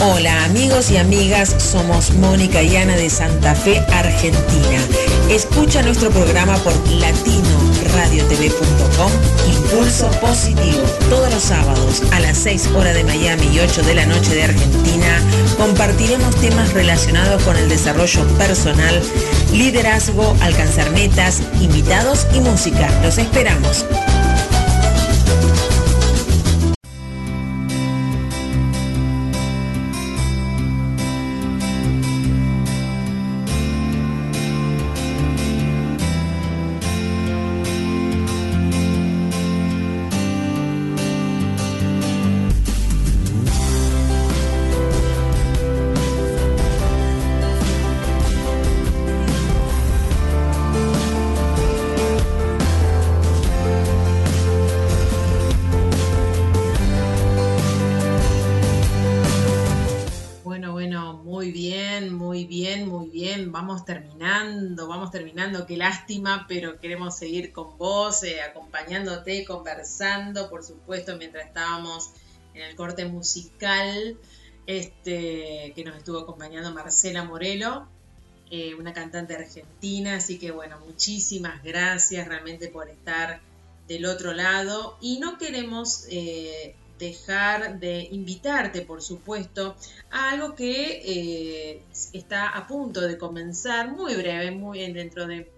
Hola 0.00 0.46
amigos 0.46 0.90
y 0.90 0.96
amigas, 0.96 1.54
somos 1.58 2.14
Mónica 2.14 2.62
y 2.62 2.74
Ana 2.76 2.96
de 2.96 3.10
Santa 3.10 3.54
Fe, 3.54 3.84
Argentina. 3.92 4.80
Escucha 5.28 5.82
nuestro 5.82 6.08
programa 6.10 6.56
por 6.56 6.72
latinoradiotv.com 6.90 9.12
Impulso 9.72 10.10
Positivo, 10.20 10.82
todos 11.08 11.32
los 11.32 11.42
sábados 11.42 12.02
a 12.10 12.20
las 12.20 12.36
6 12.38 12.68
horas 12.74 12.94
de 12.94 13.04
Miami 13.04 13.46
y 13.54 13.60
8 13.60 13.82
de 13.82 13.94
la 13.94 14.06
noche 14.06 14.34
de 14.34 14.44
Argentina. 14.44 15.20
Compartiremos 15.56 16.34
temas 16.36 16.72
relacionados 16.72 17.42
con 17.42 17.56
el 17.56 17.68
desarrollo 17.68 18.26
personal, 18.38 19.02
liderazgo, 19.52 20.36
alcanzar 20.40 20.90
metas, 20.90 21.42
invitados 21.60 22.26
y 22.34 22.40
música. 22.40 22.88
Los 23.02 23.18
esperamos. 23.18 23.84
Qué 65.66 65.76
lástima, 65.76 66.46
pero 66.48 66.80
queremos 66.80 67.16
seguir 67.16 67.52
con 67.52 67.76
vos, 67.78 68.22
eh, 68.22 68.42
acompañándote, 68.42 69.44
conversando, 69.44 70.48
por 70.50 70.62
supuesto, 70.62 71.16
mientras 71.16 71.46
estábamos 71.46 72.10
en 72.54 72.62
el 72.62 72.76
corte 72.76 73.04
musical, 73.06 74.16
este, 74.66 75.72
que 75.74 75.84
nos 75.84 75.96
estuvo 75.96 76.18
acompañando 76.18 76.72
Marcela 76.72 77.24
Morelo, 77.24 77.88
eh, 78.50 78.74
una 78.74 78.92
cantante 78.92 79.34
argentina, 79.34 80.16
así 80.16 80.38
que 80.38 80.50
bueno, 80.50 80.78
muchísimas 80.86 81.62
gracias 81.62 82.28
realmente 82.28 82.68
por 82.68 82.88
estar 82.88 83.40
del 83.88 84.04
otro 84.04 84.34
lado. 84.34 84.98
Y 85.00 85.18
no 85.18 85.38
queremos 85.38 86.04
eh, 86.10 86.74
dejar 86.98 87.80
de 87.80 88.08
invitarte, 88.10 88.82
por 88.82 89.02
supuesto, 89.02 89.76
a 90.10 90.30
algo 90.30 90.54
que 90.54 91.02
eh, 91.04 91.82
está 92.12 92.48
a 92.48 92.66
punto 92.66 93.00
de 93.00 93.18
comenzar 93.18 93.90
muy 93.90 94.14
breve, 94.14 94.50
muy 94.50 94.92
dentro 94.92 95.26
de 95.26 95.50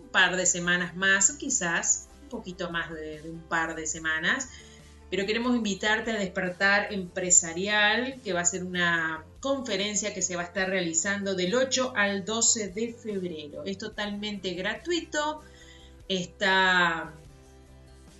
un 0.00 0.08
par 0.10 0.36
de 0.36 0.46
semanas 0.46 0.96
más, 0.96 1.32
quizás 1.32 2.08
un 2.22 2.28
poquito 2.28 2.70
más 2.70 2.92
de, 2.92 3.22
un 3.24 3.40
par 3.40 3.74
de 3.74 3.86
semanas, 3.86 4.48
pero 5.10 5.26
queremos 5.26 5.54
invitarte 5.54 6.12
a 6.12 6.18
despertar 6.18 6.92
empresarial, 6.92 8.20
que 8.24 8.32
va 8.32 8.40
a 8.40 8.44
ser 8.46 8.64
una 8.64 9.24
conferencia 9.40 10.14
que 10.14 10.22
se 10.22 10.36
va 10.36 10.42
a 10.42 10.46
estar 10.46 10.70
realizando 10.70 11.34
del 11.34 11.54
8 11.54 11.92
al 11.94 12.24
12 12.24 12.68
de 12.68 12.94
febrero. 12.94 13.62
Es 13.64 13.76
totalmente 13.76 14.54
gratuito, 14.54 15.42
está 16.08 17.12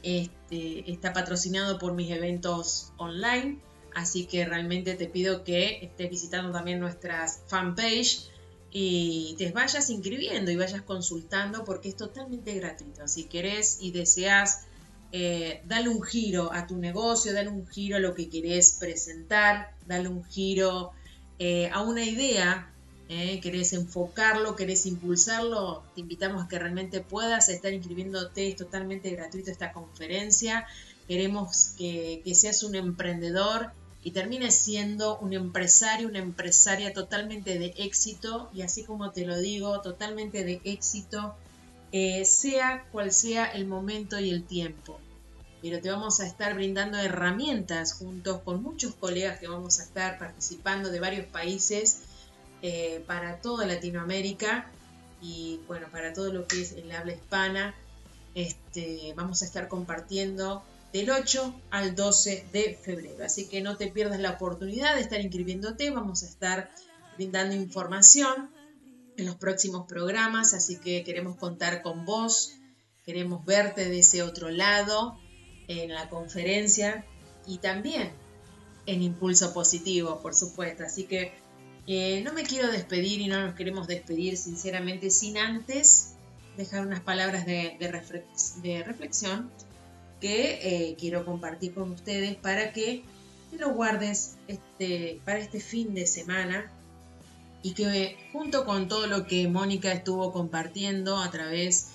este, 0.02 0.90
está 0.90 1.12
patrocinado 1.12 1.78
por 1.78 1.94
mis 1.94 2.10
eventos 2.10 2.92
online, 2.96 3.60
así 3.94 4.26
que 4.26 4.44
realmente 4.44 4.94
te 4.94 5.06
pido 5.06 5.44
que 5.44 5.84
estés 5.84 6.10
visitando 6.10 6.52
también 6.52 6.80
nuestras 6.80 7.42
fanpage 7.46 8.28
y 8.70 9.34
te 9.38 9.52
vayas 9.52 9.90
inscribiendo 9.90 10.50
y 10.50 10.56
vayas 10.56 10.82
consultando 10.82 11.64
porque 11.64 11.90
es 11.90 11.96
totalmente 11.96 12.54
gratuito. 12.54 13.06
Si 13.06 13.24
querés 13.24 13.78
y 13.80 13.90
deseas 13.90 14.66
eh, 15.12 15.60
darle 15.66 15.90
un 15.90 16.02
giro 16.02 16.52
a 16.52 16.66
tu 16.66 16.78
negocio, 16.78 17.34
darle 17.34 17.50
un 17.50 17.66
giro 17.66 17.96
a 17.96 18.00
lo 18.00 18.14
que 18.14 18.30
querés 18.30 18.78
presentar, 18.80 19.74
darle 19.86 20.08
un 20.08 20.24
giro 20.24 20.92
eh, 21.38 21.68
a 21.70 21.82
una 21.82 22.02
idea 22.02 22.71
¿eh? 23.12 23.40
querés 23.40 23.72
enfocarlo, 23.72 24.56
querés 24.56 24.86
impulsarlo, 24.86 25.82
te 25.94 26.00
invitamos 26.00 26.44
a 26.44 26.48
que 26.48 26.58
realmente 26.58 27.00
puedas 27.00 27.48
estar 27.48 27.72
inscribiéndote, 27.72 28.48
es 28.48 28.56
totalmente 28.56 29.10
gratuito 29.10 29.50
esta 29.50 29.72
conferencia. 29.72 30.66
Queremos 31.06 31.74
que, 31.76 32.22
seas 32.34 32.62
un 32.62 32.74
emprendedor 32.74 33.72
y 34.02 34.12
termines 34.12 34.56
siendo 34.56 35.18
un 35.18 35.32
empresario, 35.32 36.08
una 36.08 36.18
empresaria 36.18 36.92
totalmente 36.92 37.58
de 37.58 37.74
éxito 37.76 38.50
y 38.54 38.62
así 38.62 38.84
como 38.84 39.10
te 39.10 39.26
lo 39.26 39.38
digo, 39.38 39.80
totalmente 39.80 40.44
de 40.44 40.60
éxito, 40.64 41.34
eh, 41.92 42.24
sea 42.24 42.86
cual 42.90 43.12
sea 43.12 43.46
el 43.46 43.66
momento 43.66 44.18
y 44.18 44.30
el 44.30 44.44
tiempo. 44.44 44.98
Pero 45.60 45.80
te 45.80 45.90
vamos 45.90 46.18
a 46.18 46.26
estar 46.26 46.54
brindando 46.54 46.98
herramientas 46.98 47.92
juntos 47.92 48.40
con 48.44 48.62
muchos 48.62 48.94
colegas 48.94 49.38
que 49.38 49.46
vamos 49.46 49.78
a 49.78 49.84
estar 49.84 50.18
participando 50.18 50.90
de 50.90 50.98
varios 50.98 51.26
países 51.26 52.00
eh, 52.62 53.02
para 53.06 53.40
toda 53.40 53.66
Latinoamérica 53.66 54.70
y 55.20 55.60
bueno, 55.66 55.88
para 55.90 56.12
todo 56.12 56.32
lo 56.32 56.46
que 56.46 56.62
es 56.62 56.72
el 56.72 56.90
habla 56.92 57.12
hispana. 57.12 57.74
Este, 58.34 59.12
vamos 59.14 59.42
a 59.42 59.44
estar 59.44 59.68
compartiendo 59.68 60.62
del 60.92 61.10
8 61.10 61.54
al 61.70 61.94
12 61.94 62.46
de 62.52 62.78
febrero. 62.80 63.24
Así 63.24 63.48
que 63.48 63.62
no 63.62 63.76
te 63.76 63.88
pierdas 63.88 64.20
la 64.20 64.32
oportunidad 64.32 64.94
de 64.94 65.00
estar 65.00 65.20
inscribiéndote. 65.20 65.90
Vamos 65.90 66.22
a 66.22 66.26
estar 66.26 66.70
brindando 67.16 67.54
información 67.54 68.50
en 69.16 69.26
los 69.26 69.36
próximos 69.36 69.86
programas. 69.86 70.54
Así 70.54 70.78
que 70.78 71.04
queremos 71.04 71.36
contar 71.36 71.82
con 71.82 72.04
vos. 72.04 72.54
Queremos 73.04 73.44
verte 73.44 73.88
de 73.88 73.98
ese 73.98 74.22
otro 74.22 74.50
lado 74.50 75.18
en 75.68 75.92
la 75.92 76.08
conferencia 76.08 77.04
y 77.46 77.58
también 77.58 78.12
en 78.86 79.02
Impulso 79.02 79.52
Positivo, 79.52 80.20
por 80.20 80.34
supuesto. 80.34 80.84
Así 80.84 81.04
que 81.04 81.32
eh, 81.86 82.22
no 82.24 82.32
me 82.32 82.44
quiero 82.44 82.70
despedir 82.70 83.20
y 83.20 83.26
no 83.26 83.40
nos 83.44 83.54
queremos 83.54 83.88
despedir 83.88 84.36
sinceramente 84.36 85.10
sin 85.10 85.36
antes 85.36 86.14
dejar 86.56 86.86
unas 86.86 87.00
palabras 87.00 87.44
de, 87.44 87.76
reflexión 88.86 89.50
que 90.20 90.60
eh, 90.62 90.96
quiero 90.98 91.24
compartir 91.24 91.74
con 91.74 91.90
ustedes 91.90 92.36
para 92.36 92.72
que 92.72 93.02
te 93.50 93.56
lo 93.56 93.70
guardes 93.74 94.36
este, 94.46 95.20
para 95.24 95.40
este 95.40 95.58
fin 95.58 95.94
de 95.94 96.06
semana 96.06 96.70
y 97.62 97.74
que 97.74 98.16
junto 98.32 98.64
con 98.64 98.86
todo 98.86 99.08
lo 99.08 99.26
que 99.26 99.48
Mónica 99.48 99.92
estuvo 99.92 100.32
compartiendo 100.32 101.18
a 101.18 101.30
través 101.30 101.88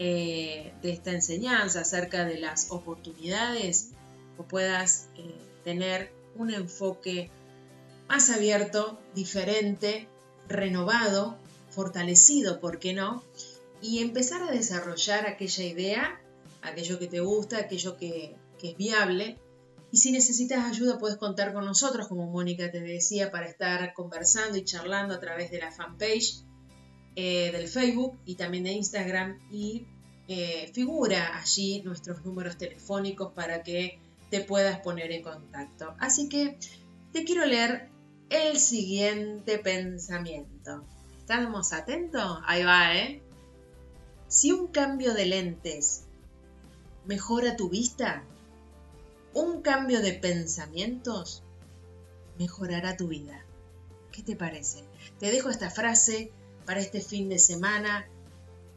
eh, 0.00 0.72
de 0.82 0.92
esta 0.92 1.12
enseñanza 1.12 1.80
acerca 1.80 2.24
de 2.24 2.38
las 2.38 2.70
oportunidades, 2.70 3.90
puedas 4.48 5.08
tener 5.64 6.12
un 6.36 6.52
enfoque 6.52 7.30
más 8.08 8.30
abierto, 8.30 8.98
diferente, 9.14 10.08
renovado, 10.48 11.38
fortalecido, 11.70 12.60
¿por 12.60 12.78
qué 12.78 12.94
no? 12.94 13.22
Y 13.80 14.00
empezar 14.00 14.42
a 14.42 14.50
desarrollar 14.50 15.26
aquella 15.26 15.64
idea, 15.64 16.20
aquello 16.62 16.98
que 16.98 17.06
te 17.06 17.20
gusta, 17.20 17.58
aquello 17.58 17.96
que, 17.96 18.34
es 18.62 18.76
viable. 18.76 19.38
Y 19.92 19.98
si 19.98 20.10
necesitas 20.10 20.64
ayuda, 20.64 20.98
puedes 20.98 21.16
contar 21.16 21.52
con 21.52 21.64
nosotros, 21.64 22.08
como 22.08 22.26
Mónica 22.26 22.70
te 22.70 22.80
decía, 22.80 23.30
para 23.30 23.46
estar 23.46 23.92
conversando 23.94 24.58
y 24.58 24.64
charlando 24.64 25.14
a 25.14 25.20
través 25.20 25.50
de 25.50 25.60
la 25.60 25.70
fanpage 25.70 26.42
eh, 27.14 27.52
del 27.52 27.68
Facebook 27.68 28.18
y 28.24 28.34
también 28.34 28.64
de 28.64 28.72
Instagram. 28.72 29.38
Y 29.52 29.86
eh, 30.26 30.70
figura 30.74 31.38
allí 31.38 31.82
nuestros 31.82 32.24
números 32.24 32.58
telefónicos 32.58 33.32
para 33.32 33.62
que 33.62 34.00
te 34.30 34.40
puedas 34.40 34.80
poner 34.80 35.12
en 35.12 35.22
contacto. 35.22 35.94
Así 36.00 36.28
que 36.28 36.58
te 37.12 37.24
quiero 37.24 37.46
leer 37.46 37.90
el 38.30 38.58
siguiente 38.58 39.58
pensamiento. 39.58 40.84
¿Estamos 41.18 41.72
atentos? 41.72 42.38
Ahí 42.46 42.64
va, 42.64 42.96
¿eh? 42.96 43.22
Si 44.28 44.52
un 44.52 44.68
cambio 44.68 45.14
de 45.14 45.26
lentes 45.26 46.04
mejora 47.06 47.56
tu 47.56 47.70
vista, 47.70 48.22
un 49.32 49.62
cambio 49.62 50.00
de 50.00 50.12
pensamientos 50.12 51.42
mejorará 52.38 52.96
tu 52.96 53.08
vida. 53.08 53.44
¿Qué 54.12 54.22
te 54.22 54.36
parece? 54.36 54.84
Te 55.18 55.30
dejo 55.30 55.48
esta 55.48 55.70
frase 55.70 56.30
para 56.66 56.80
este 56.80 57.00
fin 57.00 57.28
de 57.28 57.38
semana 57.38 58.06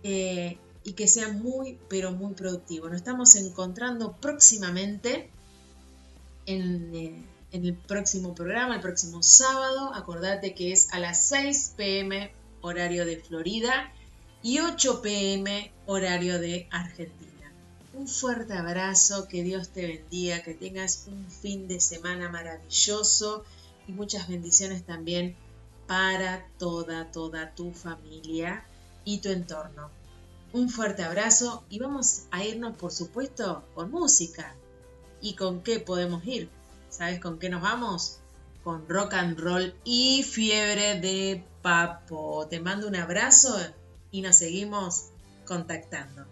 eh, 0.04 0.58
y 0.84 0.94
que 0.94 1.08
sea 1.08 1.30
muy, 1.30 1.78
pero 1.90 2.12
muy 2.12 2.34
productivo. 2.34 2.88
Nos 2.88 2.98
estamos 2.98 3.36
encontrando 3.36 4.14
próximamente 4.18 5.30
en... 6.46 6.96
Eh, 6.96 7.26
en 7.52 7.66
el 7.66 7.76
próximo 7.76 8.34
programa, 8.34 8.76
el 8.76 8.82
próximo 8.82 9.22
sábado. 9.24 9.94
Acordate 9.94 10.54
que 10.54 10.72
es 10.72 10.92
a 10.94 11.00
las 11.00 11.28
6 11.28 11.74
pm 11.78 12.32
horario 12.62 13.06
de 13.06 13.18
Florida 13.18 13.92
y 14.42 14.60
8 14.60 15.02
pm 15.02 15.72
horario 15.86 16.40
de 16.40 16.68
Argentina. 16.72 17.52
Un 17.94 18.08
fuerte 18.08 18.54
abrazo, 18.54 19.28
que 19.28 19.44
Dios 19.44 19.70
te 19.70 19.86
bendiga, 19.86 20.44
que 20.44 20.54
tengas 20.54 21.08
un 21.08 21.30
fin 21.30 21.68
de 21.68 21.80
semana 21.80 22.30
maravilloso 22.30 23.44
y 23.88 23.92
muchas 23.92 24.28
bendiciones 24.28 24.86
también 24.86 25.36
para 25.88 26.48
toda, 26.58 27.12
toda 27.12 27.54
tu 27.54 27.74
familia 27.74 28.66
y 29.04 29.18
tu 29.18 29.30
entorno. 29.30 29.90
Un 30.54 30.70
fuerte 30.70 31.04
abrazo 31.04 31.66
y 31.70 31.80
vamos 31.80 32.24
a 32.32 32.44
irnos, 32.44 32.76
por 32.78 32.92
supuesto, 32.92 33.64
con 33.74 33.92
música. 33.92 34.56
¿Y 35.22 35.36
con 35.36 35.62
qué 35.62 35.80
podemos 35.80 36.26
ir? 36.26 36.50
¿Sabes 37.02 37.20
con 37.20 37.40
qué 37.40 37.50
nos 37.50 37.64
vamos? 37.64 38.20
Con 38.64 38.88
rock 38.88 39.16
and 39.16 39.40
roll 39.40 39.74
y 39.84 40.22
fiebre 40.22 41.00
de 41.00 41.44
papo. 41.64 42.46
Te 42.48 42.60
mando 42.60 42.88
un 42.88 42.96
abrazo 42.96 43.58
y 44.12 44.22
nos 44.22 44.36
seguimos 44.36 45.08
contactando. 45.48 46.28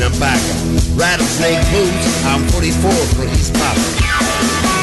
Rattlesnake 0.00 1.60
boots, 1.70 2.24
I'm 2.24 2.48
44 2.48 2.90
for 2.90 3.24
East 3.26 3.52
Papa. 3.52 4.79